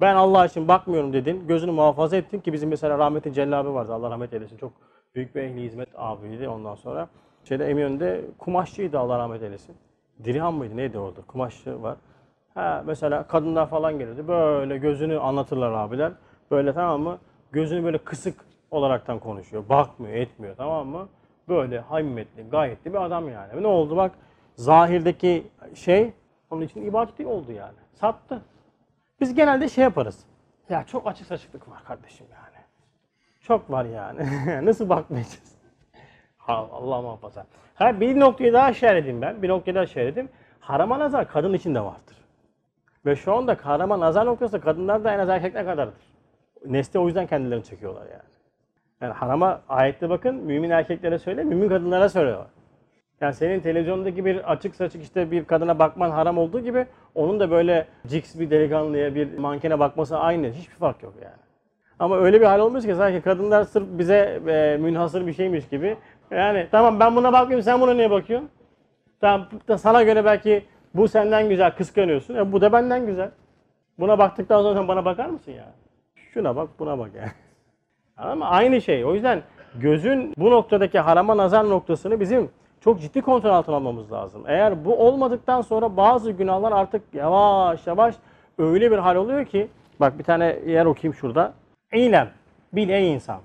Ben 0.00 0.14
Allah 0.14 0.46
için 0.46 0.68
bakmıyorum 0.68 1.12
dedin. 1.12 1.46
Gözünü 1.48 1.70
muhafaza 1.70 2.16
ettin 2.16 2.40
ki 2.40 2.52
bizim 2.52 2.68
mesela 2.68 2.98
rahmetli 2.98 3.34
Celal 3.34 3.60
abi 3.60 3.74
vardı. 3.74 3.94
Allah 3.94 4.10
rahmet 4.10 4.32
eylesin. 4.32 4.56
Çok 4.56 4.72
büyük 5.14 5.34
bir 5.34 5.42
ehli 5.42 5.62
hizmet 5.62 5.88
abiydi 5.96 6.48
ondan 6.48 6.74
sonra. 6.74 7.08
Şeyde 7.44 7.66
Eminönü'nde 7.66 8.24
kumaşçıydı 8.38 8.98
Allah 8.98 9.18
rahmet 9.18 9.42
eylesin. 9.42 9.76
Dirihan 10.24 10.54
mıydı 10.54 10.76
neydi 10.76 10.98
orada? 10.98 11.20
Kumaşçı 11.20 11.82
var. 11.82 11.96
Ha, 12.54 12.82
mesela 12.86 13.26
kadınlar 13.26 13.68
falan 13.68 13.98
gelirdi. 13.98 14.28
Böyle 14.28 14.78
gözünü 14.78 15.18
anlatırlar 15.18 15.72
abiler. 15.72 16.12
Böyle 16.50 16.72
tamam 16.72 17.02
mı? 17.02 17.18
Gözünü 17.52 17.84
böyle 17.84 17.98
kısık 17.98 18.44
olaraktan 18.70 19.18
konuşuyor. 19.18 19.68
Bakmıyor, 19.68 20.14
etmiyor 20.14 20.56
tamam 20.56 20.86
mı? 20.86 21.08
Böyle 21.48 21.80
hammetli, 21.80 22.42
gayetli 22.50 22.92
bir 22.92 23.04
adam 23.04 23.28
yani. 23.28 23.62
Ne 23.62 23.66
oldu 23.66 23.96
bak? 23.96 24.12
Zahirdeki 24.56 25.46
şey 25.74 26.12
onun 26.50 26.62
için 26.62 26.82
ibadeti 26.82 27.26
oldu 27.26 27.52
yani. 27.52 27.76
Sattı. 27.94 28.42
Biz 29.20 29.34
genelde 29.34 29.68
şey 29.68 29.84
yaparız. 29.84 30.24
Ya 30.68 30.84
çok 30.84 31.06
açık 31.06 31.26
saçıklık 31.26 31.68
var 31.68 31.84
kardeşim 31.84 32.26
yani. 32.32 32.64
Çok 33.40 33.70
var 33.70 33.84
yani. 33.84 34.20
Nasıl 34.66 34.88
bakmayacağız? 34.88 35.58
Allah 36.48 37.02
muhafaza. 37.02 37.46
Ha, 37.74 38.00
bir 38.00 38.20
noktayı 38.20 38.52
daha 38.52 38.70
işaretim 38.70 39.22
ben. 39.22 39.42
Bir 39.42 39.48
noktayı 39.48 39.74
daha 39.74 39.84
işaretim. 39.84 40.28
Harama 40.60 40.98
nazar 40.98 41.28
kadın 41.28 41.52
için 41.52 41.74
de 41.74 41.80
vardır. 41.80 42.16
Ve 43.06 43.16
şu 43.16 43.34
anda 43.34 43.56
harama 43.62 44.00
nazar 44.00 44.26
noktası 44.26 44.60
kadınlar 44.60 45.04
da 45.04 45.14
en 45.14 45.18
az 45.18 45.28
erkekler 45.28 45.64
kadardır. 45.64 46.07
Nesli 46.66 46.98
o 46.98 47.06
yüzden 47.06 47.26
kendilerini 47.26 47.64
çekiyorlar 47.64 48.02
yani. 48.02 48.22
Yani 49.00 49.12
harama 49.12 49.60
ayette 49.68 50.10
bakın 50.10 50.34
mümin 50.34 50.70
erkeklere 50.70 51.18
söyle, 51.18 51.44
mümin 51.44 51.68
kadınlara 51.68 52.08
söylüyor. 52.08 52.44
Yani 53.20 53.34
senin 53.34 53.60
televizyondaki 53.60 54.24
bir 54.24 54.52
açık 54.52 54.74
saçık 54.74 55.02
işte 55.02 55.30
bir 55.30 55.44
kadına 55.44 55.78
bakman 55.78 56.10
haram 56.10 56.38
olduğu 56.38 56.60
gibi 56.60 56.86
onun 57.14 57.40
da 57.40 57.50
böyle 57.50 57.86
cix 58.06 58.40
bir 58.40 58.50
delikanlıya 58.50 59.14
bir 59.14 59.38
mankene 59.38 59.78
bakması 59.78 60.18
aynı. 60.18 60.50
Hiçbir 60.50 60.74
fark 60.74 61.02
yok 61.02 61.14
yani. 61.22 61.36
Ama 61.98 62.18
öyle 62.18 62.40
bir 62.40 62.46
hal 62.46 62.60
olmuş 62.60 62.84
ki 62.86 62.94
sanki 62.94 63.20
kadınlar 63.20 63.64
sırf 63.64 63.86
bize 63.90 64.40
e, 64.46 64.76
münhasır 64.80 65.26
bir 65.26 65.32
şeymiş 65.32 65.68
gibi. 65.68 65.96
Yani 66.30 66.68
tamam 66.70 67.00
ben 67.00 67.16
buna 67.16 67.32
bakmıyorum 67.32 67.62
sen 67.62 67.80
buna 67.80 67.94
niye 67.94 68.10
bakıyorsun? 68.10 68.50
Tamam 69.20 69.46
sana 69.76 70.02
göre 70.02 70.24
belki 70.24 70.64
bu 70.94 71.08
senden 71.08 71.48
güzel 71.48 71.70
kıskanıyorsun. 71.76 72.34
E, 72.34 72.52
bu 72.52 72.60
da 72.60 72.72
benden 72.72 73.06
güzel. 73.06 73.30
Buna 73.98 74.18
baktıktan 74.18 74.62
sonra 74.62 74.78
sen 74.78 74.88
bana 74.88 75.04
bakar 75.04 75.26
mısın 75.26 75.52
ya? 75.52 75.72
Şuna 76.34 76.56
bak 76.56 76.68
buna 76.78 76.98
bak 76.98 77.10
yani. 77.16 77.30
Ama 78.16 78.46
aynı 78.46 78.80
şey. 78.80 79.04
O 79.04 79.14
yüzden 79.14 79.42
gözün 79.74 80.34
bu 80.36 80.50
noktadaki 80.50 80.98
harama 80.98 81.36
nazar 81.36 81.68
noktasını 81.68 82.20
bizim 82.20 82.50
çok 82.80 83.00
ciddi 83.00 83.22
kontrol 83.22 83.50
altına 83.50 83.76
almamız 83.76 84.12
lazım. 84.12 84.44
Eğer 84.46 84.84
bu 84.84 85.06
olmadıktan 85.06 85.60
sonra 85.62 85.96
bazı 85.96 86.30
günahlar 86.30 86.72
artık 86.72 87.02
yavaş 87.14 87.86
yavaş 87.86 88.14
öyle 88.58 88.90
bir 88.90 88.98
hal 88.98 89.16
oluyor 89.16 89.44
ki 89.44 89.68
bak 90.00 90.18
bir 90.18 90.24
tane 90.24 90.58
yer 90.66 90.86
okuyayım 90.86 91.14
şurada. 91.14 91.52
İlem, 91.92 92.30
bil 92.72 92.88
ey 92.88 93.14
insan. 93.14 93.40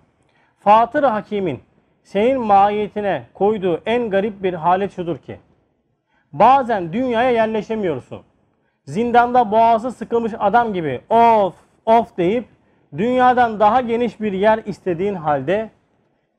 Fatır 0.59 1.03
Hakim'in 1.03 1.59
senin 2.03 2.41
mahiyetine 2.41 3.25
koyduğu 3.33 3.81
en 3.85 4.09
garip 4.09 4.43
bir 4.43 4.53
halet 4.53 4.95
şudur 4.95 5.17
ki 5.17 5.39
bazen 6.33 6.93
dünyaya 6.93 7.29
yerleşemiyorsun. 7.29 8.21
Zindanda 8.85 9.51
boğazı 9.51 9.91
sıkılmış 9.91 10.33
adam 10.39 10.73
gibi 10.73 11.01
of 11.09 11.55
of 11.85 12.17
deyip 12.17 12.45
dünyadan 12.97 13.59
daha 13.59 13.81
geniş 13.81 14.21
bir 14.21 14.33
yer 14.33 14.61
istediğin 14.65 15.15
halde 15.15 15.69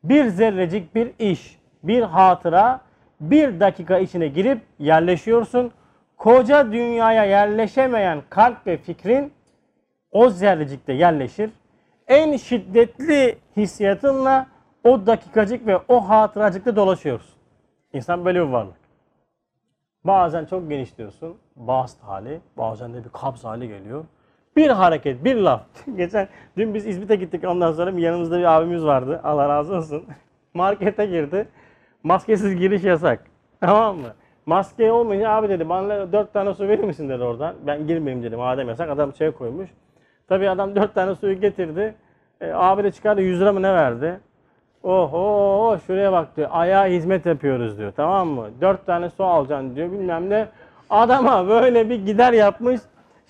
bir 0.05 0.27
zerrecik 0.27 0.95
bir 0.95 1.13
iş, 1.19 1.59
bir 1.83 2.03
hatıra, 2.03 2.81
bir 3.21 3.61
dakika 3.61 3.99
içine 3.99 4.29
girip 4.29 4.63
yerleşiyorsun. 4.79 5.73
Koca 6.17 6.73
dünyaya 6.73 7.25
yerleşemeyen 7.25 8.23
kalp 8.31 8.67
ve 8.67 8.77
fikrin 8.77 9.33
o 10.13 10.31
zerrecikte 10.31 10.93
yerleşir. 10.93 11.51
En 12.09 12.37
şiddetli 12.37 13.39
hissiyatınla 13.57 14.47
o 14.85 15.07
dakikacık 15.07 15.67
ve 15.67 15.79
o 15.89 16.09
hatıracıkta 16.09 16.77
dolaşıyorsun. 16.77 17.35
İnsan 17.93 18.25
böyle 18.25 18.47
bir 18.47 18.53
varlık. 18.53 18.77
Bazen 20.05 20.45
çok 20.45 20.69
geniş 20.69 20.99
diyorsun. 20.99 21.37
Bast 21.57 22.03
hali. 22.03 22.41
Bazen 22.57 22.95
de 22.95 23.05
bir 23.05 23.09
kabz 23.09 23.45
hali 23.45 23.69
geliyor. 23.69 24.05
Bir 24.57 24.71
hareket, 24.71 25.25
bir 25.25 25.37
laf. 25.37 25.61
Geçen 25.97 26.29
dün 26.57 26.75
biz 26.75 26.87
İzmit'e 26.87 27.17
gittik 27.17 27.45
ondan 27.45 27.73
sonra 27.73 27.91
yanımızda 27.91 28.39
bir 28.39 28.45
abimiz 28.45 28.85
vardı. 28.85 29.21
Allah 29.25 29.49
razı 29.49 29.75
olsun. 29.75 30.05
Markete 30.55 31.07
girdi. 31.07 31.49
Maskesiz 32.03 32.57
giriş 32.57 32.85
yasak. 32.85 33.25
Tamam 33.61 33.97
mı? 33.97 34.09
Maske 34.47 34.93
olmayınca 34.93 35.31
abi 35.31 35.49
dedi 35.49 35.69
bana 35.69 36.13
dört 36.13 36.33
tane 36.33 36.55
su 36.55 36.69
verir 36.69 36.85
misin 36.85 37.09
dedi 37.09 37.23
oradan. 37.23 37.55
Ben 37.67 37.87
girmeyeyim 37.87 38.25
dedim 38.25 38.39
madem 38.39 38.69
yasak. 38.69 38.91
Adam 38.91 39.15
şey 39.15 39.31
koymuş. 39.31 39.71
Tabii 40.29 40.51
adam 40.51 40.77
dört 40.77 40.95
tane 40.95 41.15
suyu 41.15 41.41
getirdi. 41.41 41.95
E, 42.41 42.53
abi 42.53 42.85
de 42.85 42.91
çıkardı 42.93 43.21
100 43.21 43.41
lira 43.41 43.53
mı 43.53 43.63
ne 43.63 43.75
verdi? 43.75 44.21
Oho 44.83 45.79
şuraya 45.87 46.13
bak 46.13 46.37
diyor. 46.37 46.49
Ayağa 46.53 46.87
hizmet 46.87 47.27
yapıyoruz 47.27 47.79
diyor. 47.79 47.93
Tamam 47.97 48.29
mı? 48.29 48.47
Dört 48.61 48.87
tane 48.87 49.11
su 49.11 49.25
alacaksın 49.25 49.77
diyor. 49.77 49.93
Bilmem 49.93 50.31
ne. 50.31 50.47
Adama 50.91 51.49
böyle 51.49 51.91
bir 51.91 52.07
gider 52.07 52.33
yapmış. 52.33 52.81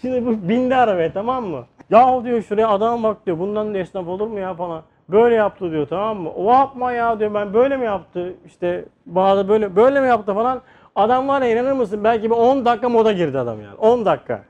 Şimdi 0.01 0.27
bu 0.27 0.49
bindi 0.49 0.75
arabaya 0.75 1.13
tamam 1.13 1.45
mı? 1.45 1.65
Ya 1.91 2.25
diyor 2.25 2.43
şuraya 2.43 2.69
adama 2.69 3.09
bak 3.09 3.27
diyor. 3.27 3.39
Bundan 3.39 3.75
da 3.75 3.79
esnaf 3.79 4.09
olur 4.09 4.27
mu 4.27 4.39
ya 4.39 4.55
falan. 4.55 4.83
Böyle 5.09 5.35
yaptı 5.35 5.71
diyor 5.71 5.87
tamam 5.89 6.19
mı? 6.19 6.31
O 6.31 6.53
yapma 6.53 6.93
ya 6.93 7.21
diyor 7.21 7.35
ben 7.35 7.55
böyle 7.55 7.77
mi 7.77 7.85
yaptı? 7.85 8.35
İşte 8.47 8.85
bazı 9.07 9.49
böyle 9.49 9.77
böyle 9.77 10.01
mi 10.01 10.09
yaptı 10.09 10.35
falan. 10.35 10.63
Adam 10.95 11.29
var 11.29 11.43
ya 11.43 11.51
inanır 11.51 11.73
mısın? 11.73 12.05
Belki 12.05 12.25
bir 12.25 12.37
10 12.37 12.65
dakika 12.65 12.89
moda 12.89 13.13
girdi 13.13 13.39
adam 13.39 13.63
yani. 13.63 13.75
10 13.75 14.05
dakika. 14.05 14.45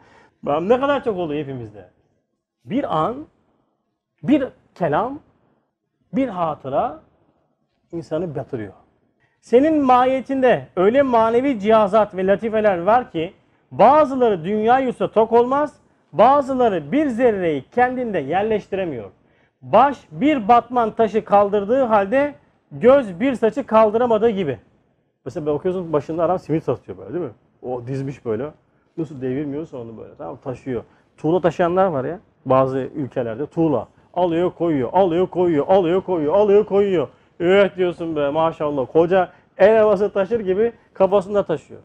Ne 0.45 0.81
kadar 0.81 1.05
çok 1.05 1.19
oluyor 1.19 1.41
hepimizde. 1.41 1.91
Bir 2.65 2.99
an, 2.99 3.27
bir 4.23 4.45
kelam, 4.75 5.19
bir 6.13 6.29
hatıra 6.29 7.01
insanı 7.93 8.35
batırıyor. 8.35 8.73
Senin 9.41 9.83
mahiyetinde 9.85 10.67
öyle 10.77 11.03
manevi 11.03 11.61
cihazat 11.61 12.17
ve 12.17 12.27
latifeler 12.27 12.79
var 12.79 13.11
ki 13.11 13.35
bazıları 13.79 14.45
dünya 14.45 14.79
yutsa 14.79 15.09
tok 15.09 15.33
olmaz, 15.33 15.75
bazıları 16.13 16.93
bir 16.93 17.07
zerreyi 17.07 17.65
kendinde 17.75 18.19
yerleştiremiyor. 18.19 19.11
Baş 19.63 19.99
bir 20.11 20.49
batman 20.49 20.91
taşı 20.91 21.25
kaldırdığı 21.25 21.83
halde 21.83 22.35
göz 22.73 23.21
bir 23.21 23.35
saçı 23.35 23.67
kaldıramadığı 23.67 24.31
gibi. 24.31 24.59
Mesela 25.25 25.47
bakıyorsun 25.47 25.93
başında 25.93 26.25
adam 26.25 26.39
simit 26.39 26.65
satıyor 26.65 26.99
böyle 26.99 27.13
değil 27.15 27.25
mi? 27.25 27.31
O 27.63 27.87
dizmiş 27.87 28.25
böyle. 28.25 28.51
Nasıl 28.97 29.23
devirmiyorsa 29.23 29.79
onu 29.79 29.99
böyle 29.99 30.15
tamam 30.19 30.39
taşıyor. 30.45 30.85
Tuğla 31.17 31.41
taşıyanlar 31.41 31.87
var 31.87 32.05
ya 32.05 32.21
bazı 32.47 32.79
ülkelerde 32.79 33.47
tuğla. 33.47 33.89
Alıyor 34.15 34.51
koyuyor, 34.51 34.89
alıyor 34.93 35.27
koyuyor, 35.27 35.67
alıyor 35.69 36.03
koyuyor, 36.03 36.35
alıyor 36.35 36.65
koyuyor. 36.65 37.09
Evet 37.41 37.77
diyorsun 37.77 38.17
be 38.17 38.31
maşallah. 38.31 38.87
Koca 38.93 39.29
el 39.59 39.77
arabası 39.77 40.13
taşır 40.13 40.41
gibi 40.41 40.73
kafasında 40.95 41.43
taşıyor. 41.43 41.81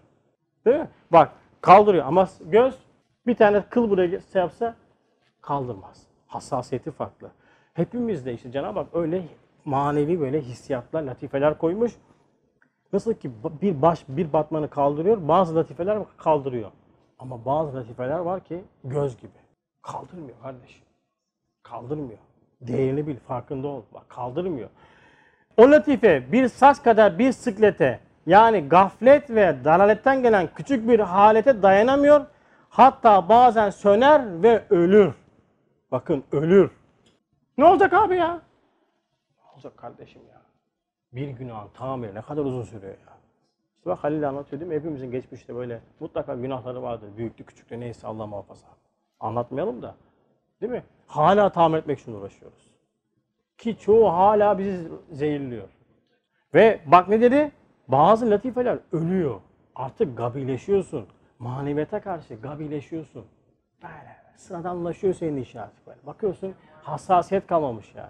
Değil 0.66 0.78
mi? 0.78 0.88
Bak 1.12 1.30
kaldırıyor 1.62 2.06
ama 2.06 2.30
göz 2.46 2.80
bir 3.28 3.36
tane 3.36 3.64
kıl 3.70 3.90
buraya 3.90 4.08
şey 4.08 4.42
yapsa 4.42 4.76
kaldırmaz. 5.42 6.08
Hassasiyeti 6.28 6.92
farklı. 6.92 7.32
Hepimizde 7.74 8.34
işte 8.34 8.52
Cenab-ı 8.52 8.80
Hak 8.80 8.88
öyle 8.96 9.24
manevi 9.66 10.20
böyle 10.20 10.42
hissiyatlar, 10.42 11.04
latifeler 11.04 11.58
koymuş. 11.58 11.92
Nasıl 12.94 13.14
ki 13.14 13.32
bir 13.62 13.82
baş 13.82 14.06
bir 14.08 14.34
batmanı 14.34 14.70
kaldırıyor, 14.70 15.28
bazı 15.28 15.56
latifeler 15.56 16.00
kaldırıyor. 16.18 16.72
Ama 17.20 17.46
bazı 17.46 17.78
latifeler 17.78 18.20
var 18.20 18.44
ki 18.44 18.64
göz 18.84 19.18
gibi. 19.18 19.32
Kaldırmıyor 19.82 20.42
kardeşim. 20.42 20.84
Kaldırmıyor. 21.64 22.20
Değerini 22.62 23.08
bil, 23.08 23.18
farkında 23.18 23.68
ol. 23.68 23.82
Bak 23.94 24.10
kaldırmıyor. 24.10 24.70
O 25.58 25.72
latife 25.72 26.32
bir 26.32 26.48
saç 26.48 26.84
kadar 26.84 27.20
bir 27.20 27.32
sıklete 27.32 28.00
yani 28.26 28.70
gaflet 28.70 29.30
ve 29.30 29.64
dalaletten 29.64 30.24
gelen 30.24 30.50
küçük 30.56 30.88
bir 30.90 31.00
halete 31.00 31.62
dayanamıyor. 31.62 32.26
Hatta 32.70 33.30
bazen 33.30 33.70
söner 33.70 34.44
ve 34.44 34.64
ölür. 34.70 35.14
Bakın 35.92 36.24
ölür. 36.32 36.72
Ne 37.58 37.66
olacak 37.66 37.94
abi 37.94 38.16
ya? 38.16 38.42
Ne 39.38 39.52
olacak 39.54 39.78
kardeşim 39.78 40.22
ya? 40.30 40.42
Bir 41.14 41.28
günahın 41.28 41.70
tamamıyla 41.74 42.14
ne 42.14 42.22
kadar 42.22 42.42
uzun 42.42 42.64
sürüyor 42.64 42.94
ya. 42.94 43.14
İşte 43.78 43.90
bak 43.90 44.04
Halil 44.04 44.30
anlatıyor 44.30 44.60
değil 44.60 44.72
mi? 44.72 44.76
Hepimizin 44.76 45.12
geçmişte 45.12 45.56
böyle 45.56 45.82
mutlaka 46.00 46.36
günahları 46.36 46.82
vardır. 46.82 47.18
Büyüklü 47.18 47.46
küçüklü 47.46 47.80
neyse 47.80 48.08
Allah 48.08 48.28
muhafaza. 48.28 48.68
Anlatmayalım 49.20 49.82
da. 49.82 49.96
Değil 50.62 50.72
mi? 50.72 50.84
Hala 51.08 51.50
tamir 51.50 51.78
etmek 51.78 52.00
için 52.00 52.14
uğraşıyoruz. 52.14 52.72
Ki 53.58 53.78
çoğu 53.78 54.14
hala 54.14 54.58
bizi 54.58 54.88
zehirliyor. 55.12 55.68
Ve 56.54 56.80
bak 56.86 57.08
ne 57.08 57.22
dedi? 57.22 57.52
Bazı 57.90 58.30
latifeler 58.30 58.78
ölüyor. 58.92 59.40
Artık 59.76 60.18
gabileşiyorsun. 60.18 61.06
Maneviyata 61.40 62.02
karşı 62.02 62.36
gabileşiyorsun. 62.36 63.26
Böyle 63.84 64.16
sıradanlaşıyor 64.36 65.14
senin 65.14 65.38
iş 65.38 65.56
artık 65.56 65.88
böyle. 65.88 66.00
Bakıyorsun 66.06 66.54
hassasiyet 66.84 67.48
kalmamış 67.48 67.96
yani. 67.96 68.10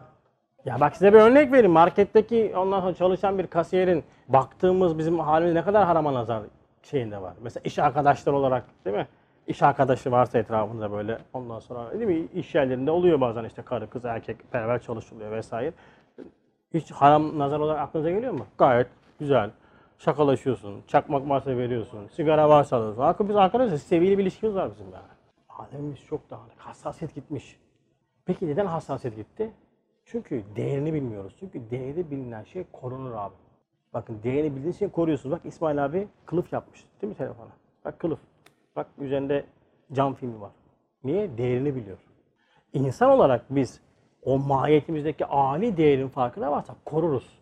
Ya 0.65 0.79
bak 0.79 0.93
size 0.95 1.13
bir 1.13 1.17
örnek 1.17 1.51
vereyim. 1.51 1.71
Marketteki 1.71 2.53
ondan 2.57 2.81
sonra 2.81 2.93
çalışan 2.93 3.37
bir 3.37 3.47
kasiyerin 3.47 4.03
baktığımız 4.27 4.97
bizim 4.97 5.19
halimiz 5.19 5.53
ne 5.53 5.63
kadar 5.63 5.85
harama 5.85 6.13
nazar 6.13 6.43
şeyinde 6.83 7.21
var. 7.21 7.33
Mesela 7.41 7.61
iş 7.63 7.79
arkadaşlar 7.79 8.33
olarak 8.33 8.63
değil 8.85 8.97
mi? 8.97 9.07
İş 9.47 9.61
arkadaşı 9.63 10.11
varsa 10.11 10.39
etrafında 10.39 10.91
böyle 10.91 11.17
ondan 11.33 11.59
sonra 11.59 11.99
değil 11.99 12.21
mi? 12.21 12.27
İş 12.33 12.55
yerlerinde 12.55 12.91
oluyor 12.91 13.21
bazen 13.21 13.43
işte 13.43 13.61
karı 13.61 13.89
kız 13.89 14.05
erkek 14.05 14.53
beraber 14.53 14.81
çalışılıyor 14.81 15.31
vesaire. 15.31 15.73
Hiç 16.73 16.91
haram 16.91 17.39
nazar 17.39 17.59
olarak 17.59 17.79
aklınıza 17.79 18.09
geliyor 18.09 18.33
mu? 18.33 18.45
Gayet 18.57 18.87
güzel. 19.19 19.51
Şakalaşıyorsun, 19.99 20.83
çakmak 20.87 21.29
varsa 21.29 21.57
veriyorsun, 21.57 22.07
sigara 22.07 22.49
varsa 22.49 22.77
alıyorsun. 22.77 23.01
Hakikaten 23.01 23.29
biz 23.29 23.35
arkadaşız, 23.35 23.83
seviyeli 23.83 24.17
bir 24.17 24.23
ilişkimiz 24.23 24.55
var 24.55 24.71
bizim 24.71 24.85
yani. 24.85 25.07
Alemimiz 25.49 25.99
çok 25.99 26.29
dağınık, 26.29 26.57
hassasiyet 26.57 27.15
gitmiş. 27.15 27.59
Peki 28.25 28.47
neden 28.47 28.65
hassasiyet 28.65 29.17
gitti? 29.17 29.51
Çünkü 30.05 30.43
değerini 30.55 30.93
bilmiyoruz. 30.93 31.35
Çünkü 31.39 31.69
değeri 31.71 32.11
bilinen 32.11 32.43
şey 32.43 32.63
korunur 32.71 33.11
abi. 33.11 33.35
Bakın 33.93 34.19
değerini 34.23 34.55
bildiğin 34.55 34.73
şeyi 34.73 34.91
koruyorsunuz. 34.91 35.35
Bak 35.35 35.41
İsmail 35.45 35.85
abi 35.85 36.07
kılıf 36.25 36.53
yapmış 36.53 36.85
değil 37.01 37.11
mi 37.11 37.17
telefona? 37.17 37.51
Bak 37.85 37.99
kılıf. 37.99 38.19
Bak 38.75 38.87
üzerinde 38.97 39.45
cam 39.93 40.13
filmi 40.13 40.41
var. 40.41 40.51
Niye? 41.03 41.37
Değerini 41.37 41.75
biliyor. 41.75 41.97
İnsan 42.73 43.09
olarak 43.09 43.45
biz 43.49 43.81
o 44.23 44.39
mahiyetimizdeki 44.39 45.25
âli 45.25 45.77
değerin 45.77 46.09
farkına 46.09 46.51
varsak 46.51 46.85
koruruz. 46.85 47.38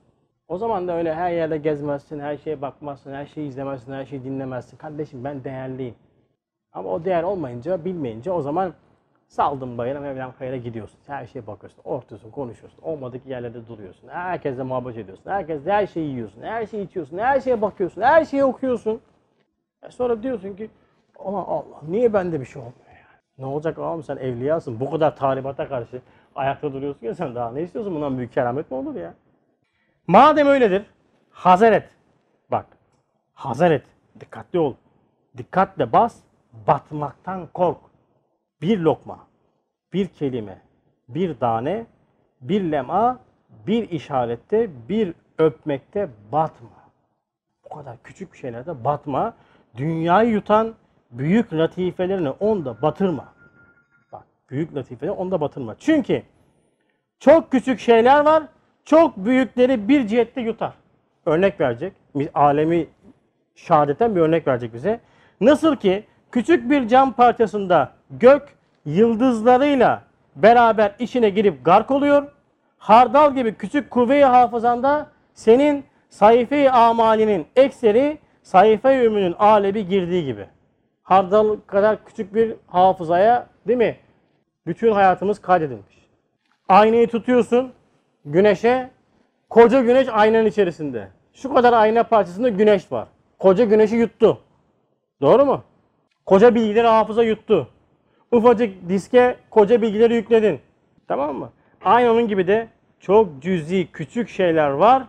O 0.48 0.58
zaman 0.58 0.88
da 0.88 0.98
öyle 0.98 1.14
her 1.14 1.32
yerde 1.32 1.58
gezmezsin, 1.58 2.20
her 2.20 2.38
şeye 2.38 2.62
bakmazsın, 2.62 3.14
her 3.14 3.26
şeyi 3.26 3.48
izlemezsin, 3.48 3.94
her 3.94 4.06
şeyi 4.06 4.24
dinlemezsin. 4.24 4.78
Kardeşim 4.78 5.24
ben 5.24 5.44
değerliyim. 5.44 5.96
Ama 6.74 6.90
o 6.90 7.06
değer 7.06 7.24
olmayınca, 7.24 7.86
bilmeyince 7.86 8.32
o 8.32 8.42
zaman 8.42 8.74
saldın 9.28 9.78
bayıra 9.78 10.00
Mevlam 10.00 10.34
kayıra 10.40 10.58
gidiyorsun. 10.58 11.00
Her 11.08 11.26
şeye 11.26 11.48
bakıyorsun, 11.48 11.82
ortuyorsun, 11.84 12.32
konuşuyorsun. 12.32 12.82
Olmadık 12.82 13.26
yerlerde 13.26 13.68
duruyorsun. 13.68 14.08
Herkesle 14.08 14.64
muhabbet 14.64 14.98
ediyorsun. 14.98 15.30
Herkesle 15.32 15.72
her 15.72 15.88
şeyi 15.88 16.10
yiyorsun, 16.10 16.42
her 16.42 16.66
şeyi 16.66 16.86
içiyorsun, 16.86 17.18
her 17.18 17.40
şeye 17.40 17.62
bakıyorsun, 17.62 18.02
her 18.02 18.26
şeyi 18.26 18.44
okuyorsun. 18.44 19.02
E 19.84 19.92
sonra 19.92 20.24
diyorsun 20.24 20.56
ki 20.56 20.70
aman 21.26 21.44
Allah 21.44 21.82
niye 21.88 22.14
bende 22.14 22.40
bir 22.40 22.46
şey 22.46 22.62
olmuyor 22.62 22.88
yani? 22.88 23.22
Ne 23.38 23.46
olacak 23.46 23.78
oğlum 23.78 24.04
sen 24.04 24.18
evliyasın. 24.18 24.80
Bu 24.80 24.92
kadar 24.92 25.16
talibata 25.16 25.68
karşı 25.68 26.02
ayakta 26.36 26.74
duruyorsun 26.74 27.08
ya 27.08 27.16
sen 27.16 27.36
daha 27.36 27.52
ne 27.52 27.62
istiyorsun? 27.62 27.96
Bundan 27.96 28.18
büyük 28.18 28.34
keramet 28.34 28.72
mi 28.72 28.78
olur 28.78 28.96
ya? 28.96 29.14
Madem 30.08 30.48
öyledir, 30.48 30.86
hazır 31.30 31.72
et. 31.72 31.90
Bak, 32.52 32.66
hazır 33.34 33.72
et. 33.72 33.84
Dikkatli 34.20 34.60
ol. 34.60 34.74
Dikkatle 35.38 35.92
bas, 35.92 36.16
batmaktan 36.68 37.48
kork. 37.54 37.78
Bir 38.62 38.80
lokma, 38.80 39.20
bir 39.94 40.08
kelime, 40.08 40.62
bir 41.08 41.40
tane, 41.40 41.86
bir 42.42 42.72
lema, 42.72 43.20
bir 43.68 43.90
işarette, 43.90 44.70
bir 44.90 45.14
öpmekte 45.38 46.10
batma. 46.32 46.70
Bu 47.64 47.76
kadar 47.76 48.04
küçük 48.04 48.36
şeylerde 48.36 48.84
batma. 48.84 49.34
Dünyayı 49.78 50.30
yutan 50.30 50.76
büyük 51.12 51.54
latifelerini 51.54 52.30
onda 52.30 52.82
batırma. 52.82 53.34
Bak, 54.12 54.24
büyük 54.50 54.76
latifeleri 54.76 55.12
onda 55.12 55.42
batırma. 55.42 55.76
Çünkü 55.80 56.24
çok 57.20 57.52
küçük 57.52 57.80
şeyler 57.80 58.26
var, 58.26 58.44
çok 58.88 59.18
büyükleri 59.18 59.88
bir 59.88 60.08
cihette 60.08 60.42
yutar. 60.42 60.74
Örnek 61.26 61.60
verecek. 61.60 61.94
Alemi 62.34 62.88
şehadeten 63.56 64.16
bir 64.16 64.22
örnek 64.22 64.48
verecek 64.48 64.74
bize. 64.74 65.00
Nasıl 65.42 65.76
ki 65.76 66.04
küçük 66.32 66.70
bir 66.70 66.88
cam 66.88 67.14
parçasında 67.14 67.92
gök 68.12 68.44
yıldızlarıyla 68.86 70.04
beraber 70.36 70.96
içine 71.00 71.30
girip 71.30 71.66
gark 71.66 71.92
oluyor. 71.92 72.32
Hardal 72.78 73.36
gibi 73.36 73.56
küçük 73.56 73.92
kuvve-i 73.92 74.24
hafızanda 74.24 75.08
senin 75.34 75.84
sayfe-i 76.10 76.72
amalinin 76.72 77.48
ekseri 77.56 78.18
sayfe-i 78.44 79.08
ömrünün 79.08 79.36
alebi 79.40 79.88
girdiği 79.88 80.26
gibi. 80.26 80.46
Hardal 81.04 81.58
kadar 81.68 82.06
küçük 82.06 82.36
bir 82.36 82.56
hafızaya 82.68 83.48
değil 83.68 83.78
mi? 83.78 83.98
Bütün 84.68 84.92
hayatımız 84.92 85.40
kaydedilmiş. 85.40 86.08
Aynayı 86.70 87.08
tutuyorsun 87.08 87.74
güneşe. 88.32 88.90
Koca 89.50 89.82
güneş 89.82 90.08
aynanın 90.12 90.46
içerisinde. 90.46 91.08
Şu 91.34 91.54
kadar 91.54 91.74
ayna 91.74 92.04
parçasında 92.04 92.50
güneş 92.50 92.92
var. 92.92 93.08
Koca 93.40 93.66
güneşi 93.66 93.96
yuttu. 93.96 94.42
Doğru 95.22 95.46
mu? 95.46 95.64
Koca 96.26 96.56
bilgileri 96.56 96.88
hafıza 96.88 97.24
yuttu. 97.24 97.70
Ufacık 98.32 98.90
diske 98.90 99.38
koca 99.50 99.82
bilgileri 99.82 100.16
yükledin. 100.16 100.60
Tamam 101.08 101.36
mı? 101.36 101.52
Aynı 101.84 102.12
onun 102.12 102.28
gibi 102.28 102.48
de 102.48 102.68
çok 103.00 103.42
cüzi 103.42 103.88
küçük 103.92 104.30
şeyler 104.30 104.70
var. 104.70 105.04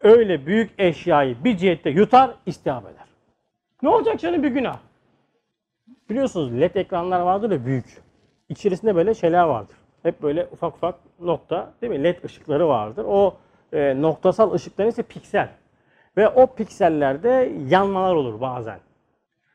Öyle 0.00 0.46
büyük 0.46 0.70
eşyayı 0.78 1.44
bir 1.44 1.56
cihette 1.56 1.90
yutar, 1.90 2.30
istihab 2.46 2.84
eder. 2.84 3.06
Ne 3.82 3.88
olacak 3.88 4.20
canım 4.20 4.42
bir 4.42 4.48
günah? 4.48 4.78
Biliyorsunuz 6.10 6.60
led 6.60 6.74
ekranlar 6.74 7.20
vardır 7.20 7.50
ya 7.50 7.66
büyük. 7.66 8.02
İçerisinde 8.48 8.96
böyle 8.96 9.14
şeyler 9.14 9.42
vardır. 9.42 9.76
Hep 10.06 10.22
böyle 10.22 10.48
ufak 10.52 10.74
ufak 10.74 10.94
nokta 11.20 11.72
değil 11.82 11.90
mi? 11.90 12.04
Led 12.04 12.24
ışıkları 12.24 12.68
vardır. 12.68 13.04
O 13.08 13.36
e, 13.72 14.02
noktasal 14.02 14.52
ışıkların 14.52 14.88
ise 14.88 15.02
piksel. 15.02 15.48
Ve 16.16 16.28
o 16.28 16.46
piksellerde 16.46 17.52
yanmalar 17.68 18.14
olur 18.14 18.40
bazen. 18.40 18.78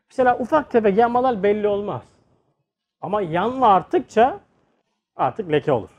Mesela 0.09 0.37
ufak 0.39 0.71
tefek 0.71 0.97
yanmalar 0.97 1.43
belli 1.43 1.67
olmaz. 1.67 2.01
Ama 3.01 3.21
yanma 3.21 3.67
arttıkça 3.67 4.39
artık 5.15 5.51
leke 5.51 5.71
olur. 5.71 5.89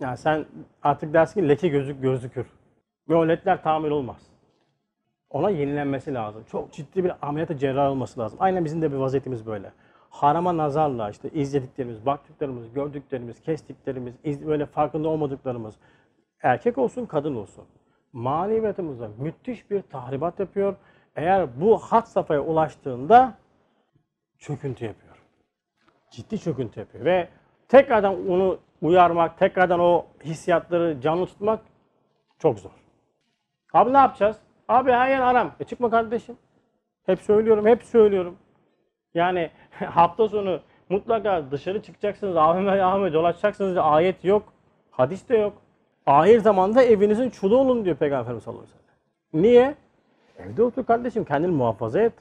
Yani 0.00 0.16
sen 0.16 0.46
artık 0.82 1.14
dersin 1.14 1.40
ki 1.40 1.48
leke 1.48 1.68
gözük 1.68 2.02
gözükür. 2.02 2.46
Ve 3.08 3.14
o 3.14 3.28
ledler 3.28 3.62
tamir 3.62 3.90
olmaz. 3.90 4.22
Ona 5.30 5.50
yenilenmesi 5.50 6.14
lazım. 6.14 6.44
Çok 6.50 6.72
ciddi 6.72 7.04
bir 7.04 7.12
ameliyata 7.22 7.58
cerrah 7.58 7.90
olması 7.90 8.20
lazım. 8.20 8.38
Aynen 8.42 8.64
bizim 8.64 8.82
de 8.82 8.92
bir 8.92 8.96
vaziyetimiz 8.96 9.46
böyle. 9.46 9.72
Harama 10.10 10.56
nazarla 10.56 11.10
işte 11.10 11.30
izlediklerimiz, 11.30 12.06
baktıklarımız, 12.06 12.72
gördüklerimiz, 12.72 13.40
kestiklerimiz, 13.40 14.14
iz- 14.24 14.46
böyle 14.46 14.66
farkında 14.66 15.08
olmadıklarımız 15.08 15.74
erkek 16.42 16.78
olsun, 16.78 17.06
kadın 17.06 17.36
olsun. 17.36 17.64
Maneviyatımıza 18.12 19.08
müthiş 19.18 19.70
bir 19.70 19.82
tahribat 19.82 20.40
yapıyor. 20.40 20.76
Eğer 21.16 21.60
bu 21.60 21.78
hat 21.78 22.08
safhaya 22.08 22.40
ulaştığında 22.40 23.34
çöküntü 24.38 24.84
yapıyor. 24.84 25.16
Ciddi 26.10 26.38
çöküntü 26.38 26.80
yapıyor. 26.80 27.04
Ve 27.04 27.28
tekrardan 27.68 28.28
onu 28.30 28.58
uyarmak, 28.82 29.38
tekrardan 29.38 29.80
o 29.80 30.06
hissiyatları 30.24 31.00
canlı 31.00 31.26
tutmak 31.26 31.60
çok 32.38 32.58
zor. 32.58 32.70
Abi 33.72 33.92
ne 33.92 33.98
yapacağız? 33.98 34.36
Abi 34.68 34.92
her 34.92 35.08
yer 35.08 35.20
aram. 35.20 35.52
E 35.60 35.64
çıkma 35.64 35.90
kardeşim. 35.90 36.36
Hep 37.06 37.20
söylüyorum, 37.20 37.66
hep 37.66 37.84
söylüyorum. 37.84 38.36
Yani 39.14 39.50
hafta 39.70 40.28
sonu 40.28 40.60
mutlaka 40.88 41.50
dışarı 41.50 41.82
çıkacaksınız, 41.82 42.36
AVM 42.36 42.68
AVM 42.68 43.12
dolaşacaksınız 43.12 43.76
ayet 43.76 44.24
yok. 44.24 44.52
Hadis 44.90 45.28
de 45.28 45.36
yok. 45.36 45.52
Ahir 46.06 46.38
zamanda 46.38 46.82
evinizin 46.82 47.30
çulu 47.30 47.56
olun 47.56 47.84
diyor 47.84 47.96
Peygamberimiz 47.96 48.42
sallallahu 48.42 48.62
aleyhi 48.62 48.76
ve 48.76 48.82
sellem. 49.32 49.42
Niye? 49.42 49.74
Evde 50.38 50.62
otur 50.62 50.84
kardeşim, 50.84 51.24
kendini 51.24 51.50
muhafaza 51.52 52.00
et. 52.00 52.12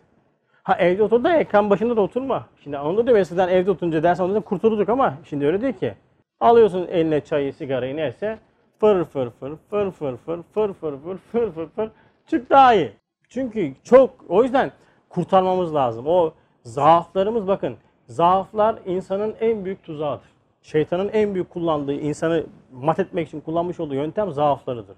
Ha 0.63 0.75
evde 0.79 1.03
otur 1.03 1.23
da 1.23 1.35
ekran 1.35 1.69
başında 1.69 1.97
da 1.97 2.01
oturma. 2.01 2.47
Şimdi 2.63 2.77
onu 2.77 3.07
da 3.07 3.19
eskiden 3.19 3.47
evde 3.47 3.71
oturunca 3.71 4.03
ders 4.03 4.19
alınca 4.19 4.39
kurtulduk 4.39 4.89
ama 4.89 5.13
şimdi 5.23 5.45
öyle 5.45 5.61
değil 5.61 5.73
ki. 5.73 5.93
Alıyorsun 6.39 6.87
eline 6.87 7.21
çayı, 7.21 7.53
sigarayı 7.53 7.95
neyse 7.95 8.39
fır 8.79 9.03
fır 9.03 9.29
fır 9.29 9.55
fır 9.69 9.91
fır 9.91 10.17
fır 10.17 10.47
fır 10.53 10.73
fır 10.73 10.73
fır 10.73 11.17
fır 11.17 11.51
fır 11.51 11.67
fır 11.67 11.91
çık 12.27 12.49
daha 12.49 12.73
iyi. 12.73 12.91
Çünkü 13.29 13.73
çok 13.83 14.09
o 14.29 14.43
yüzden 14.43 14.71
kurtarmamız 15.09 15.75
lazım. 15.75 16.07
O 16.07 16.33
zaaflarımız 16.63 17.47
bakın 17.47 17.77
zaaflar 18.07 18.79
insanın 18.85 19.35
en 19.39 19.65
büyük 19.65 19.83
tuzağıdır. 19.83 20.29
Şeytanın 20.61 21.09
en 21.09 21.33
büyük 21.33 21.49
kullandığı 21.49 21.93
insanı 21.93 22.45
mat 22.71 22.99
etmek 22.99 23.27
için 23.27 23.41
kullanmış 23.41 23.79
olduğu 23.79 23.95
yöntem 23.95 24.31
zaaflarıdır. 24.31 24.97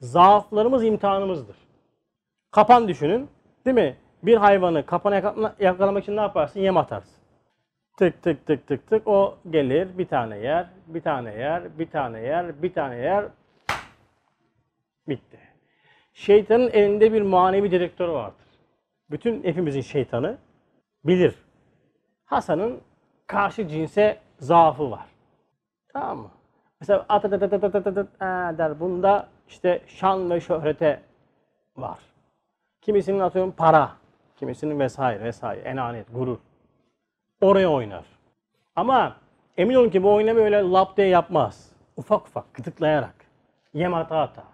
Zaaflarımız 0.00 0.84
imtihanımızdır. 0.84 1.56
Kapan 2.50 2.88
düşünün. 2.88 3.28
Değil 3.64 3.74
mi? 3.74 3.96
Bir 4.22 4.36
hayvanı 4.36 4.86
kapana 4.86 5.14
yakala- 5.16 5.54
yakalamak 5.60 6.02
için 6.02 6.16
ne 6.16 6.20
yaparsın? 6.20 6.60
Yem 6.60 6.76
atarsın. 6.76 7.14
Tık 7.96 8.22
tık 8.22 8.46
tık 8.46 8.66
tık 8.66 8.86
tık 8.90 9.08
o 9.08 9.34
gelir 9.50 9.98
bir 9.98 10.06
tane 10.06 10.38
yer, 10.38 10.66
bir 10.86 11.00
tane 11.00 11.34
yer, 11.34 11.78
bir 11.78 11.90
tane 11.90 12.20
yer, 12.20 12.62
bir 12.62 12.72
tane 12.72 12.96
yer. 12.96 13.24
Bitti. 15.08 15.38
Şeytanın 16.12 16.70
elinde 16.70 17.12
bir 17.12 17.22
manevi 17.22 17.70
direktörü 17.70 18.12
vardır. 18.12 18.46
Bütün 19.10 19.44
hepimizin 19.44 19.80
şeytanı 19.80 20.38
bilir. 21.04 21.34
Hasan'ın 22.24 22.80
karşı 23.26 23.68
cinse 23.68 24.18
zaafı 24.38 24.90
var. 24.90 25.06
Tamam 25.92 26.18
mı? 26.18 26.30
Mesela 26.80 27.06
at 27.08 27.24
at 27.24 27.32
at 27.32 27.42
at 27.42 27.64
at 27.64 27.86
at 27.86 27.98
at 27.98 28.58
der. 28.58 28.80
Bunda 28.80 29.28
işte 29.48 29.82
şan 29.86 30.30
ve 30.30 30.40
şöhrete 30.40 31.02
var. 31.76 31.98
Kimisinin 32.80 33.18
atıyorum 33.20 33.52
para, 33.52 33.90
kimisinin 34.36 34.78
vesaire 34.78 35.24
vesaire, 35.24 35.60
enaniyet, 35.60 36.06
gurur. 36.12 36.38
Oraya 37.40 37.68
oynar. 37.70 38.04
Ama 38.76 39.16
emin 39.56 39.74
olun 39.74 39.90
ki 39.90 40.02
bu 40.02 40.14
oynama 40.14 40.40
öyle 40.40 40.62
lap 40.62 40.96
diye 40.96 41.06
yapmaz. 41.06 41.72
Ufak 41.96 42.26
ufak, 42.26 42.54
gıdıklayarak. 42.54 43.14
Yem 43.74 43.94
ata 43.94 44.18
ata. 44.18 44.44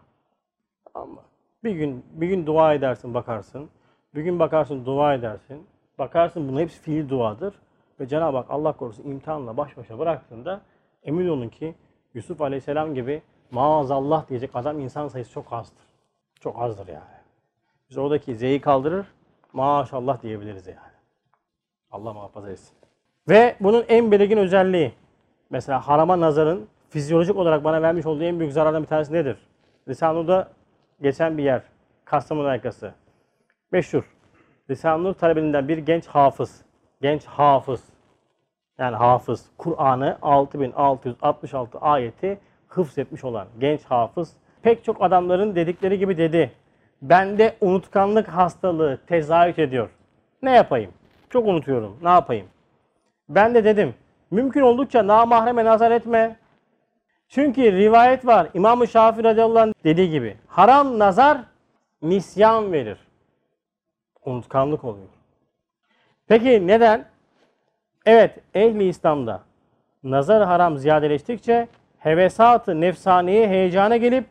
Ama 0.95 1.23
bir 1.65 1.71
gün, 1.71 2.05
bir 2.13 2.29
gün 2.29 2.47
dua 2.47 2.75
edersin 2.75 3.15
bakarsın. 3.15 3.71
Bir 4.15 4.23
gün 4.23 4.39
bakarsın 4.39 4.85
dua 4.87 5.15
edersin. 5.15 5.67
Bakarsın 6.01 6.49
bunun 6.49 6.61
hepsi 6.61 6.81
fiil 6.81 7.09
duadır. 7.09 7.55
Ve 8.01 8.09
Cenab-ı 8.09 8.37
Hak 8.37 8.51
Allah 8.51 8.73
korusun 8.73 9.05
imtihanla 9.05 9.57
baş 9.57 9.77
başa 9.77 9.99
bıraktığında 9.99 10.61
emin 11.03 11.29
olun 11.29 11.49
ki 11.49 11.75
Yusuf 12.15 12.41
Aleyhisselam 12.41 12.95
gibi 12.95 13.23
maazallah 13.51 14.29
diyecek 14.29 14.51
adam 14.55 14.81
insan 14.81 15.09
sayısı 15.09 15.33
çok 15.33 15.53
azdır. 15.53 15.85
Çok 16.41 16.63
azdır 16.63 16.89
yani. 16.89 17.21
Biz 17.91 17.99
oradaki 17.99 18.35
Z'yi 18.35 18.61
kaldırır, 18.61 19.07
maşallah 19.53 20.23
diyebiliriz 20.23 20.67
yani. 20.67 20.79
Allah 21.91 22.13
muhafaza 22.13 22.51
etsin. 22.51 22.77
Ve 23.29 23.57
bunun 23.61 23.85
en 23.89 24.13
belirgin 24.13 24.37
özelliği, 24.37 24.93
mesela 25.51 25.89
harama 25.89 26.21
nazarın 26.21 26.69
fizyolojik 26.91 27.37
olarak 27.37 27.65
bana 27.65 27.83
vermiş 27.83 28.07
olduğu 28.07 28.25
en 28.25 28.41
büyük 28.41 28.53
zarardan 28.53 28.83
bir 28.83 28.89
tanesi 28.89 29.13
nedir? 29.13 29.37
Lisanur'da 29.89 30.49
geçen 31.03 31.39
bir 31.39 31.43
yer, 31.43 31.63
Kastamonu 32.05 32.47
arkası. 32.47 32.95
Meşhur. 33.73 34.20
Lisanur 34.71 35.15
talebelinden 35.15 35.69
bir 35.69 35.79
genç 35.79 36.07
hafız. 36.07 36.63
Genç 37.03 37.25
hafız. 37.25 37.85
Yani 38.79 38.97
hafız. 38.97 39.47
Kur'an'ı 39.59 40.19
6666 40.23 41.79
ayeti 41.79 42.39
hıfzetmiş 42.69 43.25
olan 43.25 43.47
genç 43.61 43.85
hafız. 43.85 44.33
Pek 44.63 44.85
çok 44.85 45.03
adamların 45.03 45.55
dedikleri 45.55 45.99
gibi 45.99 46.19
dedi. 46.19 46.53
Bende 47.03 47.57
unutkanlık 47.61 48.29
hastalığı 48.29 48.99
tezahüt 49.07 49.59
ediyor. 49.59 49.91
Ne 50.43 50.51
yapayım? 50.51 50.91
Çok 51.31 51.47
unutuyorum. 51.47 51.97
Ne 52.03 52.09
yapayım? 52.09 52.47
Ben 53.29 53.55
de 53.55 53.65
dedim. 53.65 53.95
Mümkün 54.31 54.61
oldukça 54.61 55.07
namahreme 55.07 55.65
nazar 55.65 55.91
etme. 55.91 56.37
Çünkü 57.29 57.73
rivayet 57.73 58.27
var. 58.27 58.49
İmam-ı 58.55 58.89
Şafii 58.89 59.25
radıyallahu 59.25 59.63
anh 59.63 59.73
dediği 59.85 60.11
gibi. 60.11 60.37
Haram 60.47 60.99
nazar 60.99 61.39
nisyan 62.03 62.73
verir. 62.73 63.10
Unutkanlık 64.25 64.85
oluyor. 64.85 65.09
Peki 66.29 66.67
neden? 66.67 67.09
Evet, 68.07 68.39
ehli 68.55 68.89
İslam'da 68.89 69.41
nazar 70.05 70.45
haram 70.47 70.79
ziyadeleştikçe 70.79 71.69
hevesatı 71.99 72.81
nefsaniye 72.81 73.49
heyecana 73.49 73.97
gelip 73.97 74.25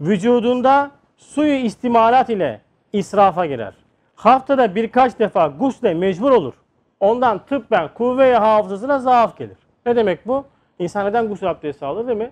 vücudunda 0.00 0.90
suyu 1.16 1.54
istimalat 1.54 2.30
ile 2.30 2.60
israfa 2.92 3.46
girer. 3.46 3.74
Haftada 4.14 4.74
birkaç 4.74 5.18
defa 5.18 5.46
gusle 5.46 5.94
mecbur 5.94 6.30
olur. 6.30 6.54
Ondan 7.00 7.46
tıbben 7.46 7.88
kuvve-i 7.94 8.34
hafızasına 8.34 8.98
zaaf 8.98 9.38
gelir. 9.38 9.56
Ne 9.86 9.96
demek 9.96 10.26
bu? 10.26 10.44
İnsan 10.78 11.06
neden 11.06 11.28
gusül 11.28 11.50
abdesti 11.50 11.84
alır 11.84 12.06
değil 12.06 12.18
mi? 12.18 12.30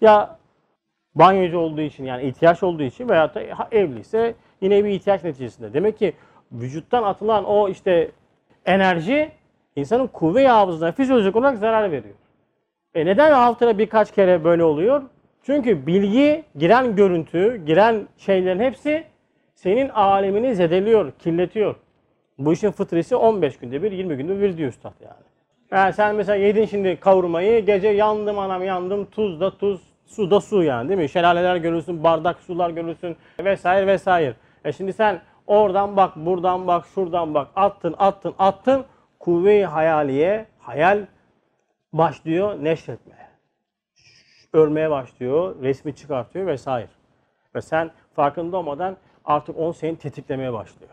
Ya 0.00 0.38
banyocu 1.14 1.58
olduğu 1.58 1.80
için 1.80 2.04
yani 2.04 2.22
ihtiyaç 2.22 2.62
olduğu 2.62 2.82
için 2.82 3.08
veya 3.08 3.34
da 3.34 3.42
evliyse 3.72 4.34
yine 4.60 4.84
bir 4.84 4.90
ihtiyaç 4.90 5.24
neticesinde. 5.24 5.74
Demek 5.74 5.98
ki 5.98 6.14
vücuttan 6.54 7.02
atılan 7.02 7.44
o 7.44 7.68
işte 7.68 8.10
enerji 8.66 9.30
insanın 9.76 10.06
kuvve-i 10.06 10.46
hafızasına 10.46 10.92
fizyolojik 10.92 11.36
olarak 11.36 11.58
zarar 11.58 11.90
veriyor. 11.90 12.14
E 12.94 13.06
neden 13.06 13.32
haftada 13.32 13.78
birkaç 13.78 14.12
kere 14.14 14.44
böyle 14.44 14.64
oluyor? 14.64 15.02
Çünkü 15.42 15.86
bilgi, 15.86 16.44
giren 16.58 16.96
görüntü, 16.96 17.64
giren 17.66 18.08
şeylerin 18.18 18.60
hepsi 18.60 19.04
senin 19.54 19.88
alemini 19.88 20.54
zedeliyor, 20.54 21.12
kirletiyor. 21.12 21.74
Bu 22.38 22.52
işin 22.52 22.70
fıtrisi 22.70 23.16
15 23.16 23.58
günde 23.58 23.82
bir, 23.82 23.92
20 23.92 24.16
günde 24.16 24.40
bir 24.40 24.56
diyor 24.56 24.68
üstad 24.68 24.92
yani. 25.00 25.24
Yani 25.70 25.92
sen 25.92 26.14
mesela 26.14 26.36
yedin 26.36 26.64
şimdi 26.64 26.96
kavurmayı, 27.00 27.66
gece 27.66 27.88
yandım 27.88 28.38
anam 28.38 28.64
yandım, 28.64 29.04
tuz 29.04 29.40
da 29.40 29.58
tuz, 29.58 29.80
su 30.06 30.30
da 30.30 30.40
su 30.40 30.62
yani 30.62 30.88
değil 30.88 31.00
mi? 31.00 31.08
Şelaleler 31.08 31.56
görürsün, 31.56 32.04
bardak 32.04 32.40
sular 32.40 32.70
görürsün 32.70 33.16
vesaire 33.44 33.86
vesaire. 33.86 34.34
E 34.64 34.72
şimdi 34.72 34.92
sen 34.92 35.20
oradan 35.46 35.96
bak, 35.96 36.16
buradan 36.16 36.66
bak, 36.66 36.86
şuradan 36.94 37.34
bak, 37.34 37.48
attın, 37.56 37.94
attın, 37.98 38.34
attın. 38.38 38.84
Kuvve-i 39.20 39.64
hayaliye, 39.64 40.46
hayal 40.58 41.06
başlıyor 41.92 42.64
neşretmeye. 42.64 43.28
Örmeye 44.52 44.90
başlıyor, 44.90 45.56
resmi 45.62 45.94
çıkartıyor 45.94 46.46
vesaire. 46.46 46.88
Ve 47.54 47.62
sen 47.62 47.90
farkında 48.14 48.56
olmadan 48.56 48.96
artık 49.24 49.58
onu 49.58 49.74
seni 49.74 49.96
tetiklemeye 49.96 50.52
başlıyor. 50.52 50.92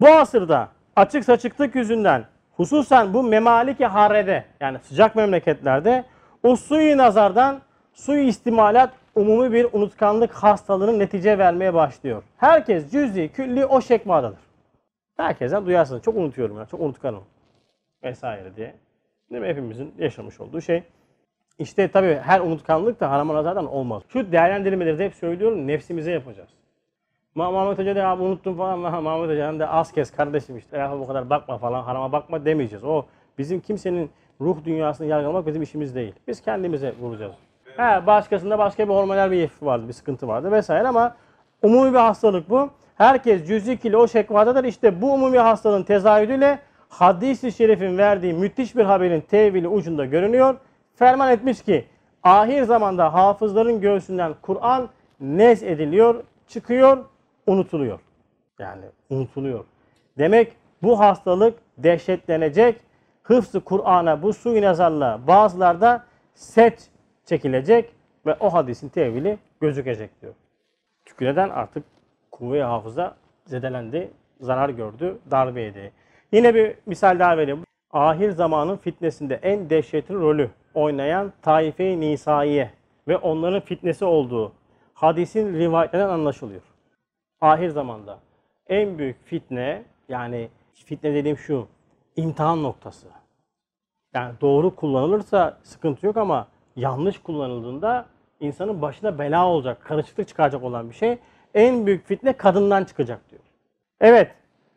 Bu 0.00 0.08
asırda 0.08 0.68
açık 0.96 1.24
saçıklık 1.24 1.74
yüzünden 1.74 2.24
hususen 2.56 3.14
bu 3.14 3.22
memaliki 3.22 3.86
harrede 3.86 4.44
yani 4.60 4.78
sıcak 4.78 5.16
memleketlerde 5.16 6.04
o 6.42 6.56
suyu 6.56 6.96
nazardan 6.96 7.60
suyu 7.92 8.22
istimalat 8.22 8.90
umumi 9.16 9.52
bir 9.52 9.66
unutkanlık 9.72 10.32
hastalığının 10.32 10.98
netice 10.98 11.38
vermeye 11.38 11.74
başlıyor. 11.74 12.22
Herkes 12.36 12.90
cüz'i, 12.90 13.28
külli 13.28 13.66
o 13.66 13.80
şekvadadır. 13.80 14.38
Herkesten 15.16 15.66
duyarsınız. 15.66 16.02
Çok 16.02 16.16
unutuyorum 16.16 16.58
ya. 16.58 16.66
Çok 16.66 16.80
unutkanım. 16.80 17.22
Vesaire 18.02 18.56
diye. 18.56 18.74
Değil 19.30 19.42
mi? 19.42 19.48
Hepimizin 19.48 19.94
yaşamış 19.98 20.40
olduğu 20.40 20.60
şey. 20.60 20.82
İşte 21.58 21.88
tabii 21.88 22.14
her 22.14 22.40
unutkanlık 22.40 23.00
da 23.00 23.10
harama 23.10 23.34
nazardan 23.34 23.66
olmaz. 23.66 24.02
Şu 24.08 24.32
değerlendirmeleri 24.32 24.98
de 24.98 25.04
hep 25.04 25.14
söylüyorum. 25.14 25.66
Nefsimize 25.66 26.12
yapacağız. 26.12 26.48
Ma 27.34 27.50
Mahmut 27.50 27.78
Hoca 27.78 27.96
da 27.96 27.98
ya 27.98 28.18
unuttum 28.18 28.56
falan. 28.56 28.78
Ma- 28.78 29.02
Mahmut 29.02 29.30
Hoca'nın 29.30 29.60
da 29.60 29.70
az 29.70 29.92
kes 29.92 30.10
kardeşim 30.10 30.56
işte. 30.56 30.78
Ya 30.78 30.98
bu 31.00 31.06
kadar 31.06 31.30
bakma 31.30 31.58
falan 31.58 31.82
harama 31.82 32.12
bakma 32.12 32.44
demeyeceğiz. 32.44 32.84
O 32.84 33.04
bizim 33.38 33.60
kimsenin 33.60 34.10
ruh 34.40 34.64
dünyasını 34.64 35.06
yargılamak 35.06 35.46
bizim 35.46 35.62
işimiz 35.62 35.94
değil. 35.94 36.14
Biz 36.28 36.42
kendimize 36.42 36.94
vuracağız. 37.00 37.34
He, 37.76 38.06
başkasında 38.06 38.58
başka 38.58 38.88
bir 38.88 38.94
hormonal 38.94 39.30
bir 39.30 39.36
yef 39.36 39.62
vardı, 39.62 39.88
bir 39.88 39.92
sıkıntı 39.92 40.28
vardı 40.28 40.52
vesaire 40.52 40.88
ama 40.88 41.16
umumi 41.62 41.92
bir 41.92 41.98
hastalık 41.98 42.50
bu. 42.50 42.70
Herkes 42.94 43.46
cüz'i 43.46 43.76
kilo 43.76 43.98
o 43.98 44.08
şekvadadır. 44.08 44.64
İşte 44.64 45.02
bu 45.02 45.12
umumi 45.12 45.38
hastalığın 45.38 45.82
tezahürüyle 45.82 46.58
hadis-i 46.88 47.52
şerifin 47.52 47.98
verdiği 47.98 48.32
müthiş 48.32 48.76
bir 48.76 48.84
haberin 48.84 49.20
tevili 49.20 49.68
ucunda 49.68 50.04
görünüyor. 50.04 50.56
Ferman 50.94 51.30
etmiş 51.30 51.62
ki 51.62 51.84
ahir 52.22 52.62
zamanda 52.62 53.14
hafızların 53.14 53.80
göğsünden 53.80 54.34
Kur'an 54.42 54.88
nez 55.20 55.62
ediliyor, 55.62 56.24
çıkıyor, 56.48 56.98
unutuluyor. 57.46 58.00
Yani 58.58 58.84
unutuluyor. 59.10 59.64
Demek 60.18 60.52
bu 60.82 61.00
hastalık 61.00 61.58
dehşetlenecek. 61.78 62.80
Hıfzı 63.22 63.60
Kur'an'a 63.60 64.22
bu 64.22 64.32
suyu 64.32 64.62
nazarla 64.62 65.20
bazılarda 65.26 66.04
set 66.34 66.90
çekilecek 67.26 67.92
ve 68.26 68.34
o 68.40 68.52
hadisin 68.52 68.88
tevili 68.88 69.38
gözükecek 69.60 70.22
diyor. 70.22 70.34
Çünkü 71.04 71.24
neden? 71.24 71.48
Artık 71.48 71.84
kuvve-i 72.32 72.62
hafıza 72.62 73.16
zedelendi, 73.44 74.10
zarar 74.40 74.68
gördü, 74.68 75.18
darbe 75.30 75.60
yedi. 75.60 75.92
Yine 76.32 76.54
bir 76.54 76.74
misal 76.86 77.18
daha 77.18 77.36
vereyim. 77.36 77.64
Ahir 77.90 78.30
zamanın 78.30 78.76
fitnesinde 78.76 79.34
en 79.34 79.70
dehşetli 79.70 80.14
rolü 80.14 80.50
oynayan 80.74 81.32
Taife-i 81.42 82.00
Nisaiye 82.00 82.70
ve 83.08 83.16
onların 83.16 83.60
fitnesi 83.60 84.04
olduğu 84.04 84.52
hadisin 84.94 85.54
rivayetlerinden 85.54 86.08
anlaşılıyor. 86.08 86.62
Ahir 87.40 87.68
zamanda 87.68 88.18
en 88.68 88.98
büyük 88.98 89.24
fitne 89.24 89.82
yani 90.08 90.48
fitne 90.74 91.14
dediğim 91.14 91.38
şu 91.38 91.66
imtihan 92.16 92.62
noktası. 92.62 93.06
Yani 94.14 94.34
doğru 94.40 94.76
kullanılırsa 94.76 95.58
sıkıntı 95.62 96.06
yok 96.06 96.16
ama 96.16 96.48
yanlış 96.76 97.18
kullanıldığında 97.18 98.06
insanın 98.40 98.82
başına 98.82 99.18
bela 99.18 99.46
olacak, 99.46 99.84
karışıklık 99.84 100.28
çıkaracak 100.28 100.62
olan 100.62 100.90
bir 100.90 100.94
şey. 100.94 101.18
En 101.54 101.86
büyük 101.86 102.06
fitne 102.06 102.32
kadından 102.32 102.84
çıkacak 102.84 103.30
diyor. 103.30 103.42
Evet, 104.00 104.30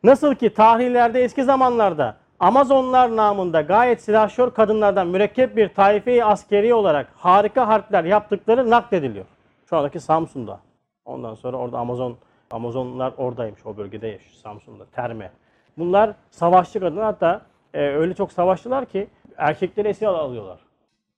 nasıl 0.04 0.36
ki 0.36 0.54
tarihlerde 0.54 1.24
eski 1.24 1.44
zamanlarda 1.44 2.18
Amazonlar 2.40 3.16
namında 3.16 3.62
gayet 3.62 4.02
silahşör 4.02 4.52
kadınlardan 4.52 5.08
mürekkep 5.08 5.58
bir 5.58 5.70
taife 5.70 6.26
askeri 6.26 6.74
olarak 6.74 7.08
harika 7.16 7.68
harpler 7.68 8.04
yaptıkları 8.04 8.70
naklediliyor. 8.70 9.26
Şu 9.66 9.78
andaki 9.78 10.00
Samsun'da. 10.00 10.60
Ondan 11.06 11.36
sonra 11.36 11.58
orada 11.58 11.80
Amazon 11.80 12.18
Amazonlar 12.52 13.14
oradaymış 13.18 13.66
o 13.66 13.78
bölgede 13.78 14.08
yaşıyor 14.08 14.36
Samsun'da, 14.44 14.86
Terme. 14.86 15.32
Bunlar 15.78 16.14
savaşçı 16.32 16.80
kadınlar 16.80 17.06
hatta 17.06 17.42
e, 17.74 17.82
öyle 17.82 18.14
çok 18.14 18.32
savaşçılar 18.32 18.86
ki 18.86 19.08
erkekleri 19.38 19.88
esir 19.88 20.06
alıyorlar. 20.06 20.60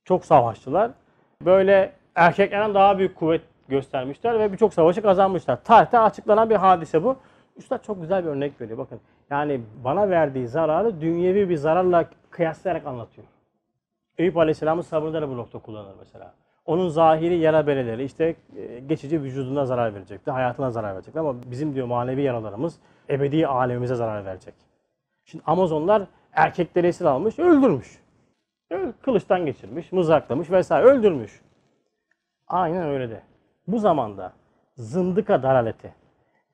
Çok 0.06 0.26
savaşçılar. 0.26 0.91
Böyle 1.41 1.93
erkeklerden 2.16 2.74
daha 2.74 2.97
büyük 2.97 3.16
kuvvet 3.16 3.41
göstermişler 3.70 4.39
ve 4.39 4.52
birçok 4.52 4.74
savaşı 4.74 5.02
kazanmışlar. 5.02 5.64
Tarihte 5.64 5.99
açıklanan 5.99 6.49
bir 6.49 6.56
hadise 6.56 7.04
bu. 7.04 7.16
Üstad 7.58 7.84
çok 7.84 8.02
güzel 8.02 8.24
bir 8.24 8.30
örnek 8.30 8.62
veriyor. 8.62 8.78
Bakın 8.78 8.99
yani 9.30 9.62
bana 9.84 10.10
verdiği 10.10 10.47
zararı 10.47 11.02
dünyevi 11.02 11.49
bir 11.49 11.58
zararla 11.58 12.06
kıyaslayarak 12.30 12.88
anlatıyor. 12.88 13.28
Eyüp 14.18 14.38
Aleyhisselam'ın 14.38 14.82
sabrını 14.82 15.22
da 15.22 15.30
bu 15.30 15.38
nokta 15.38 15.60
kullanır 15.60 15.95
mesela. 15.99 16.34
Onun 16.66 16.89
zahiri 16.89 17.38
yara 17.38 17.68
bereleri 17.68 18.04
işte 18.04 18.36
e, 18.58 18.80
geçici 18.80 19.24
vücuduna 19.24 19.66
zarar 19.66 19.95
verecekti, 19.95 20.32
hayatına 20.32 20.72
zarar 20.72 20.93
verecekti 20.93 21.20
ama 21.20 21.36
bizim 21.52 21.76
diyor 21.76 21.88
manevi 21.88 22.22
yaralarımız 22.22 22.76
ebedi 23.10 23.47
alemimize 23.47 23.95
zarar 23.95 24.26
verecek. 24.26 24.54
Şimdi 25.26 25.43
Amazonlar 25.47 26.04
erkekleri 26.34 26.88
esir 26.88 27.06
almış, 27.06 27.39
öldürmüş. 27.39 28.01
Kılıçtan 29.02 29.46
geçirmiş, 29.46 29.92
mızraklamış 29.92 30.52
vesaire 30.52 30.86
öldürmüş. 30.86 31.42
Aynen 32.48 32.84
öyle 32.90 33.10
de. 33.10 33.22
Bu 33.68 33.80
zamanda 33.80 34.34
zındıka 34.78 35.44
dalaleti, 35.44 35.94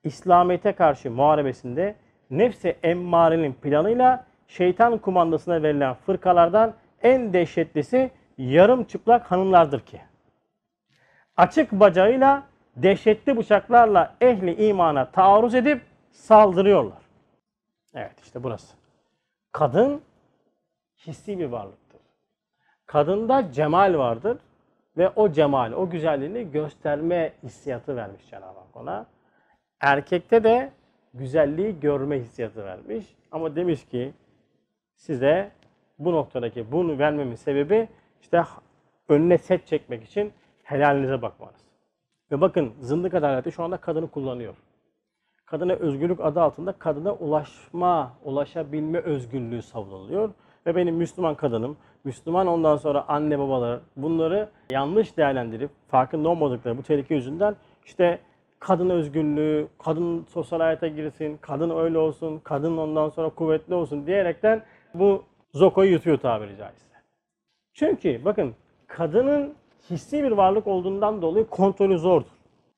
İslamiyet'e 0.04 0.72
karşı 0.72 1.10
muharebesinde 1.10 1.94
nefse 2.30 2.76
emmarenin 2.82 3.52
planıyla 3.52 4.26
şeytan 4.48 4.98
kumandasına 4.98 5.62
verilen 5.62 5.94
fırkalardan 5.94 6.74
en 7.02 7.32
dehşetlisi 7.32 8.10
yarım 8.38 8.84
çıplak 8.84 9.30
hanımlardır 9.30 9.80
ki. 9.80 10.00
Açık 11.36 11.72
bacağıyla 11.72 12.42
dehşetli 12.76 13.36
bıçaklarla 13.36 14.14
ehli 14.20 14.66
imana 14.68 15.10
taarruz 15.10 15.54
edip 15.54 15.82
saldırıyorlar. 16.10 17.02
Evet 17.94 18.20
işte 18.22 18.42
burası. 18.42 18.76
Kadın 19.52 20.02
hissi 21.06 21.38
bir 21.38 21.46
varlıktır. 21.46 21.87
Kadında 22.88 23.52
cemal 23.52 23.98
vardır 23.98 24.38
ve 24.96 25.08
o 25.08 25.32
cemal, 25.32 25.72
o 25.72 25.90
güzelliğini 25.90 26.50
gösterme 26.50 27.32
hissiyatı 27.42 27.96
vermiş 27.96 28.30
Cenab-ı 28.30 28.58
Hak 28.58 28.76
ona. 28.76 29.06
Erkekte 29.80 30.44
de 30.44 30.72
güzelliği 31.14 31.80
görme 31.80 32.20
hissiyatı 32.20 32.64
vermiş. 32.64 33.06
Ama 33.32 33.56
demiş 33.56 33.84
ki 33.84 34.12
size 34.96 35.50
bu 35.98 36.12
noktadaki 36.12 36.72
bunu 36.72 36.98
vermemin 36.98 37.34
sebebi 37.34 37.88
işte 38.20 38.42
önüne 39.08 39.38
set 39.38 39.66
çekmek 39.66 40.04
için 40.04 40.32
helalinize 40.62 41.22
bakmanız. 41.22 41.60
Ve 42.30 42.40
bakın 42.40 42.72
zındık 42.80 43.14
adaleti 43.14 43.52
şu 43.52 43.62
anda 43.62 43.76
kadını 43.76 44.10
kullanıyor. 44.10 44.54
Kadına 45.46 45.72
özgürlük 45.72 46.20
adı 46.20 46.40
altında 46.40 46.72
kadına 46.72 47.14
ulaşma, 47.14 48.12
ulaşabilme 48.24 48.98
özgürlüğü 48.98 49.62
savunuluyor. 49.62 50.30
Ve 50.68 50.76
benim 50.76 50.94
Müslüman 50.94 51.34
kadınım, 51.34 51.76
Müslüman 52.04 52.46
ondan 52.46 52.76
sonra 52.76 53.04
anne 53.08 53.38
babalar 53.38 53.80
bunları 53.96 54.48
yanlış 54.70 55.16
değerlendirip 55.16 55.70
farkında 55.88 56.28
olmadıkları 56.28 56.78
bu 56.78 56.82
tehlike 56.82 57.14
yüzünden 57.14 57.56
işte 57.84 58.18
kadın 58.58 58.90
özgürlüğü, 58.90 59.68
kadın 59.78 60.26
sosyal 60.30 60.60
hayata 60.60 60.88
girsin, 60.88 61.38
kadın 61.40 61.70
öyle 61.70 61.98
olsun, 61.98 62.40
kadın 62.44 62.76
ondan 62.76 63.08
sonra 63.08 63.30
kuvvetli 63.30 63.74
olsun 63.74 64.06
diyerekten 64.06 64.62
bu 64.94 65.24
zokoyu 65.54 65.92
yutuyor 65.92 66.18
tabiri 66.18 66.56
caizse. 66.56 66.96
Çünkü 67.74 68.24
bakın 68.24 68.54
kadının 68.86 69.54
hissi 69.90 70.22
bir 70.22 70.30
varlık 70.30 70.66
olduğundan 70.66 71.22
dolayı 71.22 71.46
kontrolü 71.46 71.98
zordur. 71.98 72.30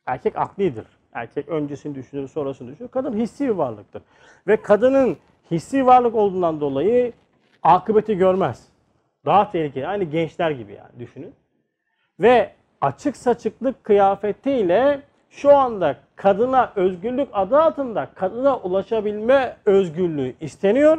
Erkek 0.06 0.38
aklidir. 0.38 0.86
Erkek 1.12 1.48
öncesini 1.48 1.94
düşünür, 1.94 2.28
sonrasını 2.28 2.72
düşünür. 2.72 2.88
Kadın 2.88 3.16
hissi 3.16 3.44
bir 3.44 3.54
varlıktır. 3.54 4.02
Ve 4.46 4.56
kadının 4.56 5.16
hissi 5.50 5.86
varlık 5.86 6.14
olduğundan 6.14 6.60
dolayı 6.60 7.12
akıbeti 7.62 8.16
görmez. 8.16 8.68
Daha 9.24 9.50
tehlikeli. 9.50 9.86
Aynı 9.86 10.04
gençler 10.04 10.50
gibi 10.50 10.72
yani 10.72 10.98
düşünün. 10.98 11.34
Ve 12.20 12.52
açık 12.80 13.16
saçıklık 13.16 13.84
kıyafetiyle 13.84 15.02
şu 15.30 15.56
anda 15.56 15.96
kadına 16.16 16.72
özgürlük 16.76 17.28
adı 17.32 17.58
altında 17.62 18.08
kadına 18.14 18.56
ulaşabilme 18.56 19.56
özgürlüğü 19.66 20.34
isteniyor. 20.40 20.98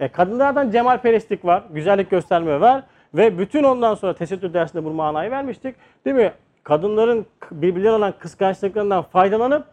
E, 0.00 0.08
kadınlardan 0.08 0.70
cemalperestlik 0.70 1.44
var, 1.44 1.62
güzellik 1.70 2.10
gösterme 2.10 2.60
var 2.60 2.84
ve 3.14 3.38
bütün 3.38 3.64
ondan 3.64 3.94
sonra 3.94 4.14
tesettür 4.14 4.54
dersinde 4.54 4.84
bu 4.84 4.90
manayı 4.90 5.30
vermiştik. 5.30 5.76
Değil 6.04 6.16
mi? 6.16 6.32
Kadınların 6.62 7.26
birbirlerine 7.52 7.96
olan 7.96 8.14
kıskançlıklarından 8.18 9.02
faydalanıp 9.02 9.66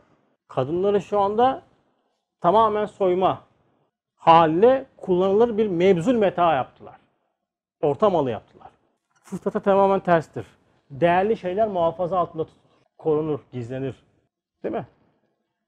kadınları 0.47 1.01
şu 1.01 1.19
anda 1.19 1.61
tamamen 2.41 2.85
soyma 2.85 3.41
haline 4.19 4.85
kullanılır 4.97 5.57
bir 5.57 5.67
mevzul 5.67 6.15
meta 6.15 6.53
yaptılar. 6.53 6.95
Orta 7.81 8.09
malı 8.09 8.31
yaptılar. 8.31 8.69
Fıtrata 9.23 9.59
tamamen 9.59 9.99
terstir. 9.99 10.45
Değerli 10.91 11.37
şeyler 11.37 11.67
muhafaza 11.67 12.19
altında 12.19 12.43
tutulur. 12.43 12.69
Korunur, 12.97 13.39
gizlenir. 13.51 14.03
Değil 14.63 14.75
mi? 14.75 14.87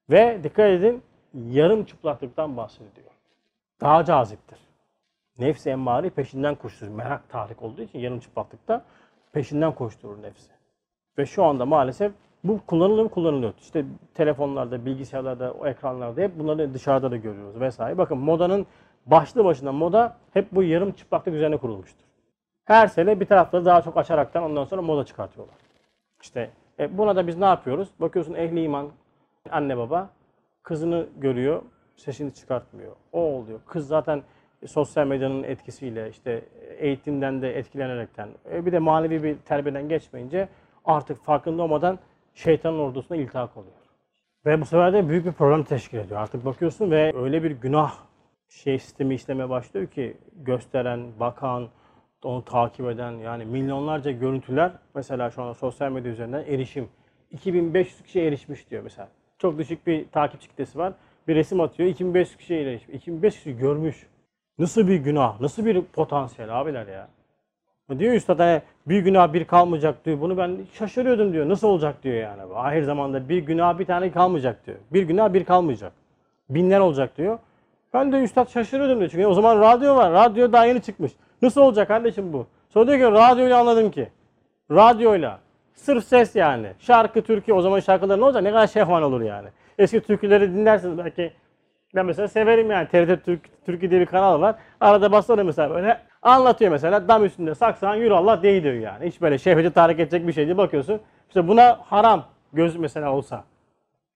Ve 0.10 0.40
dikkat 0.44 0.70
edin 0.70 1.04
yarım 1.34 1.86
çıplaklıktan 1.86 2.58
bahsediyor. 2.58 3.12
Daha 3.82 4.06
caziptir. 4.06 4.60
Nefsi 5.40 5.70
emmari 5.70 6.10
peşinden 6.10 6.56
koşturur. 6.56 6.92
Merak 6.92 7.30
tahrik 7.30 7.62
olduğu 7.62 7.82
için 7.82 8.00
yarım 8.00 8.20
çıplaklıkta 8.20 8.86
peşinden 9.32 9.76
koşturur 9.76 10.22
nefsi. 10.22 10.52
Ve 11.18 11.26
şu 11.26 11.44
anda 11.44 11.66
maalesef 11.66 12.12
bu 12.44 12.60
kullanılıyor 12.68 13.10
kullanılıyor. 13.10 13.54
İşte 13.62 13.86
telefonlarda, 14.14 14.86
bilgisayarlarda, 14.86 15.52
o 15.52 15.68
ekranlarda 15.68 16.22
hep 16.22 16.40
bunları 16.40 16.74
dışarıda 16.74 17.12
da 17.12 17.18
görüyoruz 17.18 17.60
vesaire. 17.60 17.98
Bakın 17.98 18.18
modanın 18.18 18.66
başlı 19.06 19.46
başına 19.46 19.72
moda 19.72 20.18
hep 20.34 20.52
bu 20.52 20.64
yarım 20.64 20.92
çıplaklık 20.92 21.36
üzerine 21.36 21.58
kurulmuştur. 21.58 22.06
Her 22.66 22.88
sene 22.88 23.20
bir 23.20 23.26
tarafları 23.26 23.66
daha 23.66 23.82
çok 23.82 23.98
açaraktan 23.98 24.44
ondan 24.44 24.64
sonra 24.64 24.82
moda 24.82 25.06
çıkartıyorlar. 25.06 25.56
İşte 26.22 26.50
e, 26.80 26.98
buna 26.98 27.16
da 27.16 27.28
biz 27.28 27.38
ne 27.38 27.46
yapıyoruz? 27.46 27.90
Bakıyorsun 28.00 28.34
ehli 28.34 28.64
iman 28.64 28.90
anne 29.52 29.78
baba 29.78 30.10
kızını 30.64 31.06
görüyor, 31.18 31.62
sesini 31.96 32.34
çıkartmıyor. 32.34 32.92
O 33.12 33.20
oluyor. 33.20 33.60
Kız 33.66 33.88
zaten 33.88 34.24
sosyal 34.68 35.08
medyanın 35.08 35.44
etkisiyle 35.44 36.10
işte 36.10 36.46
eğitimden 36.78 37.42
de 37.42 37.58
etkilenerekten 37.58 38.30
e, 38.52 38.66
bir 38.66 38.72
de 38.72 38.80
manevi 38.80 39.24
bir 39.24 39.38
terbiyeden 39.38 39.90
geçmeyince 39.90 40.50
artık 40.86 41.24
farkında 41.24 41.64
olmadan 41.64 42.00
şeytanın 42.36 42.80
ordusuna 42.80 43.18
iltihak 43.18 43.58
oluyor. 43.58 43.74
Ve 44.46 44.62
bu 44.62 44.66
sefer 44.66 44.94
de 44.94 45.10
büyük 45.10 45.26
bir 45.26 45.32
problem 45.32 45.64
teşkil 45.64 45.98
ediyor. 45.98 46.20
Artık 46.20 46.46
bakıyorsun 46.46 46.92
ve 46.92 47.12
öyle 47.16 47.44
bir 47.44 47.52
günah 47.52 47.94
şey 48.50 48.80
sistemi 48.80 49.16
işlemeye 49.16 49.50
başlıyor 49.50 49.88
ki 49.88 50.18
gösteren, 50.34 51.20
bakan, 51.20 51.70
onu 52.24 52.46
takip 52.46 52.86
eden 52.86 53.12
yani 53.12 53.46
milyonlarca 53.46 54.12
görüntüler 54.12 54.72
mesela 54.96 55.32
şu 55.32 55.42
anda 55.42 55.54
sosyal 55.54 55.92
medya 55.92 56.12
üzerinden 56.12 56.44
erişim. 56.44 56.90
2500 57.32 58.04
kişi 58.04 58.22
erişmiş 58.22 58.70
diyor 58.70 58.84
mesela. 58.84 59.10
Çok 59.38 59.58
düşük 59.58 59.88
bir 59.88 60.10
takipçi 60.10 60.48
kitlesi 60.50 60.78
var. 60.78 60.94
Bir 61.28 61.36
resim 61.36 61.62
atıyor 61.62 61.90
2500 61.90 62.38
kişiye 62.38 62.62
erişmiş. 62.62 62.96
2500 62.96 63.44
kişi 63.44 63.58
görmüş. 63.58 64.08
Nasıl 64.58 64.88
bir 64.88 64.96
günah, 64.96 65.42
nasıl 65.42 65.66
bir 65.66 65.82
potansiyel 65.82 66.62
abiler 66.62 66.88
ya. 66.88 67.10
Diyor 68.00 68.14
üstad 68.14 68.40
hani 68.40 68.62
bir 68.88 69.00
günah 69.00 69.34
bir 69.34 69.46
kalmayacak 69.46 70.06
diyor. 70.06 70.22
Bunu 70.22 70.38
ben 70.38 70.58
şaşırıyordum 70.74 71.34
diyor. 71.34 71.50
Nasıl 71.50 71.68
olacak 71.68 72.04
diyor 72.04 72.16
yani. 72.16 72.42
Ahir 72.56 72.84
zamanda 72.84 73.30
bir 73.30 73.38
günah 73.38 73.80
bir 73.80 73.86
tane 73.86 74.12
kalmayacak 74.12 74.68
diyor. 74.68 74.78
Bir 74.94 75.04
günah 75.04 75.34
bir 75.34 75.46
kalmayacak. 75.46 75.92
Binler 76.50 76.80
olacak 76.80 77.18
diyor. 77.18 77.40
Ben 77.94 78.12
de 78.12 78.24
üstad 78.24 78.50
şaşırıyordum 78.50 79.00
diyor. 79.00 79.10
Çünkü 79.12 79.26
o 79.26 79.34
zaman 79.34 79.62
radyo 79.62 79.96
var. 79.96 80.12
Radyo 80.12 80.52
daha 80.52 80.66
yeni 80.66 80.82
çıkmış. 80.82 81.12
Nasıl 81.42 81.62
olacak 81.62 81.88
kardeşim 81.88 82.34
bu? 82.34 82.48
Sonra 82.70 82.88
diyor 82.88 82.98
ki 82.98 83.20
radyoyla 83.20 83.60
anladım 83.60 83.92
ki. 83.92 84.10
Radyoyla. 84.72 85.40
Sırf 85.74 86.04
ses 86.04 86.36
yani. 86.36 86.68
Şarkı, 86.80 87.22
türkü. 87.22 87.54
O 87.54 87.62
zaman 87.62 87.80
şarkılar 87.80 88.20
ne 88.20 88.24
olacak? 88.24 88.44
Ne 88.44 88.52
kadar 88.52 88.68
şehvan 88.68 89.04
olur 89.04 89.22
yani. 89.22 89.48
Eski 89.78 90.02
türküleri 90.02 90.54
dinlersiniz 90.54 90.98
belki. 90.98 91.34
Ben 91.96 92.06
mesela 92.06 92.28
severim 92.28 92.72
yani. 92.72 92.88
TRT 92.88 93.26
Türk, 93.26 93.66
Türkü 93.66 93.90
diye 93.90 94.02
bir 94.02 94.06
kanal 94.06 94.42
var. 94.42 94.56
Arada 94.80 95.12
basarım 95.12 95.48
mesela 95.48 95.70
böyle. 95.70 96.11
Anlatıyor 96.22 96.72
mesela. 96.72 97.08
Dam 97.08 97.26
üstünde 97.26 97.56
saksan 97.56 97.96
yürü 97.96 98.14
Allah 98.14 98.44
değil 98.44 98.64
diyor 98.64 98.74
yani. 98.74 99.08
Hiç 99.08 99.22
böyle 99.22 99.38
şehveti 99.38 99.72
tahrik 99.74 100.00
edecek 100.00 100.28
bir 100.28 100.34
şey 100.34 100.46
değil. 100.46 100.58
Bakıyorsun. 100.58 101.02
İşte 101.28 101.48
buna 101.48 101.80
haram. 101.86 102.26
Göz 102.54 102.76
mesela 102.76 103.14
olsa. 103.14 103.44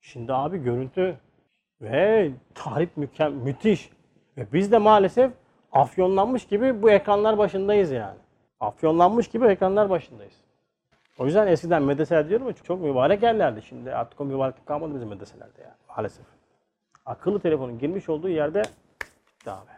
Şimdi 0.02 0.34
abi 0.34 0.64
görüntü 0.64 1.16
ve 1.82 2.32
tahrip 2.56 2.98
mükem 2.98 3.34
müthiş. 3.34 3.90
Ve 4.38 4.48
biz 4.54 4.72
de 4.72 4.78
maalesef 4.78 5.32
afyonlanmış 5.72 6.48
gibi 6.48 6.82
bu 6.82 6.92
ekranlar 6.92 7.38
başındayız 7.38 7.92
yani. 7.92 8.18
Afyonlanmış 8.60 9.28
gibi 9.28 9.46
ekranlar 9.46 9.90
başındayız. 9.90 10.34
O 11.18 11.26
yüzden 11.26 11.48
eskiden 11.48 11.84
medreseler 11.84 12.30
diyorum 12.30 12.48
ya 12.48 12.54
çok 12.54 12.82
mübarek 12.82 13.24
yerlerdi. 13.24 13.62
Şimdi 13.62 13.96
artık 13.96 14.22
o 14.22 14.26
mübareklik 14.26 14.66
kalmadı 14.66 14.96
bizim 14.96 15.08
medreselerde 15.08 15.62
yani 15.62 15.74
maalesef. 15.90 16.26
Akıllı 17.06 17.40
telefonun 17.40 17.80
girmiş 17.80 18.10
olduğu 18.10 18.30
yerde 18.30 18.62
abi. 19.48 19.76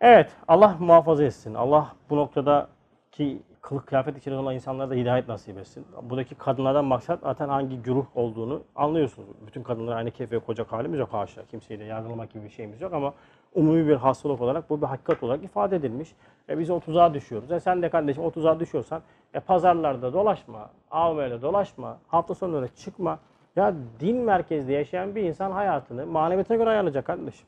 Evet 0.00 0.30
Allah 0.48 0.76
muhafaza 0.80 1.24
etsin. 1.24 1.54
Allah 1.54 1.92
bu 2.10 2.16
noktadaki 2.16 3.42
kılık 3.60 3.86
kıyafet 3.86 4.18
içinde 4.18 4.36
olan 4.36 4.54
insanlara 4.54 4.90
da 4.90 4.94
hidayet 4.94 5.28
nasip 5.28 5.58
etsin. 5.58 5.86
Buradaki 6.02 6.34
kadınlardan 6.34 6.84
maksat 6.84 7.20
zaten 7.22 7.48
hangi 7.48 7.82
güruh 7.82 8.06
olduğunu 8.14 8.62
anlıyorsunuz. 8.76 9.28
Bütün 9.46 9.62
kadınlar 9.62 9.96
aynı 9.96 10.10
keyfe 10.10 10.38
koyacak 10.38 10.72
halimiz 10.72 10.98
yok 10.98 11.12
haşa. 11.12 11.44
Kimseyi 11.46 11.80
de 11.80 11.84
yargılamak 11.84 12.32
gibi 12.32 12.44
bir 12.44 12.48
şeyimiz 12.50 12.80
yok 12.80 12.92
ama 12.92 13.14
umumi 13.54 13.88
bir 13.88 13.94
hastalık 13.94 14.40
olarak 14.40 14.70
bu 14.70 14.80
bir 14.80 14.86
hakikat 14.86 15.22
olarak 15.22 15.44
ifade 15.44 15.76
edilmiş. 15.76 16.14
E 16.48 16.58
biz 16.58 16.70
o 16.70 16.80
tuzağa 16.80 17.14
düşüyoruz. 17.14 17.52
E 17.52 17.60
sen 17.60 17.82
de 17.82 17.88
kardeşim 17.88 18.24
o 18.24 18.30
tuzağa 18.30 18.60
düşüyorsan 18.60 19.02
e 19.34 19.40
pazarlarda 19.40 20.12
dolaşma, 20.12 20.70
AVM'de 20.90 21.42
dolaşma, 21.42 21.98
hafta 22.08 22.34
sonları 22.34 22.68
çıkma. 22.68 23.18
Ya 23.56 23.74
din 24.00 24.16
merkezde 24.16 24.72
yaşayan 24.72 25.14
bir 25.14 25.22
insan 25.22 25.50
hayatını 25.50 26.06
maneviyata 26.06 26.56
göre 26.56 26.70
ayarlayacak 26.70 27.04
kardeşim. 27.04 27.46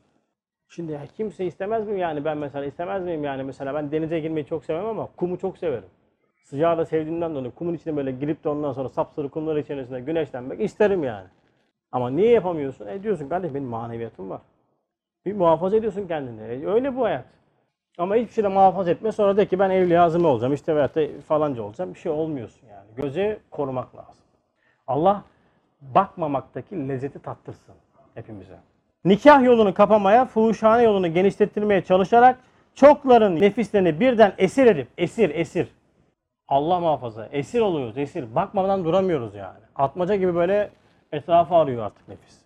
Şimdi 0.75 0.99
kimse 1.17 1.45
istemez 1.45 1.87
mi 1.87 1.99
yani 1.99 2.25
ben 2.25 2.37
mesela 2.37 2.65
istemez 2.65 3.03
miyim 3.03 3.23
yani 3.23 3.43
mesela 3.43 3.73
ben 3.73 3.91
denize 3.91 4.19
girmeyi 4.19 4.45
çok 4.45 4.65
sevmem 4.65 4.85
ama 4.85 5.09
kumu 5.17 5.37
çok 5.37 5.57
severim. 5.57 5.89
Sıcağı 6.43 6.77
da 6.77 6.85
sevdiğimden 6.85 7.35
dolayı 7.35 7.51
kumun 7.51 7.73
içine 7.73 7.95
böyle 7.95 8.11
girip 8.11 8.43
de 8.43 8.49
ondan 8.49 8.73
sonra 8.73 8.89
sapsarı 8.89 9.29
kumlar 9.29 9.55
içerisinde 9.55 9.99
güneşlenmek 10.01 10.61
isterim 10.61 11.03
yani. 11.03 11.27
Ama 11.91 12.09
niye 12.09 12.29
yapamıyorsun? 12.29 12.87
E 12.87 13.03
diyorsun 13.03 13.29
kardeşim 13.29 13.55
benim 13.55 13.67
maneviyatım 13.67 14.29
var. 14.29 14.41
Bir 15.25 15.33
muhafaza 15.33 15.77
ediyorsun 15.77 16.07
kendini. 16.07 16.41
E 16.41 16.67
öyle 16.67 16.95
bu 16.95 17.03
hayat. 17.05 17.25
Ama 17.97 18.15
hiçbir 18.15 18.33
şey 18.33 18.43
de 18.43 18.47
muhafaza 18.47 18.91
etme. 18.91 19.11
Sonra 19.11 19.37
de 19.37 19.45
ki 19.45 19.59
ben 19.59 19.69
evli 19.69 19.99
azime 19.99 20.27
olacağım. 20.27 20.53
işte 20.53 20.75
veyahut 20.75 20.95
da 20.95 21.21
falanca 21.27 21.63
olacağım. 21.63 21.93
Bir 21.93 21.99
şey 21.99 22.11
olmuyorsun 22.11 22.67
yani. 22.67 22.87
Göze 22.95 23.39
korumak 23.51 23.95
lazım. 23.95 24.23
Allah 24.87 25.23
bakmamaktaki 25.81 26.89
lezzeti 26.89 27.19
tattırsın 27.19 27.75
hepimize. 28.15 28.72
Nikah 29.05 29.43
yolunu 29.43 29.73
kapamaya, 29.73 30.25
fuhuşhane 30.25 30.83
yolunu 30.83 31.13
genişlettirmeye 31.13 31.81
çalışarak 31.81 32.39
çokların 32.75 33.35
nefislerini 33.35 33.99
birden 33.99 34.33
esir 34.37 34.65
edip, 34.65 34.87
esir, 34.97 35.29
esir. 35.29 35.67
Allah 36.47 36.79
muhafaza, 36.79 37.25
esir 37.31 37.61
oluyoruz, 37.61 37.97
esir. 37.97 38.35
Bakmadan 38.35 38.85
duramıyoruz 38.85 39.35
yani. 39.35 39.59
Atmaca 39.75 40.15
gibi 40.15 40.35
böyle 40.35 40.69
etrafı 41.11 41.55
arıyor 41.55 41.85
artık 41.85 42.07
nefis. 42.07 42.37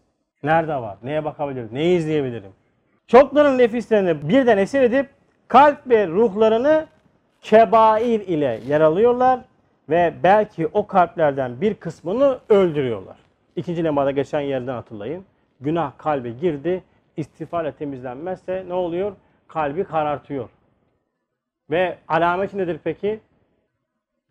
Nerede 0.44 0.76
var, 0.76 0.98
neye 1.04 1.26
bakabilirim, 1.26 1.70
neyi 1.72 1.98
izleyebilirim? 1.98 2.52
Çokların 3.08 3.58
nefislerini 3.58 4.30
birden 4.30 4.58
esir 4.58 4.82
edip 4.82 5.10
kalp 5.48 5.90
ve 5.90 6.08
ruhlarını 6.08 6.86
kebair 7.42 8.20
ile 8.20 8.60
yaralıyorlar 8.68 9.40
ve 9.90 10.14
belki 10.24 10.68
o 10.68 10.88
kalplerden 10.88 11.62
bir 11.62 11.74
kısmını 11.74 12.40
öldürüyorlar. 12.50 13.18
İkinci 13.56 13.84
lemada 13.84 14.12
geçen 14.12 14.40
yerden 14.40 14.74
hatırlayın. 14.74 15.26
Günah 15.62 15.98
kalbe 15.98 16.30
girdi, 16.30 16.84
istiğfarla 17.18 17.72
temizlenmezse 17.72 18.66
ne 18.68 18.74
oluyor? 18.74 19.16
Kalbi 19.48 19.84
karartıyor. 19.84 20.50
Ve 21.70 21.98
alameti 22.08 22.58
nedir 22.58 22.80
peki? 22.84 23.20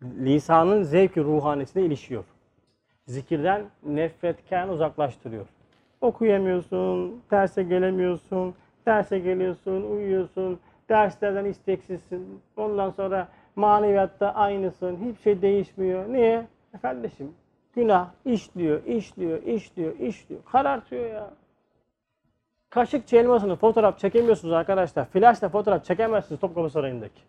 Lisanın 0.03 0.83
zevki 0.83 1.23
ruhanesine 1.23 1.83
ilişiyor. 1.83 2.23
Zikirden 3.05 3.61
nefretken 3.83 4.67
uzaklaştırıyor. 4.67 5.45
Okuyamıyorsun, 6.01 7.21
derse 7.31 7.63
gelemiyorsun, 7.63 8.55
derse 8.85 9.19
geliyorsun, 9.19 9.91
uyuyorsun, 9.91 10.59
derslerden 10.89 11.45
isteksizsin. 11.45 12.41
Ondan 12.57 12.89
sonra 12.89 13.27
maneviyatta 13.55 14.33
aynısın, 14.35 14.95
hiçbir 14.95 15.21
şey 15.21 15.41
değişmiyor. 15.41 16.13
Niye? 16.13 16.47
E 16.73 16.77
kardeşim, 16.81 17.31
günah 17.77 18.07
işliyor, 18.25 18.83
işliyor, 18.85 19.43
işliyor, 19.43 19.99
işliyor. 19.99 20.41
Karartıyor 20.51 21.09
ya. 21.09 21.29
Kaşık 22.69 23.13
elmasını 23.13 23.55
fotoğraf 23.55 23.99
çekemiyorsunuz 23.99 24.53
arkadaşlar. 24.53 25.05
Flaşla 25.05 25.49
fotoğraf 25.49 25.85
çekemezsiniz 25.85 26.41
Topkapı 26.41 26.69
Sarayı'ndaki. 26.69 27.21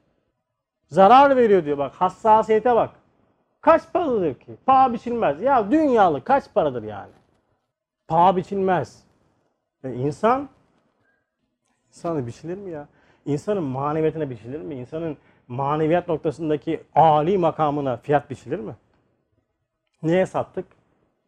Zarar 0.87 1.37
veriyor 1.37 1.65
diyor 1.65 1.79
bak. 1.79 1.95
Hassasiyete 1.95 2.75
bak. 2.75 2.91
Kaç 3.61 3.93
paradır 3.93 4.35
ki? 4.35 4.57
Paha 4.67 4.93
biçilmez. 4.93 5.43
Ya 5.43 5.71
dünyalı 5.71 6.25
kaç 6.25 6.45
paradır 6.55 6.83
yani? 6.83 7.13
Paha 8.09 8.37
biçilmez. 8.37 9.05
E 9.85 9.93
insan 9.93 10.49
insana 11.89 12.27
biçilir 12.27 12.59
mi 12.59 12.71
ya? 12.71 12.89
İnsanın 13.27 13.63
maneviyatına 13.63 14.31
biçilir 14.31 14.61
mi? 14.61 14.75
İnsanın 14.75 15.17
maneviyat 15.49 16.09
noktasındaki 16.09 16.83
âli 16.95 17.39
makamına 17.39 17.97
fiyat 17.97 18.31
biçilir 18.31 18.59
mi? 18.59 18.75
Neye 20.03 20.27
sattık? 20.27 20.67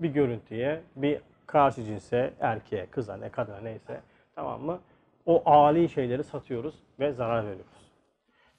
Bir 0.01 0.09
görüntüye, 0.09 0.81
bir 0.97 1.21
karşı 1.47 1.85
cinse, 1.85 2.35
erkeğe, 2.41 2.87
kıza, 2.87 3.16
ne 3.16 3.29
kadına 3.29 3.61
neyse 3.61 4.01
tamam 4.35 4.62
mı? 4.62 4.79
O 5.27 5.43
âli 5.51 5.89
şeyleri 5.89 6.25
satıyoruz 6.25 6.75
ve 7.01 7.12
zarar 7.12 7.45
veriyoruz. 7.45 7.91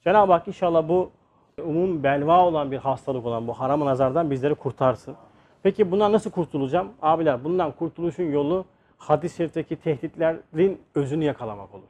Cenab-ı 0.04 0.32
Hak 0.32 0.48
inşallah 0.48 0.88
bu 0.88 1.10
umum 1.58 2.02
belva 2.02 2.44
olan 2.44 2.70
bir 2.70 2.78
hastalık 2.78 3.26
olan 3.26 3.48
bu 3.48 3.52
haram 3.52 3.80
nazardan 3.80 4.30
bizleri 4.30 4.54
kurtarsın. 4.54 5.16
Peki 5.62 5.90
bundan 5.90 6.12
nasıl 6.12 6.30
kurtulacağım? 6.30 6.92
Abiler 7.02 7.44
bundan 7.44 7.72
kurtuluşun 7.72 8.32
yolu 8.32 8.64
hadis-i 8.98 9.36
şerifteki 9.36 9.76
tehditlerin 9.76 10.80
özünü 10.94 11.24
yakalamak 11.24 11.74
olur. 11.74 11.88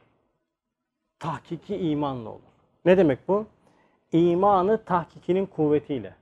Tahkiki 1.19 1.77
imanla 1.77 2.29
olur. 2.29 2.41
Ne 2.85 2.97
demek 2.97 3.29
bu? 3.29 3.47
İmanı 4.13 4.85
tahkikinin 4.85 5.47
kuvvetiyle, 5.47 6.15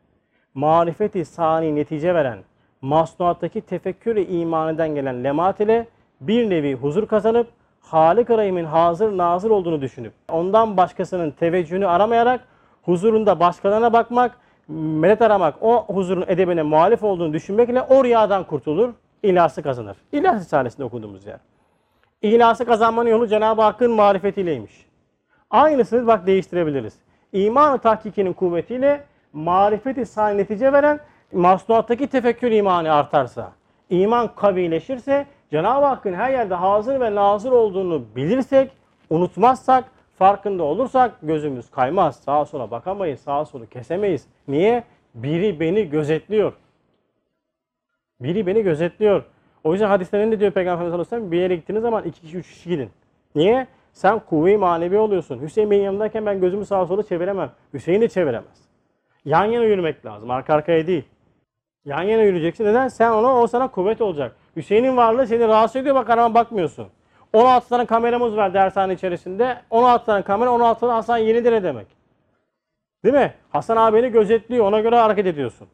marifeti 0.54 1.24
sani 1.24 1.76
netice 1.76 2.14
veren, 2.14 2.38
masnuattaki 2.80 3.60
tefekkür-i 3.60 4.24
imaniden 4.24 4.94
gelen 4.94 5.24
lemat 5.24 5.60
ile 5.60 5.86
bir 6.20 6.50
nevi 6.50 6.74
huzur 6.74 7.06
kazanıp 7.06 7.46
Halik-i 7.80 8.38
Rahim'in 8.38 8.64
hazır 8.64 9.18
nazır 9.18 9.50
olduğunu 9.50 9.82
düşünüp 9.82 10.12
ondan 10.28 10.76
başkasının 10.76 11.30
teveccühünü 11.30 11.86
aramayarak 11.86 12.40
huzurunda 12.82 13.40
başkalarına 13.40 13.92
bakmak, 13.92 14.38
medet 14.68 15.22
aramak, 15.22 15.62
o 15.62 15.84
huzurun 15.86 16.24
edebine 16.26 16.62
muhalif 16.62 17.04
olduğunu 17.04 17.32
düşünmekle 17.32 17.82
o 17.82 18.04
riyadan 18.04 18.44
kurtulur, 18.44 18.90
ilası 19.22 19.62
kazanır. 19.62 19.96
İlah 20.12 20.40
Risalesi'nde 20.40 20.84
okuduğumuz 20.84 21.26
yer. 21.26 21.38
İhlası 22.22 22.64
kazanmanın 22.64 23.08
yolu 23.08 23.26
Cenab-ı 23.26 23.62
Hakk'ın 23.62 23.90
marifetiyleymiş. 23.90 24.86
Aynısını 25.50 26.06
bak 26.06 26.26
değiştirebiliriz. 26.26 26.94
İman-ı 27.32 27.78
tahkikinin 27.78 28.32
kuvvetiyle 28.32 29.04
marifeti 29.32 30.06
sani 30.06 30.38
netice 30.38 30.72
veren 30.72 31.00
masnuattaki 31.32 32.06
tefekkür 32.06 32.50
imanı 32.50 32.94
artarsa, 32.94 33.52
iman 33.90 34.34
kavileşirse 34.34 35.26
Cenab-ı 35.50 35.86
Hakk'ın 35.86 36.14
her 36.14 36.30
yerde 36.30 36.54
hazır 36.54 37.00
ve 37.00 37.14
nazır 37.14 37.52
olduğunu 37.52 38.04
bilirsek, 38.16 38.70
unutmazsak, 39.10 39.84
farkında 40.18 40.62
olursak 40.62 41.12
gözümüz 41.22 41.70
kaymaz. 41.70 42.16
Sağa 42.16 42.44
sola 42.44 42.70
bakamayız, 42.70 43.20
sağa 43.20 43.44
sola 43.44 43.66
kesemeyiz. 43.66 44.26
Niye? 44.48 44.84
Biri 45.14 45.60
beni 45.60 45.90
gözetliyor. 45.90 46.52
Biri 48.20 48.46
beni 48.46 48.62
gözetliyor. 48.62 49.24
O 49.64 49.72
yüzden 49.72 49.88
hadislerinde 49.88 50.40
diyor 50.40 50.50
Peygamber 50.50 50.90
sallallahu 50.90 51.32
bir 51.32 51.40
yere 51.40 51.56
gittiğiniz 51.56 51.82
zaman 51.82 52.04
iki 52.04 52.20
kişi, 52.20 52.36
üç 52.36 52.52
kişi 52.52 52.68
gidin. 52.68 52.90
Niye? 53.34 53.66
Sen 53.92 54.18
kuvve-i 54.18 54.56
manevi 54.56 54.98
oluyorsun. 54.98 55.42
Hüseyin 55.42 55.70
Bey'in 55.70 55.82
yanındayken 55.82 56.26
ben 56.26 56.40
gözümü 56.40 56.64
sağa 56.64 56.86
sola 56.86 57.02
çeviremem. 57.02 57.50
Hüseyin 57.74 58.00
de 58.00 58.08
çeviremez. 58.08 58.69
Yan 59.24 59.44
yana 59.44 59.64
yürümek 59.64 60.06
lazım. 60.06 60.30
Arka 60.30 60.54
arkaya 60.54 60.86
değil. 60.86 61.04
Yan 61.84 62.02
yana 62.02 62.22
yürüyeceksin. 62.22 62.64
Neden? 62.64 62.88
Sen 62.88 63.10
ona, 63.10 63.40
o 63.40 63.46
sana 63.46 63.68
kuvvet 63.68 64.00
olacak. 64.00 64.36
Hüseyin'in 64.56 64.96
varlığı 64.96 65.26
seni 65.26 65.48
rahatsız 65.48 65.76
ediyor. 65.76 65.94
Bak 65.94 66.10
arama 66.10 66.34
bakmıyorsun. 66.34 66.88
16 67.32 67.68
tane 67.68 67.86
kameramız 67.86 68.36
var 68.36 68.54
dershane 68.54 68.92
içerisinde. 68.92 69.56
16 69.70 70.06
tane 70.06 70.22
kamera, 70.22 70.50
16 70.50 70.80
tane 70.80 70.92
Hasan 70.92 71.18
yenidir 71.18 71.52
ne 71.52 71.62
demek? 71.62 71.86
Değil 73.04 73.14
mi? 73.14 73.34
Hasan 73.50 73.76
abini 73.76 74.08
gözetliyor. 74.08 74.66
Ona 74.66 74.80
göre 74.80 74.96
hareket 74.96 75.26
ediyorsun. 75.26 75.68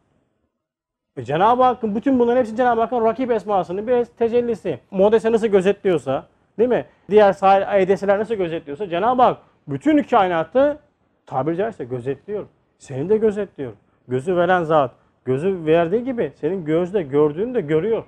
E 1.17 1.25
Cenab-ı 1.25 1.63
Hakk'ın 1.63 1.95
bütün 1.95 2.19
bunların 2.19 2.41
hepsi 2.41 2.57
Cenab-ı 2.57 2.81
Hakk'ın 2.81 3.05
rakip 3.05 3.31
esmasının 3.31 3.87
bir 3.87 4.05
tecellisi. 4.05 4.81
Modese 4.91 5.33
nasıl 5.33 5.47
gözetliyorsa, 5.47 6.27
değil 6.59 6.71
mi? 6.71 6.87
Diğer 7.11 7.33
sahil 7.33 7.83
edeseler 7.83 8.19
nasıl 8.19 8.35
gözetliyorsa 8.35 8.89
Cenab-ı 8.89 9.23
Hak 9.23 9.39
bütün 9.69 10.03
kainatı 10.03 10.79
tabiri 11.27 11.57
caizse 11.57 11.85
gözetliyor. 11.85 12.47
Seni 12.79 13.09
de 13.09 13.17
gözetliyor. 13.17 13.73
Gözü 14.09 14.37
veren 14.37 14.63
zat, 14.63 14.91
gözü 15.25 15.67
verdiği 15.67 16.05
gibi 16.05 16.33
senin 16.41 16.65
gözle 16.65 17.03
gördüğünü 17.03 17.55
de 17.55 17.61
görüyor. 17.61 18.05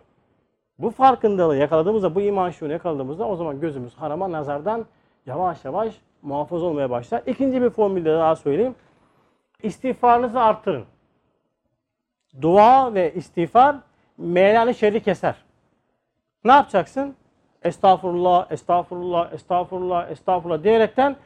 Bu 0.79 0.91
farkındalığı 0.91 1.57
yakaladığımızda, 1.57 2.14
bu 2.14 2.21
iman 2.21 2.51
şuunu 2.51 2.73
yakaladığımızda 2.73 3.29
o 3.29 3.37
zaman 3.37 3.61
gözümüz 3.61 3.95
harama 3.95 4.33
nazardan 4.33 4.87
yavaş 5.27 5.64
yavaş 5.64 6.01
muhafaza 6.23 6.66
olmaya 6.66 6.91
başlar. 6.91 7.23
İkinci 7.27 7.62
bir 7.62 7.71
formülde 7.71 8.12
daha 8.12 8.37
söyleyeyim. 8.37 8.75
İstiğfarınızı 9.62 10.41
arttırın. 10.41 10.85
Dua 12.41 12.95
ve 12.95 13.14
istiğfar 13.14 13.77
meylani 14.19 14.75
şerri 14.75 15.03
keser. 15.03 15.35
Ne 16.45 16.53
yapacaksın? 16.53 17.14
Estağfurullah, 17.62 18.53
estağfurullah, 18.53 19.33
estağfurullah, 19.33 20.11
estağfurullah 20.11 20.62
diyerekten 20.62 21.16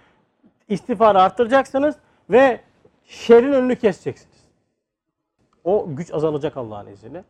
istiğfarı 0.68 1.20
arttıracaksınız 1.20 1.96
ve 2.30 2.60
şerrin 3.04 3.52
önünü 3.52 3.76
keseceksiniz. 3.76 4.48
O 5.64 5.86
güç 5.88 6.14
azalacak 6.14 6.56
Allah'ın 6.56 6.86
izniyle. 6.86 7.24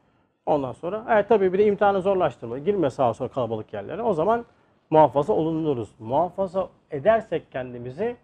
Ondan 0.47 0.73
sonra 0.73 1.05
evet 1.09 1.29
tabii 1.29 1.53
bir 1.53 1.59
de 1.59 1.67
imtihanı 1.67 2.03
zorlaştırma. 2.03 2.59
Girme 2.59 2.91
sağa 2.91 3.15
sola 3.15 3.29
kalabalık 3.29 3.73
yerlere. 3.73 4.03
O 4.03 4.15
zaman 4.15 4.45
muhafaza 4.91 5.33
olunuruz. 5.33 5.89
Muhafaza 5.99 6.69
edersek 6.91 7.53
kendimizi 7.53 8.17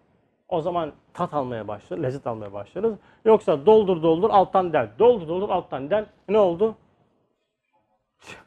o 0.49 0.61
zaman 0.61 0.91
tat 1.13 1.33
almaya 1.33 1.67
başlarız, 1.67 2.03
lezzet 2.03 2.27
almaya 2.27 2.53
başlarız. 2.53 2.93
Yoksa 3.25 3.65
doldur 3.65 4.03
doldur 4.03 4.29
alttan 4.29 4.73
del. 4.73 4.89
Doldur 4.99 5.27
doldur 5.27 5.49
alttan 5.49 5.89
del. 5.89 6.05
Ne 6.29 6.37
oldu? 6.37 6.75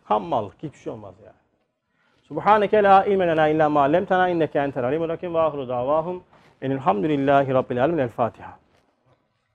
Hammallık. 0.04 0.62
Hiçbir 0.62 0.78
şey 0.78 0.92
olmaz 0.92 1.14
yani. 1.24 1.36
Subhaneke 2.22 2.82
la 2.82 3.04
ilme 3.04 3.26
lena 3.26 3.48
illa 3.48 3.68
ma 3.68 3.80
allamtena 3.80 4.28
inneke 4.28 4.58
entel 4.58 4.84
alimul 4.84 5.08
hakim 5.08 5.34
ve 5.34 5.40
ahiru 5.40 5.68
davahum 5.68 6.22
enilhamdülillahi 6.62 7.54
rabbil 7.54 7.84
alemin. 7.84 7.98
El 7.98 8.08
Fatiha. 8.08 8.61